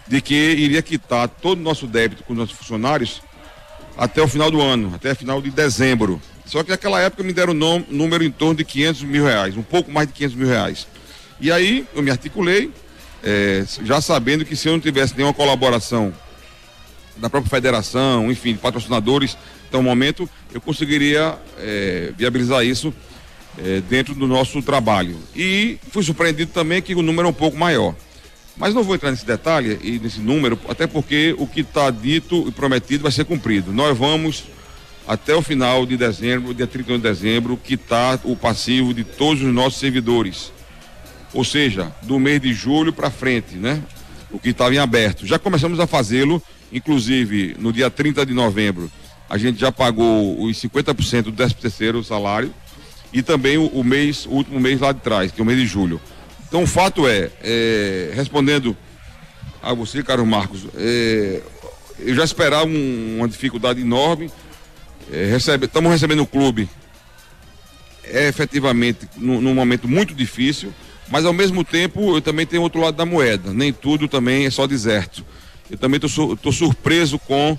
de 0.08 0.20
que 0.20 0.34
iria 0.34 0.82
quitar 0.82 1.28
todo 1.28 1.58
o 1.58 1.62
nosso 1.62 1.86
débito 1.86 2.24
com 2.24 2.32
os 2.32 2.38
nossos 2.38 2.56
funcionários 2.56 3.22
até 3.96 4.22
o 4.22 4.28
final 4.28 4.50
do 4.50 4.60
ano, 4.60 4.92
até 4.94 5.12
o 5.12 5.16
final 5.16 5.42
de 5.42 5.50
dezembro. 5.50 6.20
Só 6.46 6.64
que 6.64 6.70
naquela 6.70 7.00
época 7.00 7.22
me 7.22 7.32
deram 7.32 7.52
um 7.52 7.84
número 7.88 8.24
em 8.24 8.30
torno 8.30 8.56
de 8.56 8.64
500 8.64 9.02
mil 9.02 9.24
reais, 9.24 9.56
um 9.56 9.62
pouco 9.62 9.90
mais 9.90 10.08
de 10.08 10.14
500 10.14 10.36
mil 10.36 10.48
reais. 10.48 10.86
E 11.40 11.52
aí 11.52 11.86
eu 11.94 12.02
me 12.02 12.10
articulei, 12.10 12.72
é, 13.22 13.64
já 13.82 14.00
sabendo 14.00 14.44
que 14.44 14.56
se 14.56 14.68
eu 14.68 14.72
não 14.72 14.80
tivesse 14.80 15.14
nenhuma 15.16 15.34
colaboração 15.34 16.12
da 17.16 17.28
própria 17.28 17.50
federação, 17.50 18.30
enfim, 18.30 18.52
de 18.52 18.58
patrocinadores, 18.58 19.36
até 19.68 19.76
o 19.76 19.82
momento, 19.82 20.28
eu 20.52 20.60
conseguiria 20.60 21.38
é, 21.58 22.12
viabilizar 22.16 22.64
isso 22.64 22.92
é, 23.58 23.80
dentro 23.88 24.14
do 24.14 24.26
nosso 24.26 24.62
trabalho. 24.62 25.16
E 25.36 25.78
fui 25.90 26.02
surpreendido 26.02 26.50
também 26.52 26.80
que 26.80 26.94
o 26.94 27.02
número 27.02 27.28
é 27.28 27.30
um 27.30 27.34
pouco 27.34 27.56
maior. 27.56 27.94
Mas 28.56 28.74
não 28.74 28.82
vou 28.82 28.94
entrar 28.94 29.10
nesse 29.10 29.24
detalhe 29.24 29.78
e 29.82 29.98
nesse 29.98 30.20
número, 30.20 30.58
até 30.68 30.86
porque 30.86 31.34
o 31.38 31.46
que 31.46 31.60
está 31.60 31.90
dito 31.90 32.46
e 32.48 32.50
prometido 32.50 33.02
vai 33.02 33.12
ser 33.12 33.24
cumprido. 33.24 33.72
Nós 33.72 33.96
vamos, 33.96 34.44
até 35.06 35.34
o 35.34 35.42
final 35.42 35.86
de 35.86 35.96
dezembro, 35.96 36.52
dia 36.52 36.66
31 36.66 36.96
de 36.96 37.02
dezembro, 37.02 37.56
quitar 37.56 38.18
o 38.24 38.34
passivo 38.34 38.92
de 38.92 39.04
todos 39.04 39.42
os 39.42 39.52
nossos 39.52 39.78
servidores 39.78 40.52
ou 41.32 41.44
seja, 41.44 41.92
do 42.02 42.18
mês 42.18 42.40
de 42.40 42.52
julho 42.52 42.92
para 42.92 43.10
frente, 43.10 43.56
né? 43.56 43.82
O 44.30 44.38
que 44.38 44.50
estava 44.50 44.74
em 44.74 44.78
aberto. 44.78 45.26
Já 45.26 45.38
começamos 45.38 45.80
a 45.80 45.86
fazê-lo, 45.86 46.42
inclusive 46.72 47.56
no 47.58 47.72
dia 47.72 47.90
30 47.90 48.24
de 48.24 48.32
novembro, 48.32 48.90
a 49.28 49.38
gente 49.38 49.60
já 49.60 49.70
pagou 49.70 50.42
os 50.42 50.56
50% 50.60 51.22
do 51.24 51.32
13 51.32 51.54
terceiro 51.54 52.02
salário 52.02 52.52
e 53.12 53.22
também 53.22 53.58
o, 53.58 53.66
o, 53.66 53.84
mês, 53.84 54.26
o 54.26 54.30
último 54.30 54.58
mês 54.60 54.80
lá 54.80 54.92
de 54.92 55.00
trás, 55.00 55.30
que 55.30 55.40
é 55.40 55.42
o 55.42 55.46
mês 55.46 55.58
de 55.58 55.66
julho. 55.66 56.00
Então 56.48 56.62
o 56.62 56.66
fato 56.66 57.06
é, 57.06 57.30
é 57.42 58.12
respondendo 58.14 58.76
a 59.62 59.72
você, 59.72 60.02
Carlos 60.02 60.26
Marcos, 60.26 60.66
é, 60.76 61.42
eu 61.98 62.14
já 62.14 62.24
esperava 62.24 62.66
um, 62.66 63.16
uma 63.18 63.28
dificuldade 63.28 63.80
enorme. 63.80 64.30
É, 65.12 65.26
recebe, 65.26 65.66
estamos 65.66 65.90
recebendo 65.90 66.22
o 66.22 66.26
clube 66.26 66.68
é 68.12 68.28
efetivamente 68.28 69.08
num, 69.16 69.40
num 69.40 69.54
momento 69.54 69.88
muito 69.88 70.14
difícil, 70.14 70.72
mas 71.10 71.26
ao 71.26 71.32
mesmo 71.32 71.64
tempo 71.64 72.16
eu 72.16 72.22
também 72.22 72.46
tenho 72.46 72.62
outro 72.62 72.80
lado 72.80 72.96
da 72.96 73.04
moeda. 73.04 73.52
Nem 73.52 73.72
tudo 73.72 74.06
também 74.06 74.46
é 74.46 74.50
só 74.50 74.66
deserto. 74.66 75.24
Eu 75.68 75.76
também 75.76 76.00
estou 76.02 76.52
surpreso 76.52 77.18
com, 77.18 77.58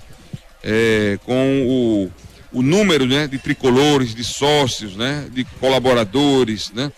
é, 0.64 1.18
com 1.24 2.10
o, 2.52 2.58
o 2.58 2.62
número 2.62 3.06
né, 3.06 3.26
de 3.26 3.38
tricolores, 3.38 4.14
de 4.14 4.24
sócios, 4.24 4.96
né, 4.96 5.26
de 5.30 5.44
colaboradores, 5.60 6.70
né, 6.72 6.90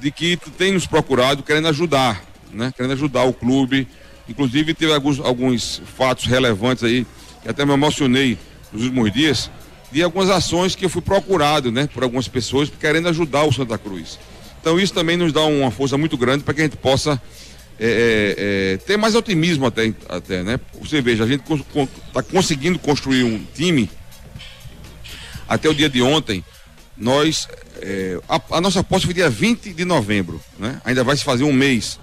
de 0.00 0.10
que 0.10 0.36
tem 0.58 0.72
nos 0.72 0.86
procurado 0.86 1.42
querendo 1.42 1.68
ajudar, 1.68 2.24
né, 2.52 2.72
querendo 2.76 2.92
ajudar 2.92 3.24
o 3.24 3.32
clube. 3.32 3.86
Inclusive 4.28 4.74
teve 4.74 4.92
alguns, 4.92 5.20
alguns 5.20 5.80
fatos 5.96 6.26
relevantes 6.26 6.82
aí, 6.82 7.06
que 7.42 7.48
até 7.48 7.64
me 7.64 7.72
emocionei 7.72 8.36
nos 8.72 8.82
últimos 8.82 9.12
dias, 9.12 9.50
de 9.92 10.02
algumas 10.02 10.28
ações 10.28 10.74
que 10.74 10.84
eu 10.84 10.88
fui 10.88 11.02
procurado, 11.02 11.70
né, 11.70 11.88
por 11.92 12.02
algumas 12.02 12.26
pessoas 12.26 12.70
querendo 12.80 13.08
ajudar 13.08 13.44
o 13.44 13.52
Santa 13.52 13.78
Cruz. 13.78 14.18
Então 14.66 14.80
isso 14.80 14.92
também 14.92 15.16
nos 15.16 15.32
dá 15.32 15.42
uma 15.42 15.70
força 15.70 15.96
muito 15.96 16.16
grande 16.16 16.42
para 16.42 16.52
que 16.52 16.60
a 16.60 16.64
gente 16.64 16.76
possa 16.76 17.22
é, 17.78 17.86
é, 17.86 18.74
é, 18.74 18.76
ter 18.78 18.96
mais 18.96 19.14
otimismo 19.14 19.64
até, 19.64 19.94
até, 20.08 20.42
né? 20.42 20.58
Você 20.80 21.00
veja, 21.00 21.22
a 21.22 21.26
gente 21.28 21.44
está 21.48 22.20
conseguindo 22.24 22.76
construir 22.76 23.22
um 23.22 23.46
time 23.54 23.88
até 25.48 25.68
o 25.68 25.74
dia 25.74 25.88
de 25.88 26.02
ontem. 26.02 26.44
Nós, 26.96 27.48
é, 27.80 28.18
a, 28.28 28.40
a, 28.56 28.60
nossa 28.60 28.82
posse 28.82 29.04
foi 29.04 29.14
dia 29.14 29.30
20 29.30 29.72
de 29.72 29.84
novembro, 29.84 30.42
né? 30.58 30.80
Ainda 30.84 31.04
vai 31.04 31.16
se 31.16 31.22
fazer 31.22 31.44
um 31.44 31.52
mês 31.52 32.00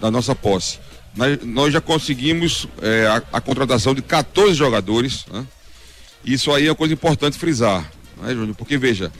da 0.00 0.10
nossa 0.10 0.34
posse. 0.34 0.80
Nós, 1.14 1.38
nós 1.44 1.72
já 1.72 1.80
conseguimos 1.80 2.66
é, 2.80 3.06
a, 3.06 3.22
a, 3.34 3.40
contratação 3.40 3.94
de 3.94 4.02
14 4.02 4.54
jogadores, 4.54 5.24
né? 5.32 5.46
Isso 6.24 6.50
aí 6.50 6.66
é 6.66 6.70
uma 6.70 6.74
coisa 6.74 6.94
importante 6.94 7.38
frisar, 7.38 7.88
né, 8.20 8.34
Júnior? 8.34 8.56
Porque 8.56 8.76
veja, 8.76 9.12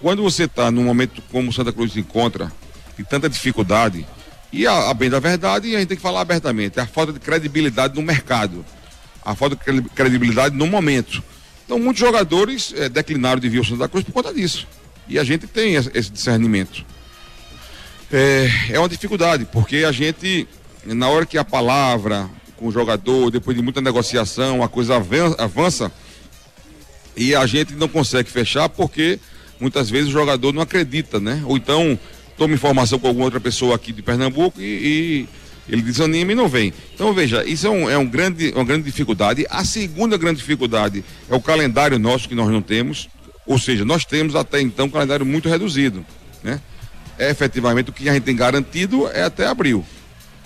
quando 0.00 0.22
você 0.22 0.44
está 0.44 0.70
num 0.70 0.84
momento 0.84 1.22
como 1.30 1.52
Santa 1.52 1.72
Cruz 1.72 1.92
se 1.92 2.00
encontra, 2.00 2.52
de 2.96 3.04
tanta 3.04 3.28
dificuldade, 3.28 4.06
e 4.52 4.66
a, 4.66 4.90
a, 4.90 4.94
bem 4.94 5.10
da 5.10 5.20
verdade, 5.20 5.74
a 5.74 5.78
gente 5.78 5.88
tem 5.88 5.96
que 5.96 6.02
falar 6.02 6.20
abertamente, 6.20 6.80
a 6.80 6.86
falta 6.86 7.12
de 7.12 7.20
credibilidade 7.20 7.94
no 7.94 8.02
mercado, 8.02 8.64
a 9.24 9.34
falta 9.34 9.56
de 9.56 9.82
credibilidade 9.90 10.56
no 10.56 10.66
momento. 10.66 11.22
Então, 11.64 11.78
muitos 11.78 12.00
jogadores 12.00 12.72
é, 12.76 12.88
declinaram 12.88 13.40
de 13.40 13.48
vir 13.48 13.58
ao 13.58 13.64
Santa 13.64 13.88
Cruz 13.88 14.04
por 14.04 14.12
conta 14.12 14.32
disso. 14.32 14.66
E 15.08 15.18
a 15.18 15.24
gente 15.24 15.46
tem 15.46 15.74
esse 15.74 16.10
discernimento. 16.10 16.84
É, 18.12 18.48
é 18.70 18.78
uma 18.78 18.88
dificuldade, 18.88 19.44
porque 19.46 19.78
a 19.78 19.90
gente, 19.90 20.48
na 20.84 21.08
hora 21.08 21.26
que 21.26 21.36
a 21.36 21.44
palavra 21.44 22.30
com 22.56 22.68
o 22.68 22.72
jogador, 22.72 23.30
depois 23.30 23.56
de 23.56 23.62
muita 23.62 23.80
negociação, 23.80 24.62
a 24.62 24.68
coisa 24.68 24.96
avança 25.38 25.92
e 27.16 27.34
a 27.34 27.46
gente 27.46 27.74
não 27.74 27.88
consegue 27.88 28.30
fechar 28.30 28.68
porque 28.68 29.18
muitas 29.60 29.90
vezes 29.90 30.08
o 30.08 30.12
jogador 30.12 30.52
não 30.52 30.62
acredita, 30.62 31.18
né? 31.20 31.42
Ou 31.46 31.56
então 31.56 31.98
toma 32.36 32.54
informação 32.54 32.98
com 32.98 33.08
alguma 33.08 33.24
outra 33.24 33.40
pessoa 33.40 33.74
aqui 33.74 33.92
de 33.92 34.02
Pernambuco 34.02 34.60
e, 34.60 34.64
e 34.64 35.28
ele 35.68 35.82
desanima 35.82 36.32
e 36.32 36.34
não 36.34 36.48
vem. 36.48 36.72
Então 36.94 37.12
veja, 37.12 37.44
isso 37.44 37.66
é, 37.66 37.70
um, 37.70 37.90
é 37.90 37.98
um 37.98 38.06
grande, 38.06 38.52
uma 38.54 38.64
grande 38.64 38.84
dificuldade. 38.84 39.46
A 39.50 39.64
segunda 39.64 40.16
grande 40.16 40.38
dificuldade 40.38 41.04
é 41.28 41.34
o 41.34 41.40
calendário 41.40 41.98
nosso 41.98 42.28
que 42.28 42.34
nós 42.34 42.50
não 42.50 42.62
temos, 42.62 43.08
ou 43.46 43.58
seja, 43.58 43.84
nós 43.84 44.04
temos 44.04 44.34
até 44.34 44.60
então 44.60 44.86
um 44.86 44.90
calendário 44.90 45.24
muito 45.24 45.48
reduzido, 45.48 46.04
né? 46.42 46.60
É, 47.18 47.30
efetivamente 47.30 47.88
o 47.88 47.92
que 47.92 48.08
a 48.08 48.12
gente 48.12 48.24
tem 48.24 48.36
garantido 48.36 49.08
é 49.08 49.22
até 49.22 49.46
abril. 49.46 49.84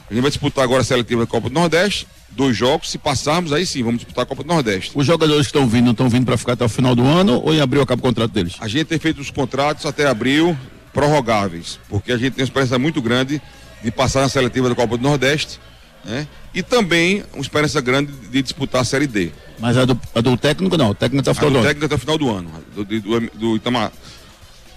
A 0.09 0.15
gente 0.15 0.23
vai 0.23 0.31
disputar 0.31 0.65
agora 0.65 0.83
a 0.83 0.85
seletiva 0.85 1.23
da 1.23 1.27
Copa 1.27 1.49
do 1.49 1.55
Nordeste, 1.55 2.07
dois 2.31 2.57
jogos. 2.57 2.91
Se 2.91 2.99
passarmos, 2.99 3.53
aí 3.53 3.67
sim, 3.67 3.83
vamos 3.83 3.99
disputar 3.99 4.25
a 4.25 4.27
Copa 4.27 4.43
do 4.43 4.49
Nordeste. 4.49 4.93
Os 4.95 5.07
jogadores 5.07 5.47
que 5.47 5.57
estão 5.57 5.69
vindo, 5.69 5.91
estão 5.91 6.09
vindo 6.09 6.25
para 6.25 6.37
ficar 6.37 6.53
até 6.53 6.65
o 6.65 6.69
final 6.69 6.95
do 6.95 7.05
ano 7.05 7.41
ou 7.45 7.53
em 7.55 7.61
abril 7.61 7.83
acaba 7.83 8.01
o 8.01 8.03
contrato 8.03 8.31
deles? 8.31 8.55
A 8.61 8.69
gente 8.69 8.85
tem 8.87 8.99
feito 8.99 9.21
os 9.21 9.31
contratos 9.31 9.87
até 9.87 10.07
abril 10.07 10.57
prorrogáveis, 10.93 11.79
porque 11.89 12.13
a 12.13 12.17
gente 12.17 12.35
tem 12.35 12.43
uma 12.43 12.47
esperança 12.47 12.79
muito 12.79 13.01
grande 13.01 13.41
de 13.83 13.91
passar 13.91 14.21
na 14.23 14.29
seletiva 14.29 14.69
da 14.69 14.75
Copa 14.75 14.97
do 14.97 15.03
Nordeste, 15.03 15.61
né? 16.05 16.27
E 16.53 16.63
também 16.63 17.23
uma 17.33 17.43
esperança 17.43 17.81
grande 17.81 18.13
de 18.13 18.43
disputar 18.43 18.81
a 18.81 18.85
Série 18.85 19.07
D. 19.07 19.31
Mas 19.59 19.77
a 19.77 19.85
do, 19.85 20.01
a 20.15 20.21
do 20.21 20.37
técnico 20.37 20.77
não, 20.77 20.91
o 20.91 20.95
técnico 20.95 21.21
até 21.21 21.31
o 21.31 21.35
final 21.35 21.51
do, 21.51 21.53
do 21.53 21.59
ano. 21.59 21.69
técnico 21.69 21.87
até 21.87 21.95
o 21.95 21.99
final 21.99 22.19
do 22.19 22.31
ano, 22.31 22.51
do, 22.75 22.85
do, 22.85 23.21
do 23.35 23.57
Itama, 23.57 23.93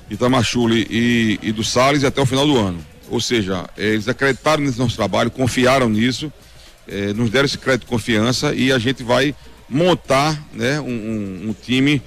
Itamachule 0.10 0.86
e, 0.90 1.40
e 1.42 1.52
do 1.52 1.64
Salles 1.64 2.04
até 2.04 2.22
o 2.22 2.26
final 2.26 2.46
do 2.46 2.58
ano. 2.58 2.80
Ou 3.10 3.20
seja, 3.20 3.70
eles 3.78 4.08
acreditaram 4.08 4.64
nesse 4.64 4.80
nosso 4.80 4.96
trabalho, 4.96 5.32
confiaram 5.32 5.90
nisso 5.90 6.32
é, 6.88 7.14
nos 7.14 7.30
deram 7.30 7.46
esse 7.46 7.58
crédito 7.58 7.82
de 7.82 7.88
confiança 7.88 8.54
e 8.54 8.72
a 8.72 8.78
gente 8.78 9.04
vai 9.04 9.36
montar 9.70 10.42
né, 10.54 10.80
um, 10.80 10.86
um, 10.86 11.50
um 11.50 11.54
time 11.54 12.02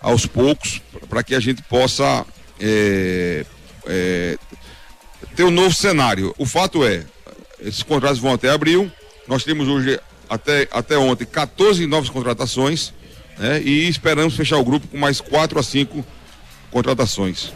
aos 0.00 0.26
poucos 0.26 0.80
para 1.08 1.22
que 1.22 1.34
a 1.34 1.40
gente 1.40 1.62
possa 1.62 2.24
é, 2.60 3.44
é, 3.86 4.38
ter 5.34 5.44
um 5.44 5.50
novo 5.50 5.74
cenário. 5.74 6.34
O 6.38 6.46
fato 6.46 6.84
é, 6.84 7.04
esses 7.60 7.82
contratos 7.82 8.18
vão 8.18 8.34
até 8.34 8.50
abril, 8.50 8.90
nós 9.26 9.44
temos 9.44 9.68
hoje 9.68 9.98
até, 10.28 10.68
até 10.70 10.98
ontem 10.98 11.24
14 11.24 11.86
novas 11.86 12.10
contratações 12.10 12.92
né, 13.38 13.60
e 13.62 13.88
esperamos 13.88 14.34
fechar 14.34 14.58
o 14.58 14.64
grupo 14.64 14.86
com 14.88 14.98
mais 14.98 15.20
4 15.20 15.58
a 15.58 15.62
5 15.62 16.04
contratações. 16.70 17.52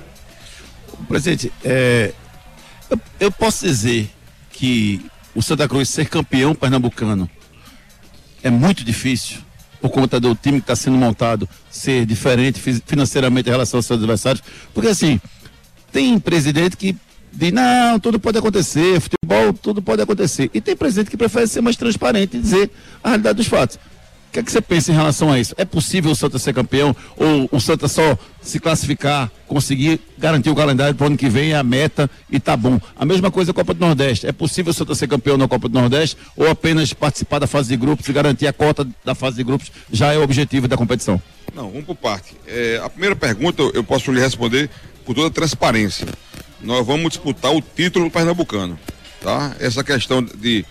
Presidente, 1.09 1.53
é, 1.65 2.13
eu, 2.89 3.01
eu 3.21 3.33
posso 3.33 3.65
dizer 3.65 4.09
que 4.53 5.05
o 5.35 5.43
Santa 5.43 5.69
Cruz 5.69 5.89
ser 5.89 6.09
campeão 6.09 6.55
pernambucano 6.55 7.29
é 8.43 8.51
muito 8.51 8.85
difícil 8.85 9.39
por 9.81 9.91
conta 9.91 10.21
do 10.21 10.35
time 10.35 10.59
que 10.59 10.65
está 10.65 10.77
sendo 10.77 10.97
montado 10.97 11.49
ser 11.71 12.07
diferente 12.07 12.61
financeiramente 12.87 13.49
em 13.49 13.53
relação 13.53 13.79
aos 13.79 13.87
seus 13.87 13.99
adversários. 13.99 14.43
Porque 14.73 14.89
assim, 14.89 15.21
tem 15.91 16.19
presidente 16.19 16.77
que 16.77 16.97
diz, 17.33 17.53
não, 17.53 17.99
tudo 17.99 18.21
pode 18.21 18.39
acontecer, 18.39 19.01
futebol, 19.01 19.53
tudo 19.53 19.83
pode 19.83 20.03
acontecer. 20.03 20.51
E 20.55 20.61
tem 20.61 20.77
presidente 20.77 21.11
que 21.11 21.17
prefere 21.17 21.47
ser 21.47 21.61
mais 21.61 21.77
transparente 21.77 22.37
e 22.37 22.41
dizer 22.41 22.71
a 23.03 23.09
realidade 23.09 23.37
dos 23.37 23.47
fatos. 23.47 23.79
O 24.33 24.35
que, 24.35 24.39
é 24.39 24.43
que 24.43 24.51
você 24.51 24.63
pensa 24.63 24.91
em 24.91 24.95
relação 24.95 25.31
a 25.31 25.39
isso? 25.39 25.55
É 25.59 25.65
possível 25.67 26.11
o 26.11 26.17
Santa 26.17 26.39
ser 26.39 26.55
campeão 26.55 26.97
ou 27.19 27.51
o 27.53 27.61
Santa 27.61 27.87
só 27.87 28.17
se 28.41 28.59
classificar, 28.59 29.31
conseguir 29.47 30.01
garantir 30.17 30.49
o 30.49 30.55
calendário 30.55 30.95
para 30.95 31.05
o 31.05 31.07
ano 31.09 31.19
que 31.19 31.29
vem 31.29 31.53
é 31.53 31.57
a 31.57 31.63
meta 31.63 32.11
e 32.31 32.41
tá 32.41 32.57
bom. 32.57 32.81
A 32.97 33.05
mesma 33.05 33.31
coisa 33.31 33.51
a 33.51 33.55
Copa 33.55 33.75
do 33.75 33.81
Nordeste. 33.81 34.27
É 34.27 34.33
possível 34.33 34.71
o 34.71 34.73
Santa 34.73 34.95
ser 34.95 35.07
campeão 35.07 35.37
na 35.37 35.47
Copa 35.47 35.69
do 35.69 35.79
Nordeste 35.79 36.17
ou 36.35 36.49
apenas 36.49 36.95
participar 36.95 37.41
da 37.41 37.47
fase 37.47 37.69
de 37.69 37.77
grupos 37.77 38.09
e 38.09 38.13
garantir 38.15 38.47
a 38.47 38.55
cota 38.55 38.89
da 39.05 39.15
fase 39.15 39.37
de 39.37 39.45
grupos 39.45 39.71
já 39.93 40.15
é 40.15 40.17
o 40.17 40.23
objetivo 40.23 40.67
da 40.67 40.79
competição? 40.79 41.21
Não, 41.55 41.69
vamos 41.69 41.85
por 41.85 41.97
parte. 41.97 42.35
É, 42.47 42.81
a 42.83 42.89
primeira 42.89 43.15
pergunta 43.15 43.63
eu 43.75 43.85
posso 43.85 44.11
lhe 44.11 44.19
responder 44.19 44.71
com 45.05 45.13
toda 45.13 45.29
transparência. 45.29 46.09
Nós 46.59 46.87
vamos 46.87 47.11
disputar 47.11 47.55
o 47.55 47.61
título 47.61 48.11
pernambucano, 48.11 48.81
tá? 49.21 49.55
Essa 49.61 49.85
questão 49.85 50.23
de, 50.23 50.65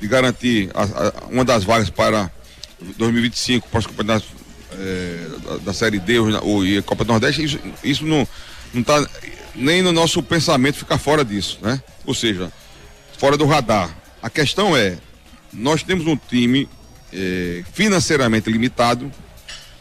de 0.00 0.06
garantir 0.06 0.70
a, 0.74 0.84
a, 0.84 1.12
uma 1.28 1.44
das 1.44 1.64
vagas 1.64 1.90
para 1.90 2.30
2025 2.96 3.68
para 3.68 3.78
os 3.78 3.86
campeonatos 3.86 4.28
é, 4.72 5.26
da, 5.44 5.56
da, 5.58 5.72
Série 5.72 5.98
D 5.98 6.18
ou, 6.18 6.64
e 6.64 6.80
Copa 6.82 7.04
do 7.04 7.08
Nordeste, 7.08 7.44
isso, 7.44 7.58
isso 7.82 8.04
não 8.04 8.26
está 8.74 9.06
nem 9.54 9.82
no 9.82 9.92
nosso 9.92 10.22
pensamento 10.22 10.76
ficar 10.76 10.98
fora 10.98 11.24
disso, 11.24 11.58
né? 11.60 11.82
Ou 12.06 12.14
seja, 12.14 12.52
fora 13.18 13.36
do 13.36 13.46
radar. 13.46 13.94
A 14.22 14.30
questão 14.30 14.76
é, 14.76 14.98
nós 15.52 15.82
temos 15.82 16.06
um 16.06 16.16
time 16.16 16.68
é, 17.12 17.64
financeiramente 17.72 18.50
limitado, 18.50 19.10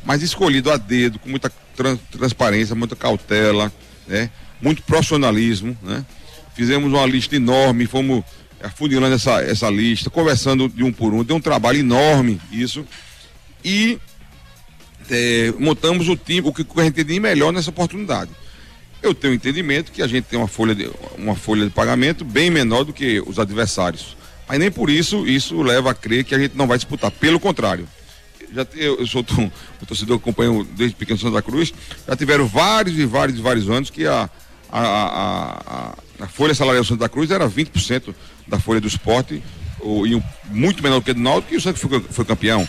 mas 0.03 0.21
escolhido 0.21 0.71
a 0.71 0.77
dedo, 0.77 1.19
com 1.19 1.29
muita 1.29 1.51
trans, 1.75 1.99
transparência, 2.11 2.75
muita 2.75 2.95
cautela, 2.95 3.71
né? 4.07 4.29
Muito 4.61 4.81
profissionalismo, 4.83 5.77
né? 5.81 6.05
Fizemos 6.55 6.91
uma 6.91 7.05
lista 7.05 7.35
enorme, 7.35 7.85
fomos 7.85 8.23
afunilando 8.63 9.15
essa, 9.15 9.41
essa 9.41 9.69
lista, 9.69 10.09
conversando 10.09 10.67
de 10.69 10.83
um 10.83 10.91
por 10.91 11.13
um, 11.13 11.23
deu 11.23 11.35
um 11.35 11.41
trabalho 11.41 11.79
enorme 11.79 12.39
isso. 12.51 12.85
E 13.63 13.99
é, 15.09 15.53
montamos 15.57 16.07
o 16.07 16.15
time, 16.15 16.47
o 16.47 16.53
que 16.53 16.65
a 16.79 16.83
gente 16.83 17.03
tem 17.03 17.19
melhor 17.19 17.51
nessa 17.51 17.69
oportunidade. 17.69 18.31
Eu 19.01 19.13
tenho 19.13 19.33
entendimento 19.33 19.91
que 19.91 20.01
a 20.01 20.07
gente 20.07 20.25
tem 20.25 20.37
uma 20.37 20.47
folha 20.47 20.75
de, 20.75 20.89
uma 21.17 21.35
folha 21.35 21.65
de 21.65 21.71
pagamento 21.71 22.25
bem 22.25 22.49
menor 22.49 22.83
do 22.83 22.91
que 22.91 23.21
os 23.25 23.39
adversários. 23.39 24.17
Mas 24.47 24.59
nem 24.59 24.69
por 24.71 24.89
isso 24.89 25.27
isso 25.27 25.61
leva 25.61 25.91
a 25.91 25.93
crer 25.93 26.23
que 26.23 26.35
a 26.35 26.39
gente 26.39 26.57
não 26.57 26.67
vai 26.67 26.77
disputar. 26.77 27.11
Pelo 27.11 27.39
contrário. 27.39 27.87
Já 28.53 28.65
eu, 28.75 28.99
eu 28.99 29.07
sou 29.07 29.23
um, 29.37 29.43
um 29.43 29.85
torcedor 29.85 30.17
que 30.17 30.23
acompanho 30.23 30.67
desde 30.75 30.95
pequeno 30.95 31.19
Santa 31.19 31.41
Cruz, 31.41 31.71
já 32.07 32.15
tiveram 32.15 32.47
vários 32.47 32.97
e 32.97 33.05
vários 33.05 33.37
e 33.37 33.41
vários 33.41 33.69
anos 33.69 33.91
que 33.91 34.07
a, 34.07 34.27
a, 34.71 34.81
a, 34.81 35.61
a, 35.67 35.95
a 36.21 36.27
folha 36.27 36.55
salarial 36.55 36.83
Santa 36.83 37.07
Cruz 37.07 37.29
era 37.29 37.47
20% 37.47 38.13
da 38.49 38.59
folha 38.59 38.81
do 38.81 38.87
esporte, 38.87 39.41
ou, 39.79 40.05
e 40.05 40.15
um, 40.15 40.23
muito 40.51 40.83
menor 40.83 40.99
do 40.99 41.05
que 41.05 41.13
do 41.13 41.21
Náutico, 41.21 41.53
e 41.53 41.57
o 41.57 41.61
Santos 41.61 41.81
foi, 41.81 41.99
foi 42.01 42.25
campeão. 42.25 42.67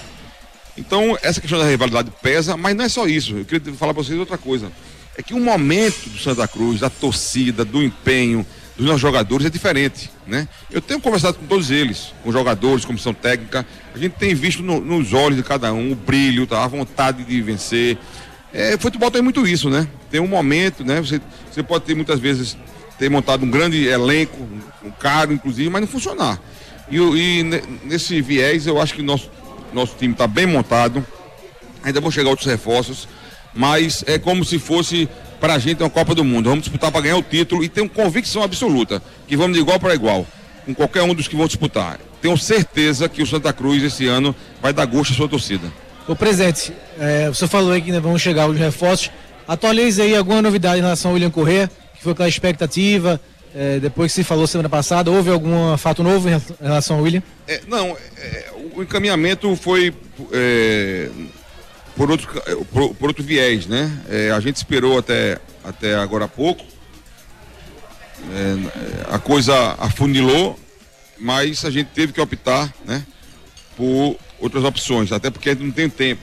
Então, 0.76 1.18
essa 1.22 1.40
questão 1.40 1.58
da 1.58 1.66
rivalidade 1.66 2.10
pesa, 2.22 2.56
mas 2.56 2.76
não 2.76 2.84
é 2.84 2.88
só 2.88 3.06
isso. 3.06 3.36
Eu 3.36 3.44
queria 3.44 3.72
falar 3.74 3.92
para 3.92 4.02
vocês 4.02 4.18
outra 4.18 4.38
coisa. 4.38 4.70
É 5.16 5.22
que 5.22 5.34
o 5.34 5.40
momento 5.40 6.08
do 6.08 6.18
Santa 6.18 6.46
Cruz, 6.46 6.80
da 6.80 6.88
torcida, 6.88 7.64
do 7.64 7.82
empenho, 7.82 8.46
dos 8.80 8.86
nossos 8.86 9.02
jogadores 9.02 9.46
é 9.46 9.50
diferente, 9.50 10.10
né? 10.26 10.48
Eu 10.70 10.80
tenho 10.80 11.00
conversado 11.00 11.36
com 11.36 11.46
todos 11.46 11.70
eles, 11.70 12.14
com 12.22 12.32
jogadores, 12.32 12.84
comissão 12.84 13.12
técnica, 13.12 13.66
a 13.94 13.98
gente 13.98 14.12
tem 14.12 14.34
visto 14.34 14.62
no, 14.62 14.80
nos 14.80 15.12
olhos 15.12 15.36
de 15.36 15.42
cada 15.42 15.72
um 15.72 15.92
o 15.92 15.94
brilho, 15.94 16.46
tá? 16.46 16.64
a 16.64 16.66
vontade 16.66 17.24
de 17.24 17.42
vencer. 17.42 17.98
É, 18.52 18.78
futebol 18.78 19.10
tem 19.10 19.20
muito 19.20 19.46
isso, 19.46 19.68
né? 19.68 19.86
Tem 20.10 20.20
um 20.20 20.26
momento, 20.26 20.82
né? 20.82 21.00
Você, 21.00 21.20
você 21.50 21.62
pode 21.62 21.84
ter 21.84 21.94
muitas 21.94 22.18
vezes 22.18 22.56
ter 23.00 23.08
montado 23.08 23.46
um 23.46 23.50
grande 23.50 23.86
elenco, 23.86 24.36
um, 24.84 24.90
caro 24.90 25.32
inclusive, 25.32 25.70
mas 25.70 25.80
não 25.80 25.88
funcionar. 25.88 26.38
E, 26.90 26.98
e 26.98 27.42
nesse 27.82 28.20
viés 28.20 28.66
eu 28.66 28.78
acho 28.78 28.92
que 28.92 29.00
nosso, 29.00 29.30
nosso 29.72 29.96
time 29.98 30.12
está 30.12 30.26
bem 30.26 30.44
montado, 30.44 31.04
ainda 31.82 31.98
vão 31.98 32.10
chegar 32.10 32.28
outros 32.28 32.46
reforços, 32.46 33.08
mas 33.54 34.04
é 34.06 34.18
como 34.18 34.44
se 34.44 34.58
fosse 34.58 35.08
para 35.40 35.54
a 35.54 35.58
gente 35.58 35.82
uma 35.82 35.88
Copa 35.88 36.14
do 36.14 36.22
Mundo. 36.22 36.50
Vamos 36.50 36.64
disputar 36.64 36.92
para 36.92 37.00
ganhar 37.00 37.16
o 37.16 37.22
título 37.22 37.64
e 37.64 37.70
tenho 37.70 37.88
convicção 37.88 38.42
absoluta 38.42 39.02
que 39.26 39.34
vamos 39.34 39.56
de 39.56 39.62
igual 39.62 39.80
para 39.80 39.94
igual 39.94 40.26
com 40.66 40.74
qualquer 40.74 41.02
um 41.02 41.14
dos 41.14 41.26
que 41.26 41.34
vão 41.34 41.46
disputar. 41.46 41.98
Tenho 42.20 42.36
certeza 42.36 43.08
que 43.08 43.22
o 43.22 43.26
Santa 43.26 43.50
Cruz 43.50 43.82
esse 43.82 44.06
ano 44.06 44.36
vai 44.60 44.74
dar 44.74 44.84
gosto 44.84 45.14
à 45.14 45.16
sua 45.16 45.26
torcida. 45.26 45.72
O 46.06 46.14
presidente, 46.14 46.70
é, 46.98 47.28
você 47.28 47.48
falou 47.48 47.72
aí 47.72 47.80
que 47.80 47.88
ainda 47.88 48.00
vão 48.00 48.18
chegar 48.18 48.46
os 48.46 48.58
reforços. 48.58 49.10
Atualize 49.48 50.02
aí 50.02 50.14
alguma 50.14 50.42
novidade 50.42 50.80
em 50.80 50.82
relação 50.82 51.10
ao 51.10 51.14
William 51.14 51.30
Corrêa, 51.30 51.70
que 52.00 52.04
foi 52.04 52.12
aquela 52.12 52.28
expectativa, 52.30 53.20
é, 53.54 53.78
depois 53.78 54.10
que 54.10 54.22
se 54.22 54.24
falou 54.24 54.46
semana 54.46 54.70
passada, 54.70 55.10
houve 55.10 55.28
algum 55.28 55.76
fato 55.76 56.02
novo 56.02 56.30
em 56.30 56.40
relação 56.62 56.96
ao 56.96 57.02
William? 57.02 57.22
É, 57.46 57.60
não, 57.68 57.94
é, 58.16 58.50
o 58.74 58.82
encaminhamento 58.82 59.54
foi 59.54 59.94
é, 60.32 61.10
por, 61.94 62.10
outro, 62.10 62.26
por, 62.72 62.94
por, 62.94 63.08
outro 63.08 63.22
viés, 63.22 63.66
né? 63.66 63.92
É, 64.08 64.30
a 64.30 64.40
gente 64.40 64.56
esperou 64.56 64.98
até, 64.98 65.38
até 65.62 65.94
agora 65.94 66.24
há 66.24 66.28
pouco, 66.28 66.64
é, 68.32 69.14
a 69.14 69.18
coisa 69.18 69.74
afunilou, 69.78 70.58
mas 71.18 71.66
a 71.66 71.70
gente 71.70 71.88
teve 71.88 72.14
que 72.14 72.20
optar, 72.20 72.72
né? 72.86 73.04
Por 73.76 74.16
outras 74.38 74.64
opções, 74.64 75.12
até 75.12 75.28
porque 75.28 75.50
a 75.50 75.52
gente 75.52 75.64
não 75.64 75.70
tem 75.70 75.90
tempo. 75.90 76.22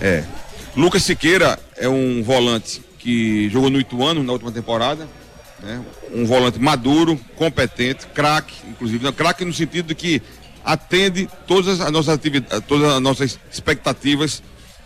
É. 0.00 0.22
Lucas 0.76 1.02
Siqueira 1.02 1.58
é 1.76 1.88
um 1.88 2.22
volante 2.22 2.80
que 3.02 3.48
jogou 3.50 3.68
no 3.68 3.80
Ituano 3.80 4.22
na 4.22 4.32
última 4.32 4.52
temporada, 4.52 5.08
né? 5.60 5.84
um 6.14 6.24
volante 6.24 6.58
maduro, 6.58 7.18
competente, 7.36 8.06
craque, 8.06 8.54
inclusive, 8.68 9.10
craque 9.12 9.44
no 9.44 9.52
sentido 9.52 9.88
de 9.88 9.94
que 9.94 10.22
atende 10.64 11.28
todas 11.46 11.80
as 11.80 11.90
nossas 11.90 12.14
atividades, 12.14 12.64
todas 12.66 12.94
as 12.94 13.00
nossas 13.00 13.38
expectativas 13.50 14.42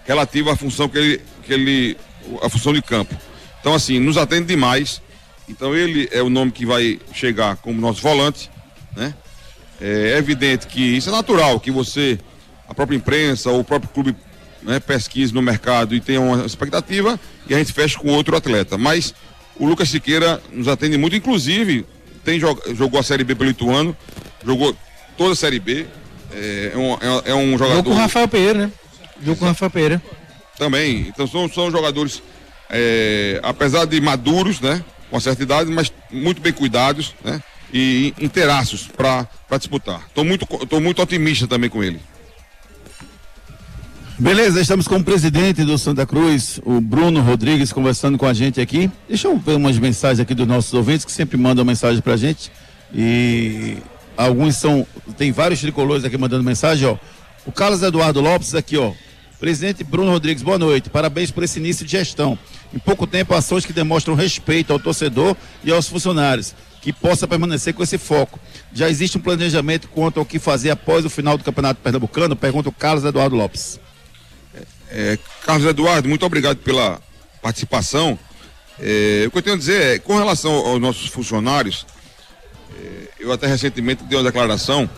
relativas 0.06 0.54
à 0.54 0.56
função 0.56 0.88
que 0.88 0.96
ele, 0.96 1.22
que 1.42 1.52
ele, 1.52 1.96
a 2.42 2.48
função 2.48 2.72
de 2.72 2.80
campo. 2.80 3.14
Então, 3.60 3.74
assim, 3.74 3.98
nos 3.98 4.16
atende 4.16 4.46
demais. 4.46 5.02
Então, 5.48 5.74
ele 5.76 6.08
é 6.10 6.22
o 6.22 6.30
nome 6.30 6.50
que 6.52 6.64
vai 6.64 6.98
chegar 7.12 7.56
como 7.56 7.80
nosso 7.80 8.00
volante, 8.00 8.50
né? 8.96 9.14
É 9.78 10.16
evidente 10.16 10.66
que 10.66 10.80
isso 10.80 11.10
é 11.10 11.12
natural, 11.12 11.60
que 11.60 11.70
você, 11.70 12.18
a 12.66 12.72
própria 12.72 12.96
imprensa 12.96 13.50
ou 13.50 13.60
o 13.60 13.64
próprio 13.64 13.90
clube 13.90 14.16
né, 14.62 14.80
pesquise 14.80 15.34
no 15.34 15.42
mercado 15.42 15.94
e 15.94 16.00
tenha 16.00 16.20
uma 16.20 16.46
expectativa 16.46 17.20
e 17.48 17.54
a 17.54 17.58
gente 17.58 17.72
fecha 17.72 17.98
com 17.98 18.08
outro 18.08 18.36
atleta. 18.36 18.76
Mas 18.76 19.14
o 19.56 19.66
Lucas 19.66 19.88
Siqueira 19.88 20.40
nos 20.52 20.68
atende 20.68 20.98
muito, 20.98 21.16
inclusive 21.16 21.84
tem, 22.26 22.40
jogou 22.40 22.98
a 22.98 23.02
Série 23.04 23.22
B 23.22 23.36
pelo 23.36 23.50
Ituano, 23.50 23.96
jogou 24.44 24.76
toda 25.16 25.32
a 25.32 25.36
Série 25.36 25.60
B. 25.60 25.86
É, 26.34 26.72
é, 26.74 26.76
um, 26.76 26.94
é, 26.94 27.30
é 27.30 27.34
um 27.34 27.52
jogador. 27.52 27.76
Jogou 27.76 27.92
com 27.92 27.98
o 27.98 28.02
Rafael 28.02 28.28
Pereira, 28.28 28.66
né? 28.66 28.72
Jogou 29.20 29.36
com 29.36 29.44
o 29.44 29.48
Rafael 29.48 29.70
Pereira. 29.70 30.02
Também. 30.58 31.06
Então 31.08 31.26
são, 31.26 31.48
são 31.48 31.70
jogadores, 31.70 32.20
é, 32.68 33.38
apesar 33.42 33.84
de 33.84 34.00
maduros, 34.00 34.60
né? 34.60 34.84
Com 35.08 35.20
certa 35.20 35.44
idade, 35.44 35.70
mas 35.70 35.92
muito 36.10 36.40
bem 36.42 36.52
cuidados, 36.52 37.14
né? 37.24 37.40
E 37.72 38.12
inteiraços 38.18 38.88
para 38.88 39.28
disputar. 39.56 40.02
Estou 40.08 40.24
muito, 40.24 40.46
tô 40.66 40.80
muito 40.80 41.00
otimista 41.00 41.46
também 41.46 41.70
com 41.70 41.82
ele. 41.82 42.00
Beleza, 44.18 44.60
estamos 44.60 44.88
com 44.88 44.96
o 44.96 45.04
presidente 45.04 45.62
do 45.62 45.76
Santa 45.76 46.06
Cruz, 46.06 46.58
o 46.64 46.80
Bruno 46.80 47.20
Rodrigues, 47.20 47.72
conversando 47.72 48.16
com 48.16 48.26
a 48.26 48.32
gente 48.32 48.60
aqui. 48.60 48.90
Deixa 49.06 49.28
eu 49.28 49.36
ver 49.36 49.56
umas 49.56 49.78
mensagens 49.78 50.20
aqui 50.20 50.34
dos 50.34 50.46
nossos 50.46 50.72
ouvintes 50.72 51.04
que 51.04 51.12
sempre 51.12 51.36
mandam 51.36 51.64
mensagem 51.64 52.00
pra 52.00 52.16
gente. 52.16 52.50
E 52.94 53.76
Alguns 54.16 54.56
são. 54.56 54.86
Tem 55.18 55.30
vários 55.30 55.60
tricolores 55.60 56.04
aqui 56.04 56.16
mandando 56.16 56.42
mensagem, 56.42 56.88
ó. 56.88 56.96
O 57.44 57.52
Carlos 57.52 57.82
Eduardo 57.82 58.20
Lopes 58.20 58.54
aqui, 58.54 58.76
ó. 58.76 58.92
Presidente 59.38 59.84
Bruno 59.84 60.10
Rodrigues, 60.10 60.42
boa 60.42 60.58
noite. 60.58 60.88
Parabéns 60.88 61.30
por 61.30 61.44
esse 61.44 61.58
início 61.58 61.84
de 61.84 61.92
gestão. 61.92 62.38
Em 62.72 62.78
pouco 62.78 63.06
tempo, 63.06 63.34
ações 63.34 63.66
que 63.66 63.72
demonstram 63.72 64.14
respeito 64.14 64.72
ao 64.72 64.78
torcedor 64.78 65.36
e 65.62 65.70
aos 65.70 65.86
funcionários, 65.86 66.54
que 66.80 66.92
possa 66.92 67.28
permanecer 67.28 67.74
com 67.74 67.82
esse 67.82 67.98
foco. 67.98 68.40
Já 68.72 68.88
existe 68.88 69.18
um 69.18 69.20
planejamento 69.20 69.88
quanto 69.88 70.18
ao 70.18 70.24
que 70.24 70.38
fazer 70.38 70.70
após 70.70 71.04
o 71.04 71.10
final 71.10 71.36
do 71.36 71.44
Campeonato 71.44 71.80
Pernambucano? 71.82 72.34
Pergunta 72.34 72.70
o 72.70 72.72
Carlos 72.72 73.04
Eduardo 73.04 73.36
Lopes. 73.36 73.78
É, 74.90 75.18
Carlos 75.44 75.66
Eduardo, 75.66 76.08
muito 76.08 76.24
obrigado 76.24 76.58
pela 76.58 77.00
participação. 77.42 78.18
É, 78.78 79.24
o 79.26 79.30
que 79.30 79.38
eu 79.38 79.42
tenho 79.42 79.56
a 79.56 79.58
dizer 79.58 79.82
é, 79.82 79.98
com 79.98 80.16
relação 80.16 80.52
aos 80.52 80.80
nossos 80.80 81.08
funcionários, 81.08 81.86
eu 83.18 83.32
até 83.32 83.46
recentemente 83.46 84.04
dei 84.04 84.16
uma 84.18 84.24
declaração 84.24 84.88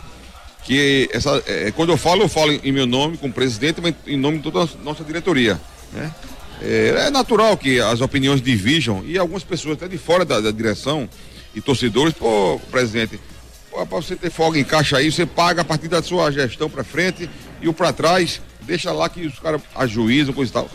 que 0.63 1.09
essa, 1.11 1.41
é, 1.47 1.71
quando 1.71 1.91
eu 1.91 1.97
falo, 1.97 2.23
eu 2.23 2.29
falo 2.29 2.51
em 2.51 2.71
meu 2.71 2.85
nome, 2.85 3.17
como 3.17 3.33
presidente, 3.33 3.81
mas 3.81 3.95
em 4.05 4.17
nome 4.17 4.37
de 4.37 4.43
toda 4.43 4.63
a 4.63 4.83
nossa 4.83 5.03
diretoria. 5.03 5.59
Né? 5.91 6.13
É, 6.61 7.05
é, 7.07 7.09
natural 7.09 7.57
que 7.57 7.79
as 7.79 8.01
opiniões 8.01 8.41
dividam 8.41 9.03
e 9.05 9.17
algumas 9.17 9.43
pessoas 9.43 9.77
até 9.77 9.87
de 9.87 9.97
fora 9.97 10.25
da, 10.25 10.41
da 10.41 10.51
direção 10.51 11.09
e 11.55 11.61
torcedores, 11.61 12.13
pô, 12.13 12.59
presidente, 12.69 13.19
para 13.71 13.85
você 13.85 14.15
ter 14.15 14.29
folga 14.29 14.59
em 14.59 14.63
caixa 14.63 14.97
aí, 14.97 15.11
você 15.11 15.25
paga 15.25 15.61
a 15.61 15.65
partir 15.65 15.87
da 15.87 16.03
sua 16.03 16.29
gestão 16.31 16.69
para 16.69 16.83
frente 16.83 17.29
e 17.61 17.67
o 17.67 17.73
para 17.73 17.93
trás, 17.93 18.41
deixa 18.69 18.91
lá 18.91 19.09
que 19.09 19.25
os 19.25 19.39
caras 19.39 19.61
ajuizam, 19.75 20.33
coisa 20.33 20.51
e 20.51 20.53
tal. 20.53 20.69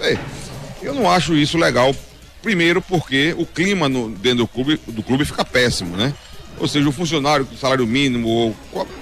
Eu 0.83 0.95
não 0.95 1.09
acho 1.09 1.35
isso 1.37 1.57
legal. 1.57 1.95
Primeiro 2.43 2.83
porque 2.83 3.35
o 3.39 3.47
clima 3.47 3.89
no, 3.89 4.11
dentro 4.11 4.39
do 4.39 4.49
clube, 4.49 4.79
do 4.89 5.03
clube 5.03 5.25
fica 5.25 5.45
péssimo, 5.45 5.97
né? 5.97 6.13
Ou 6.59 6.69
seja, 6.69 6.89
o 6.89 6.93
funcionário 6.93 7.47
com 7.47 7.57
salário 7.57 7.87
mínimo, 7.87 8.29
ou 8.29 8.57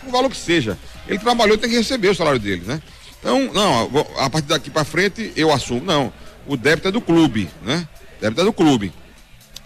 o 0.06 0.10
valor 0.10 0.30
que 0.30 0.36
seja, 0.36 0.78
ele 1.08 1.18
trabalhou 1.18 1.58
tem 1.58 1.68
que 1.68 1.76
receber 1.76 2.08
o 2.08 2.14
salário 2.14 2.38
dele, 2.38 2.62
né? 2.66 2.80
Então, 3.18 3.52
não, 3.52 3.90
a 4.18 4.30
partir 4.30 4.48
daqui 4.48 4.70
para 4.70 4.84
frente 4.84 5.32
eu 5.34 5.52
assumo. 5.52 5.80
Não, 5.80 6.12
o 6.46 6.56
débito 6.56 6.88
é 6.88 6.90
do 6.92 7.00
clube, 7.00 7.48
né? 7.62 7.88
Débito 8.20 8.42
é 8.42 8.44
do 8.44 8.52
clube. 8.52 8.92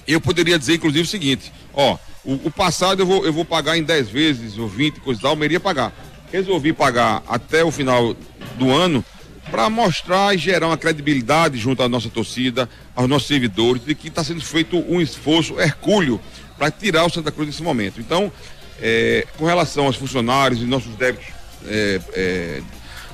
Eu 0.06 0.20
poderia 0.20 0.58
dizer, 0.58 0.74
inclusive, 0.74 1.02
o 1.02 1.10
seguinte: 1.10 1.52
ó, 1.74 1.98
o, 2.24 2.34
o 2.46 2.50
passado 2.50 3.02
eu 3.02 3.06
vou, 3.06 3.26
eu 3.26 3.32
vou 3.32 3.44
pagar 3.44 3.76
em 3.76 3.82
10 3.82 4.08
vezes 4.08 4.56
ou 4.56 4.68
20, 4.68 5.00
coisa 5.00 5.20
e 5.20 5.22
tal, 5.22 5.36
eu 5.36 5.44
iria 5.44 5.60
pagar. 5.60 5.92
Resolvi 6.32 6.72
pagar 6.72 7.22
até 7.28 7.62
o 7.62 7.70
final 7.70 8.16
do 8.56 8.70
ano 8.70 9.04
para 9.51 9.70
mostrar 9.70 10.34
e 10.34 10.38
gerar 10.38 10.66
uma 10.66 10.76
credibilidade 10.76 11.57
junto 11.59 11.82
à 11.82 11.88
nossa 11.88 12.09
torcida, 12.09 12.68
aos 12.94 13.09
nossos 13.09 13.28
servidores, 13.28 13.84
de 13.84 13.94
que 13.94 14.09
está 14.09 14.24
sendo 14.24 14.40
feito 14.40 14.76
um 14.88 15.01
esforço 15.01 15.59
hercúleo 15.61 16.20
para 16.59 16.70
tirar 16.70 17.05
o 17.05 17.11
Santa 17.11 17.30
Cruz 17.30 17.47
nesse 17.47 17.62
momento. 17.62 18.01
Então, 18.01 18.32
é, 18.80 19.26
com 19.36 19.44
relação 19.44 19.86
aos 19.86 19.97
funcionários 19.97 20.61
e 20.61 20.64
nossos 20.64 20.94
débitos 20.97 21.26
é, 21.66 22.01
é, 22.12 22.62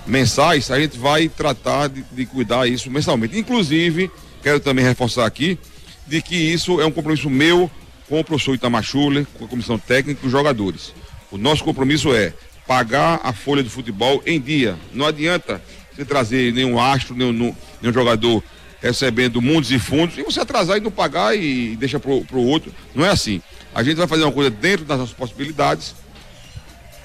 mensais, 0.07 0.71
a 0.71 0.81
gente 0.81 0.99
vai 0.99 1.29
tratar 1.29 1.89
de, 1.89 2.03
de, 2.11 2.27
cuidar 2.27 2.67
isso 2.67 2.91
mensalmente. 2.91 3.39
Inclusive, 3.39 4.11
quero 4.43 4.61
também 4.61 4.85
reforçar 4.85 5.27
aqui 5.27 5.59
de 6.07 6.21
que 6.23 6.37
isso 6.37 6.81
é 6.81 6.87
um 6.87 6.91
compromisso 6.91 7.31
meu 7.31 7.71
com 8.09 8.21
o 8.21 8.25
professor 8.25 8.55
Itamar 8.55 8.83
Schuller, 8.83 9.27
com 9.39 9.45
a 9.45 9.49
comissão 9.49 9.79
técnica 9.79 10.21
e 10.23 10.27
os 10.27 10.33
jogadores. 10.33 10.93
O 11.31 11.39
nosso 11.39 11.63
compromisso 11.65 12.15
é 12.15 12.33
pagar 12.67 13.21
a 13.23 13.33
folha 13.33 13.63
do 13.63 13.71
futebol 13.71 14.23
em 14.27 14.41
dia. 14.41 14.77
Não 14.93 15.07
adianta 15.07 15.63
você 15.95 16.05
trazer 16.05 16.53
nenhum 16.53 16.81
astro, 16.81 17.15
nenhum, 17.15 17.55
nenhum 17.81 17.95
jogador 17.95 18.43
recebendo 18.81 19.41
mundos 19.41 19.71
e 19.71 19.79
fundos, 19.79 20.19
e 20.19 20.23
você 20.23 20.41
atrasar 20.41 20.77
e 20.77 20.81
não 20.81 20.91
pagar 20.91 21.37
e 21.37 21.77
deixa 21.77 22.01
pro, 22.01 22.25
pro 22.25 22.41
outro. 22.41 22.73
Não 22.95 23.05
é 23.05 23.11
assim. 23.11 23.41
A 23.75 23.83
gente 23.83 23.97
vai 23.97 24.09
fazer 24.09 24.25
uma 24.25 24.33
coisa 24.33 24.51
dentro 24.51 24.85
das 24.85 24.99
nossas 24.99 25.15
possibilidades. 25.15 25.95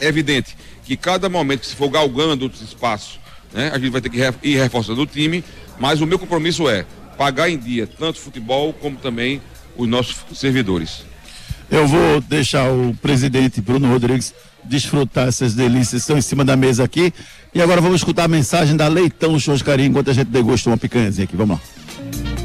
É 0.02 0.08
evidente 0.08 0.58
que 0.84 0.98
cada 0.98 1.30
momento 1.30 1.62
que 1.62 1.68
se 1.68 1.76
for 1.76 1.90
galgando 1.90 2.46
outros 2.46 2.62
espaços, 2.62 3.20
né, 3.54 3.70
a 3.74 3.78
gente 3.78 3.92
vai 3.92 4.02
ter 4.02 4.10
que 4.10 4.18
ir 4.44 4.58
reforçando 4.58 5.02
o 5.02 5.06
time, 5.06 5.44
mas 5.80 6.02
o 6.02 6.08
meu 6.08 6.18
compromisso 6.18 6.68
é 6.68 6.86
pagar 7.18 7.50
em 7.50 7.58
dia 7.58 7.88
tanto 7.88 8.20
futebol 8.20 8.74
como 8.74 8.98
também 8.98 9.42
os 9.76 9.88
nossos 9.88 10.16
servidores. 10.34 11.06
Eu 11.70 11.88
vou 11.88 12.22
deixar 12.22 12.72
o 12.72 12.96
presidente 13.02 13.62
Bruno 13.62 13.90
Rodrigues 13.90 14.34
desfrutar 14.68 15.28
essas 15.28 15.54
delícias 15.54 16.02
estão 16.02 16.18
em 16.18 16.22
cima 16.22 16.44
da 16.46 16.56
mesa 16.56 16.84
aqui. 16.84 17.14
E 17.54 17.62
agora 17.62 17.82
vamos 17.82 17.98
escutar 17.98 18.26
a 18.26 18.28
mensagem 18.28 18.76
da 18.76 18.88
Leitão 18.88 19.40
Churrascaria 19.40 19.86
enquanto 19.86 20.12
a 20.12 20.14
gente 20.14 20.28
degusta 20.28 20.70
uma 20.70 20.78
picanhazinha 20.78 21.26
aqui. 21.26 21.36
Vamos 21.36 21.58
lá. 21.58 21.78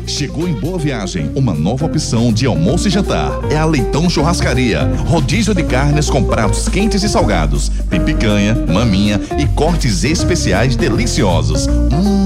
Chegou 0.06 0.48
em 0.48 0.52
Boa 0.52 0.78
Viagem 0.78 1.30
uma 1.34 1.54
nova 1.54 1.86
opção 1.86 2.32
de 2.32 2.44
almoço 2.44 2.88
e 2.88 2.90
jantar. 2.90 3.30
É 3.50 3.56
a 3.56 3.64
Leitão 3.64 4.10
Churrascaria. 4.10 4.84
Rodízio 5.06 5.54
de 5.54 5.62
carnes 5.62 6.10
com 6.10 6.24
pratos 6.24 6.68
quentes 6.68 7.02
e 7.02 7.08
salgados. 7.08 7.70
Tem 7.88 8.00
picanha, 8.00 8.54
maminha 8.54 9.20
e 9.38 9.46
cortes 9.54 10.04
especiais 10.04 10.76
deliciosos. 10.76 11.66
Hum, 11.66 12.21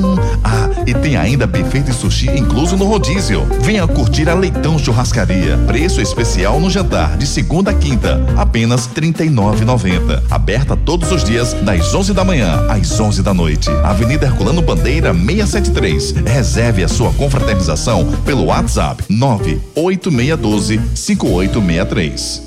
E 0.87 0.95
tem 0.95 1.17
ainda 1.17 1.47
buffet 1.47 1.83
de 1.83 1.93
sushi 1.93 2.31
incluso 2.31 2.77
no 2.77 2.87
rodízio. 2.87 3.45
Venha 3.61 3.87
curtir 3.87 4.29
a 4.29 4.35
Leitão 4.35 4.79
Churrascaria. 4.79 5.59
Preço 5.67 6.01
especial 6.01 6.61
no 6.61 6.71
jantar 6.71 7.17
de 7.17 7.27
segunda 7.27 7.73
a 7.73 7.75
quinta, 7.75 8.25
apenas 8.37 8.87
R$ 8.87 8.95
39,90. 9.03 10.23
Aberta 10.31 10.77
todos 10.77 11.11
os 11.11 11.25
dias 11.25 11.53
das 11.53 11.93
11 11.93 12.13
da 12.13 12.25
manhã 12.25 12.67
às 12.69 12.99
11 12.99 13.23
da 13.23 13.35
noite. 13.35 13.69
Avenida 13.83 14.27
Herculano 14.27 14.63
Bandeira 14.63 15.13
673. 15.13 16.13
Reserve 16.25 16.85
a 16.85 16.89
sua 16.89 17.13
confraternização 17.13 18.07
pelo 18.25 18.45
WhatsApp 18.45 19.03
98612 19.09 20.81
5863. 20.95 22.46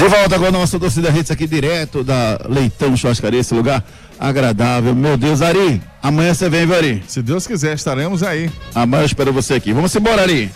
De 0.00 0.08
volta 0.08 0.38
com 0.38 0.46
a 0.46 0.50
nossa 0.50 0.80
torcida 0.80 1.10
Hits 1.10 1.30
aqui 1.30 1.46
direto 1.46 2.02
da 2.02 2.40
Leitão 2.48 2.96
Churrascaria, 2.96 3.40
esse 3.40 3.52
lugar 3.52 3.84
agradável. 4.18 4.94
Meu 4.94 5.14
Deus, 5.18 5.42
Ari, 5.42 5.78
amanhã 6.02 6.32
você 6.32 6.48
vem, 6.48 6.64
viu, 6.64 6.74
Ari? 6.74 7.04
Se 7.06 7.20
Deus 7.20 7.46
quiser, 7.46 7.74
estaremos 7.74 8.22
aí. 8.22 8.50
Amanhã 8.74 9.02
eu 9.02 9.06
espero 9.06 9.30
você 9.30 9.52
aqui. 9.52 9.74
Vamos 9.74 9.94
embora, 9.94 10.22
Ari. 10.22 10.50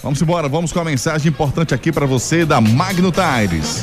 Vamos 0.00 0.22
embora, 0.22 0.48
vamos 0.48 0.72
com 0.72 0.78
a 0.78 0.84
mensagem 0.84 1.30
importante 1.30 1.74
aqui 1.74 1.90
para 1.90 2.06
você 2.06 2.44
da 2.44 2.60
Magno 2.60 3.10
Tires. 3.10 3.82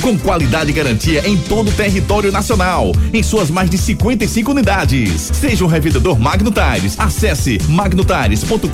com 0.01 0.17
qualidade 0.17 0.71
e 0.71 0.73
garantia 0.73 1.27
em 1.27 1.37
todo 1.37 1.69
o 1.69 1.71
território 1.71 2.31
nacional, 2.31 2.91
em 3.13 3.21
suas 3.21 3.49
mais 3.49 3.69
de 3.69 3.77
55 3.77 4.51
unidades. 4.51 5.29
Seja 5.33 5.63
um 5.63 5.67
revendedor 5.67 6.19
Magno 6.19 6.51
Tires. 6.51 6.95
Acesse 6.97 7.59
magnotires.com.br 7.69 8.67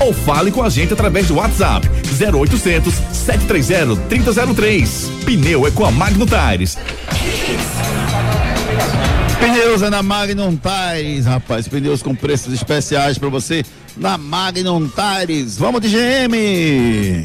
ou 0.00 0.14
fale 0.14 0.50
com 0.50 0.62
a 0.62 0.70
gente 0.70 0.92
através 0.92 1.26
do 1.26 1.34
WhatsApp 1.34 1.88
0800 2.20 2.94
730 3.12 3.96
3003. 4.08 5.10
Pneu 5.24 5.66
é 5.66 5.70
com 5.70 5.84
a 5.84 5.90
Magno 5.90 6.26
Tires. 6.26 6.78
Pneus 9.40 9.82
é 9.82 9.90
na 9.90 10.04
Magnum 10.04 10.56
Tires, 10.56 11.26
rapaz. 11.26 11.66
Pneus 11.66 12.00
com 12.00 12.14
preços 12.14 12.54
especiais 12.54 13.18
para 13.18 13.28
você 13.28 13.64
na 13.96 14.16
Magnum 14.16 14.88
Tires. 14.88 15.58
Vamos 15.58 15.80
de 15.80 15.88
GM! 15.88 17.24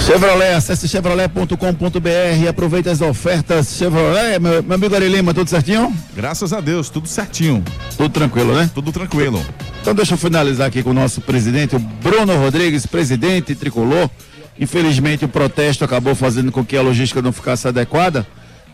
Chevrolet, 0.00 0.54
acesse 0.54 0.88
chevrolet.com.br 0.88 2.42
e 2.42 2.48
aproveita 2.48 2.90
as 2.90 3.00
ofertas 3.00 3.76
Chevrolet. 3.76 4.38
Meu, 4.38 4.62
meu 4.62 4.74
amigo 4.74 4.94
Ari 4.94 5.08
Lima, 5.08 5.34
tudo 5.34 5.48
certinho? 5.48 5.94
Graças 6.14 6.52
a 6.52 6.60
Deus, 6.60 6.88
tudo 6.88 7.06
certinho. 7.06 7.62
Tudo 7.96 8.08
tranquilo, 8.08 8.54
né? 8.54 8.70
Tudo 8.74 8.90
tranquilo. 8.90 9.44
Então 9.80 9.94
deixa 9.94 10.14
eu 10.14 10.18
finalizar 10.18 10.66
aqui 10.66 10.82
com 10.82 10.90
o 10.90 10.94
nosso 10.94 11.20
presidente, 11.20 11.76
o 11.76 11.78
Bruno 11.78 12.34
Rodrigues, 12.36 12.86
presidente 12.86 13.54
tricolor. 13.54 14.10
Infelizmente 14.58 15.24
o 15.24 15.28
protesto 15.28 15.84
acabou 15.84 16.14
fazendo 16.14 16.50
com 16.50 16.64
que 16.64 16.76
a 16.76 16.82
logística 16.82 17.22
não 17.22 17.32
ficasse 17.32 17.68
adequada. 17.68 18.26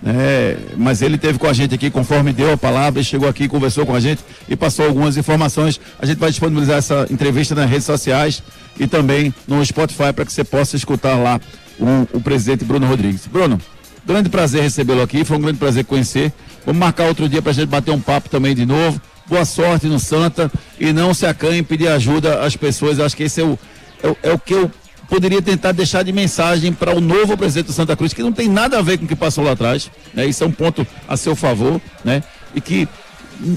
Né? 0.02 0.56
mas 0.76 1.02
ele 1.02 1.18
teve 1.18 1.38
com 1.38 1.46
a 1.46 1.52
gente 1.52 1.74
aqui 1.74 1.90
conforme 1.90 2.32
deu 2.32 2.52
a 2.52 2.56
palavra, 2.56 3.00
e 3.00 3.04
chegou 3.04 3.28
aqui, 3.28 3.48
conversou 3.48 3.86
com 3.86 3.94
a 3.94 4.00
gente 4.00 4.22
e 4.48 4.56
passou 4.56 4.86
algumas 4.86 5.16
informações. 5.16 5.80
A 5.98 6.06
gente 6.06 6.18
vai 6.18 6.30
disponibilizar 6.30 6.78
essa 6.78 7.06
entrevista 7.10 7.54
nas 7.54 7.68
redes 7.68 7.86
sociais 7.86 8.42
e 8.78 8.86
também 8.86 9.34
no 9.46 9.64
Spotify 9.64 10.12
para 10.14 10.24
que 10.24 10.32
você 10.32 10.44
possa 10.44 10.76
escutar 10.76 11.16
lá 11.16 11.40
o, 11.78 12.18
o 12.18 12.20
presidente 12.20 12.64
Bruno 12.64 12.86
Rodrigues. 12.86 13.26
Bruno, 13.26 13.60
grande 14.04 14.28
prazer 14.28 14.62
recebê-lo 14.62 15.02
aqui, 15.02 15.24
foi 15.24 15.36
um 15.36 15.40
grande 15.40 15.58
prazer 15.58 15.84
conhecer. 15.84 16.32
Vamos 16.64 16.80
marcar 16.80 17.04
outro 17.04 17.28
dia 17.28 17.40
para 17.40 17.50
a 17.50 17.54
gente 17.54 17.68
bater 17.68 17.90
um 17.92 18.00
papo 18.00 18.28
também 18.28 18.54
de 18.54 18.66
novo. 18.66 19.00
Boa 19.26 19.44
sorte 19.44 19.86
no 19.86 19.98
Santa 19.98 20.50
e 20.78 20.92
não 20.92 21.12
se 21.12 21.26
acanhe 21.26 21.58
em 21.58 21.64
pedir 21.64 21.88
ajuda 21.88 22.44
às 22.44 22.56
pessoas. 22.56 22.98
Eu 22.98 23.06
acho 23.06 23.16
que 23.16 23.24
esse 23.24 23.40
é 23.40 23.44
o, 23.44 23.58
é 24.02 24.28
é 24.30 24.32
o 24.32 24.38
que 24.38 24.54
eu 24.54 24.70
poderia 25.08 25.40
tentar 25.40 25.72
deixar 25.72 26.02
de 26.02 26.12
mensagem 26.12 26.72
para 26.72 26.94
o 26.94 27.00
novo 27.00 27.36
presidente 27.36 27.66
do 27.66 27.72
Santa 27.72 27.96
Cruz, 27.96 28.12
que 28.12 28.22
não 28.22 28.32
tem 28.32 28.48
nada 28.48 28.78
a 28.78 28.82
ver 28.82 28.98
com 28.98 29.04
o 29.04 29.08
que 29.08 29.16
passou 29.16 29.44
lá 29.44 29.52
atrás. 29.52 29.90
Né? 30.12 30.26
Isso 30.26 30.42
é 30.42 30.46
um 30.46 30.52
ponto 30.52 30.86
a 31.08 31.16
seu 31.16 31.36
favor, 31.36 31.80
né? 32.04 32.22
E 32.54 32.60
que 32.60 32.88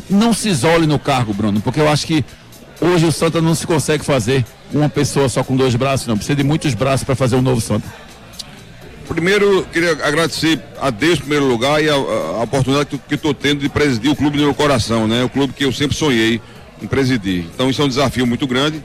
não 0.09 0.33
se 0.33 0.49
isole 0.49 0.85
no 0.85 0.99
cargo, 0.99 1.33
Bruno, 1.33 1.61
porque 1.61 1.79
eu 1.79 1.89
acho 1.89 2.05
que 2.05 2.23
hoje 2.81 3.05
o 3.05 3.11
Santa 3.11 3.41
não 3.41 3.55
se 3.55 3.65
consegue 3.65 4.03
fazer 4.03 4.45
uma 4.73 4.89
pessoa 4.89 5.29
só 5.29 5.43
com 5.43 5.55
dois 5.55 5.75
braços, 5.75 6.07
não. 6.07 6.15
Precisa 6.15 6.35
de 6.35 6.43
muitos 6.43 6.73
braços 6.73 7.03
para 7.03 7.15
fazer 7.15 7.35
um 7.35 7.41
novo 7.41 7.61
Santa. 7.61 7.87
Primeiro, 9.07 9.65
queria 9.73 9.91
agradecer 9.91 10.61
a 10.79 10.91
Deus 10.91 11.15
em 11.15 11.21
primeiro 11.21 11.47
lugar 11.47 11.83
e 11.83 11.89
a, 11.89 11.95
a 11.95 12.43
oportunidade 12.43 13.01
que 13.07 13.15
estou 13.15 13.33
tendo 13.33 13.61
de 13.61 13.69
presidir 13.69 14.11
o 14.11 14.15
clube 14.15 14.37
do 14.37 14.43
meu 14.43 14.53
coração, 14.53 15.07
né? 15.07 15.23
O 15.23 15.29
clube 15.29 15.53
que 15.53 15.65
eu 15.65 15.71
sempre 15.71 15.97
sonhei 15.97 16.39
em 16.79 16.85
presidir. 16.85 17.45
Então 17.53 17.69
isso 17.69 17.81
é 17.81 17.85
um 17.85 17.87
desafio 17.87 18.27
muito 18.27 18.45
grande 18.45 18.83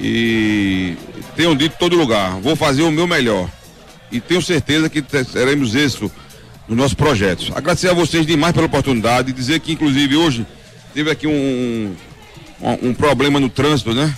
e 0.00 0.96
tenho 1.36 1.54
dito 1.54 1.74
em 1.74 1.78
todo 1.78 1.94
lugar, 1.96 2.40
vou 2.40 2.56
fazer 2.56 2.82
o 2.82 2.90
meu 2.90 3.06
melhor. 3.06 3.48
E 4.10 4.20
tenho 4.20 4.40
certeza 4.42 4.88
que 4.88 5.02
te- 5.02 5.24
teremos 5.24 5.74
êxito 5.74 6.10
nos 6.66 6.76
nossos 6.76 6.94
projetos. 6.94 7.50
Agradecer 7.54 7.88
a 7.90 7.92
vocês 7.94 8.26
demais 8.26 8.52
pela 8.54 8.66
oportunidade 8.66 9.30
e 9.30 9.32
dizer 9.32 9.60
que 9.60 9.72
inclusive 9.72 10.16
hoje 10.16 10.46
teve 10.94 11.10
aqui 11.10 11.26
um, 11.26 11.94
um, 12.60 12.88
um 12.88 12.94
problema 12.94 13.38
no 13.38 13.48
trânsito, 13.48 13.92
né? 13.94 14.12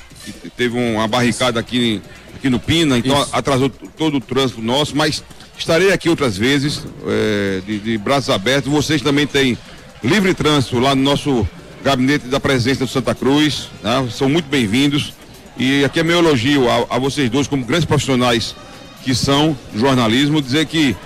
Teve 0.57 0.79
uma 0.79 1.09
barricada 1.09 1.59
aqui, 1.59 2.01
aqui 2.37 2.49
no 2.49 2.61
Pina, 2.61 2.97
então 2.97 3.27
atrasou 3.33 3.69
t- 3.69 3.89
todo 3.99 4.19
o 4.19 4.21
trânsito 4.21 4.63
nosso, 4.63 4.97
mas 4.97 5.23
estarei 5.59 5.93
aqui 5.93 6.09
outras 6.09 6.37
vezes, 6.39 6.87
eh, 7.07 7.61
de, 7.67 7.79
de 7.81 7.99
braços 7.99 8.31
abertos. 8.31 8.71
Vocês 8.73 9.03
também 9.03 9.27
têm 9.27 9.59
livre 10.03 10.33
trânsito 10.33 10.79
lá 10.79 10.95
no 10.95 11.03
nosso 11.03 11.47
gabinete 11.85 12.29
da 12.29 12.39
presença 12.39 12.85
do 12.85 12.91
Santa 12.91 13.15
Cruz, 13.15 13.69
né? 13.83 14.09
são 14.13 14.29
muito 14.29 14.47
bem-vindos. 14.49 15.13
E 15.57 15.85
aqui 15.85 16.01
é 16.01 16.03
meu 16.03 16.19
elogio 16.19 16.69
a, 16.69 16.97
a 16.97 16.99
vocês 16.99 17.29
dois, 17.29 17.47
como 17.47 17.65
grandes 17.65 17.85
profissionais 17.85 18.55
que 19.03 19.15
são 19.15 19.57
jornalismo, 19.75 20.41
dizer 20.41 20.67
que 20.67 20.97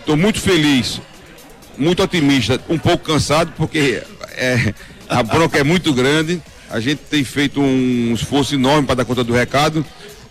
estou 0.00 0.16
muito 0.16 0.40
feliz, 0.40 1.00
muito 1.76 2.02
otimista, 2.02 2.60
um 2.68 2.78
pouco 2.78 3.04
cansado, 3.04 3.52
porque 3.56 4.02
é, 4.32 4.74
a 5.08 5.22
bronca 5.22 5.58
é 5.58 5.64
muito 5.64 5.92
grande. 5.92 6.40
A 6.70 6.80
gente 6.80 6.98
tem 7.10 7.24
feito 7.24 7.60
um 7.60 8.12
esforço 8.14 8.54
enorme 8.54 8.86
para 8.86 8.96
dar 8.96 9.04
conta 9.04 9.24
do 9.24 9.32
recado. 9.32 9.84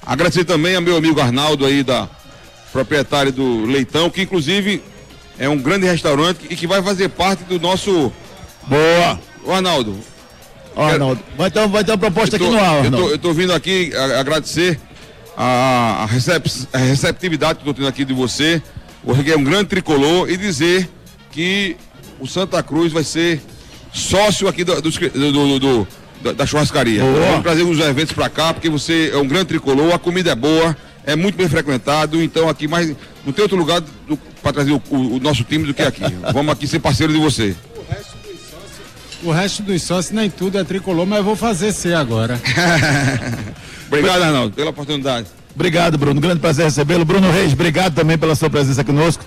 Agradecer 0.06 0.44
também 0.44 0.76
ao 0.76 0.82
meu 0.82 0.98
amigo 0.98 1.20
Arnaldo 1.20 1.66
aí, 1.66 1.82
da 1.82 2.10
proprietário 2.72 3.32
do 3.32 3.66
Leitão, 3.66 4.10
que 4.10 4.22
inclusive 4.22 4.84
é 5.40 5.48
um 5.48 5.58
grande 5.58 5.86
restaurante 5.86 6.40
e 6.50 6.56
que 6.56 6.68
vai 6.68 6.82
fazer 6.82 7.10
parte 7.10 7.44
do 7.46 7.60
nosso. 7.60 8.12
Boa! 8.68 9.20
O 9.44 9.52
Arnaldo. 9.52 9.98
Arnaldo, 10.76 11.22
vai 11.38 11.50
ter, 11.52 11.68
vai 11.68 11.84
ter 11.84 11.92
uma 11.92 11.98
proposta 11.98 12.38
tô- 12.38 12.46
aqui 12.46 12.54
no 12.54 12.60
ar, 12.60 12.86
Arnaldo. 12.86 13.10
eu 13.12 13.18
tô 13.18 13.34
vindo 13.34 13.54
aqui 13.54 13.92
agradecer 14.20 14.80
a, 15.38 16.04
a 16.04 16.06
recep- 16.06 16.68
a 16.74 16.78
receptividade 16.78 17.60
que 17.60 17.68
eu 17.68 17.74
tô 17.74 17.78
tendo 17.80 17.88
aqui 17.88 18.04
de 18.06 18.14
você. 18.14 18.62
Você 19.04 19.32
é 19.32 19.38
um 19.38 19.44
grande 19.44 19.66
tricolor 19.66 20.30
e 20.30 20.36
dizer 20.38 20.90
que 21.32 21.76
o 22.20 22.28
Santa 22.28 22.62
Cruz 22.64 22.92
vai 22.92 23.04
ser 23.04 23.42
sócio 23.94 24.48
aqui 24.48 24.64
do, 24.64 24.82
do, 24.82 24.90
do- 24.92 25.60
do- 25.60 26.34
da, 26.34 26.46
churrascaria. 26.46 27.02
Boa. 27.02 27.20
Vamos 27.28 27.44
trazer 27.44 27.64
os 27.64 27.80
eventos 27.80 28.14
para 28.14 28.30
cá, 28.30 28.54
porque 28.54 28.70
você 28.70 29.12
é 29.14 29.18
um 29.18 29.28
grande 29.28 29.46
tricolor, 29.46 29.94
a 29.94 30.00
comida 30.00 30.32
é 30.32 30.36
boa, 30.36 30.76
é 31.06 31.16
muito 31.16 31.36
bem 31.38 31.48
frequentado, 31.48 32.22
então 32.22 32.50
aqui 32.50 32.68
mais. 32.68 32.96
Não 33.26 33.32
tem 33.32 33.44
outro 33.44 33.58
lugar 33.58 33.82
para 34.42 34.54
trazer 34.54 34.72
o, 34.72 34.82
o- 34.90 35.16
o 35.18 35.20
nosso 35.20 35.44
time 35.44 35.66
do 35.66 35.74
que 35.74 35.82
aqui. 35.84 36.02
Vamos 36.34 36.52
aqui 36.52 36.66
ser 36.68 36.80
parceiro 36.80 37.14
de 37.14 37.20
você. 37.20 37.56
O 39.26 39.32
resto 39.32 39.64
dos 39.64 39.82
sócios 39.82 40.14
nem 40.14 40.30
tudo 40.30 40.60
é 40.60 40.64
tricolor, 40.64 41.04
mas 41.06 41.18
eu 41.18 41.24
vou 41.24 41.36
fazer 41.36 41.74
ser 41.74 41.96
agora. 41.96 42.40
Obrigado, 43.88 44.22
Arnaldo, 44.22 44.56
pela 44.56 44.70
oportunidade. 44.70 45.28
Obrigado, 45.56 45.98
Bruno. 45.98 46.22
Grande 46.22 46.40
prazer 46.40 46.66
recebê-lo. 46.66 47.04
Bruno 47.04 47.32
Reis, 47.32 47.54
obrigado 47.54 47.96
também 47.96 48.18
pela 48.18 48.36
sua 48.36 48.50
presença 48.50 48.84
conosco. 48.84 49.26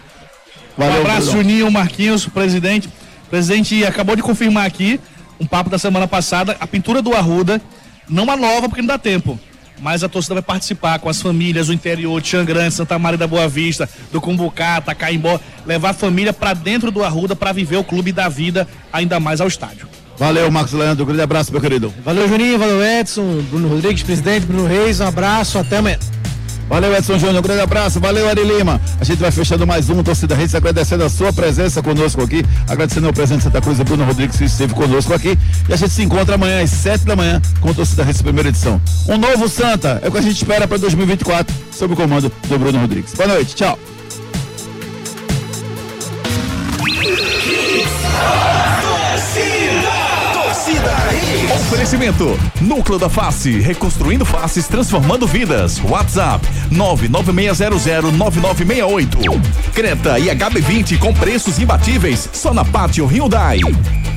Um 0.78 0.84
abraço, 0.84 1.32
Bruno. 1.32 1.42
Juninho, 1.42 1.70
Marquinhos, 1.70 2.26
presidente. 2.26 2.86
O 3.26 3.30
presidente 3.30 3.84
acabou 3.84 4.14
de 4.14 4.22
confirmar 4.22 4.66
aqui 4.66 5.00
um 5.40 5.46
papo 5.46 5.68
da 5.68 5.78
semana 5.78 6.06
passada, 6.06 6.56
a 6.60 6.66
pintura 6.66 7.02
do 7.02 7.14
Arruda, 7.14 7.60
não 8.08 8.30
a 8.30 8.36
nova, 8.36 8.68
porque 8.68 8.82
não 8.82 8.88
dá 8.88 8.98
tempo. 8.98 9.38
Mas 9.80 10.02
a 10.02 10.08
torcida 10.08 10.34
vai 10.34 10.42
participar 10.42 10.98
com 10.98 11.08
as 11.08 11.20
famílias 11.20 11.68
do 11.68 11.72
interior, 11.72 12.20
de 12.20 12.28
Xangrande, 12.28 12.74
Santa 12.74 12.98
Maria 12.98 13.18
da 13.18 13.26
Boa 13.26 13.48
Vista, 13.48 13.88
do 14.12 14.20
Cumbucá, 14.20 14.80
Tacaimbó, 14.80 15.38
levar 15.66 15.90
a 15.90 15.94
família 15.94 16.32
para 16.32 16.54
dentro 16.54 16.90
do 16.90 17.02
Arruda 17.04 17.34
para 17.36 17.52
viver 17.52 17.76
o 17.76 17.84
clube 17.84 18.12
da 18.12 18.28
vida 18.28 18.66
ainda 18.92 19.18
mais 19.20 19.40
ao 19.40 19.48
estádio. 19.48 19.88
Valeu, 20.18 20.50
Marcos 20.50 20.72
Leandro. 20.72 21.06
Grande 21.06 21.22
abraço, 21.22 21.52
meu 21.52 21.60
querido. 21.60 21.94
Valeu, 22.04 22.28
Juninho. 22.28 22.58
Valeu, 22.58 22.84
Edson. 22.84 23.40
Bruno 23.50 23.68
Rodrigues, 23.68 24.02
presidente. 24.02 24.46
Bruno 24.46 24.66
Reis, 24.66 24.98
um 24.98 25.06
abraço. 25.06 25.58
Até 25.58 25.78
amanhã. 25.78 26.17
Valeu, 26.68 26.94
Edson 26.94 27.18
Júnior. 27.18 27.38
Um 27.38 27.42
grande 27.42 27.62
abraço. 27.62 27.98
Valeu, 27.98 28.28
Ari 28.28 28.44
Lima. 28.44 28.80
A 29.00 29.04
gente 29.04 29.18
vai 29.18 29.30
fechando 29.30 29.66
mais 29.66 29.88
um 29.88 30.02
Torcida 30.02 30.34
Reis, 30.34 30.54
agradecendo 30.54 31.04
a 31.04 31.10
sua 31.10 31.32
presença 31.32 31.82
conosco 31.82 32.22
aqui, 32.22 32.44
agradecendo 32.68 33.06
ao 33.06 33.12
presidente 33.12 33.40
de 33.40 33.44
Santa 33.44 33.60
Cruz, 33.60 33.78
Bruno 33.80 34.04
Rodrigues, 34.04 34.36
que 34.36 34.44
esteve 34.44 34.74
conosco 34.74 35.14
aqui. 35.14 35.38
E 35.68 35.72
a 35.72 35.76
gente 35.76 35.90
se 35.90 36.02
encontra 36.02 36.34
amanhã 36.34 36.62
às 36.62 36.70
sete 36.70 37.04
da 37.04 37.16
manhã 37.16 37.40
com 37.60 37.70
o 37.70 37.74
Torcida 37.74 38.04
Reis, 38.04 38.20
primeira 38.20 38.50
edição. 38.50 38.80
Um 39.08 39.16
novo 39.16 39.48
Santa 39.48 40.00
é 40.02 40.08
o 40.08 40.12
que 40.12 40.18
a 40.18 40.22
gente 40.22 40.36
espera 40.36 40.68
para 40.68 40.76
2024, 40.78 41.54
sob 41.72 41.94
o 41.94 41.96
comando 41.96 42.30
do 42.48 42.58
Bruno 42.58 42.80
Rodrigues. 42.80 43.14
Boa 43.14 43.28
noite. 43.28 43.54
Tchau. 43.54 43.78
Oferecimento: 51.88 52.38
Núcleo 52.60 52.98
da 52.98 53.08
Face, 53.08 53.60
reconstruindo 53.60 54.26
faces, 54.26 54.68
transformando 54.68 55.26
vidas. 55.26 55.80
WhatsApp: 55.82 56.46
996009968. 56.70 59.40
Creta 59.72 60.18
e 60.18 60.26
HB20 60.26 60.98
com 60.98 61.14
preços 61.14 61.58
imbatíveis, 61.58 62.28
só 62.30 62.52
na 62.52 62.62
Pátio 62.62 63.06
Hyundai. 63.06 63.60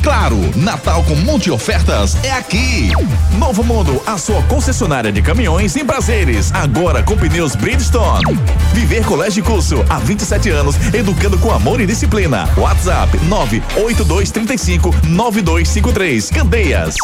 Claro, 0.03 0.37
Natal 0.55 1.03
com 1.03 1.15
monte 1.15 1.43
de 1.43 1.51
ofertas 1.51 2.17
é 2.23 2.31
aqui. 2.31 2.89
Novo 3.37 3.63
Mundo, 3.63 4.01
a 4.05 4.17
sua 4.17 4.41
concessionária 4.43 5.11
de 5.11 5.21
caminhões 5.21 5.75
em 5.75 5.85
prazeres, 5.85 6.51
agora 6.53 7.03
com 7.03 7.15
pneus 7.15 7.55
Bridgestone. 7.55 8.37
Viver 8.73 9.05
Colégio 9.05 9.43
Curso, 9.43 9.85
há 9.87 9.99
27 9.99 10.49
anos, 10.49 10.75
educando 10.93 11.37
com 11.37 11.51
amor 11.51 11.79
e 11.79 11.85
disciplina. 11.85 12.49
WhatsApp 12.57 13.15
98235 13.25 14.89
9253. 15.07 16.29
Candeias. 16.31 16.95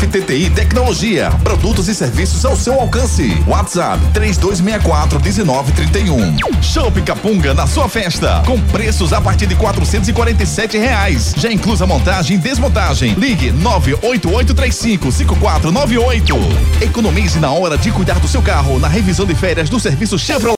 FTTI 0.00 0.48
Tecnologia, 0.48 1.30
produtos 1.44 1.86
e 1.86 1.94
serviços 1.94 2.46
ao 2.46 2.56
seu 2.56 2.72
alcance. 2.80 3.36
WhatsApp 3.46 4.02
3264 4.14 5.20
1931. 5.20 6.62
Shopping 6.62 7.02
Capunga 7.02 7.52
na 7.52 7.66
sua 7.66 7.86
festa, 7.86 8.42
com 8.46 8.58
preços 8.58 9.12
a 9.12 9.20
partir 9.20 9.46
de 9.46 9.54
447 9.54 10.78
reais. 10.78 11.34
Já 11.36 11.52
inclusa 11.52 11.86
montagem 11.86 12.38
e 12.38 12.40
desmontagem. 12.40 13.12
Ligue 13.12 13.52
98835 13.52 15.12
5498. 15.12 16.34
Economize 16.80 17.38
na 17.38 17.50
hora 17.50 17.76
de 17.76 17.92
cuidar 17.92 18.18
do 18.20 18.26
seu 18.26 18.40
carro 18.40 18.78
na 18.78 18.88
revisão 18.88 19.26
de 19.26 19.34
férias 19.34 19.68
do 19.68 19.78
serviço 19.78 20.18
Chevrolet. 20.18 20.48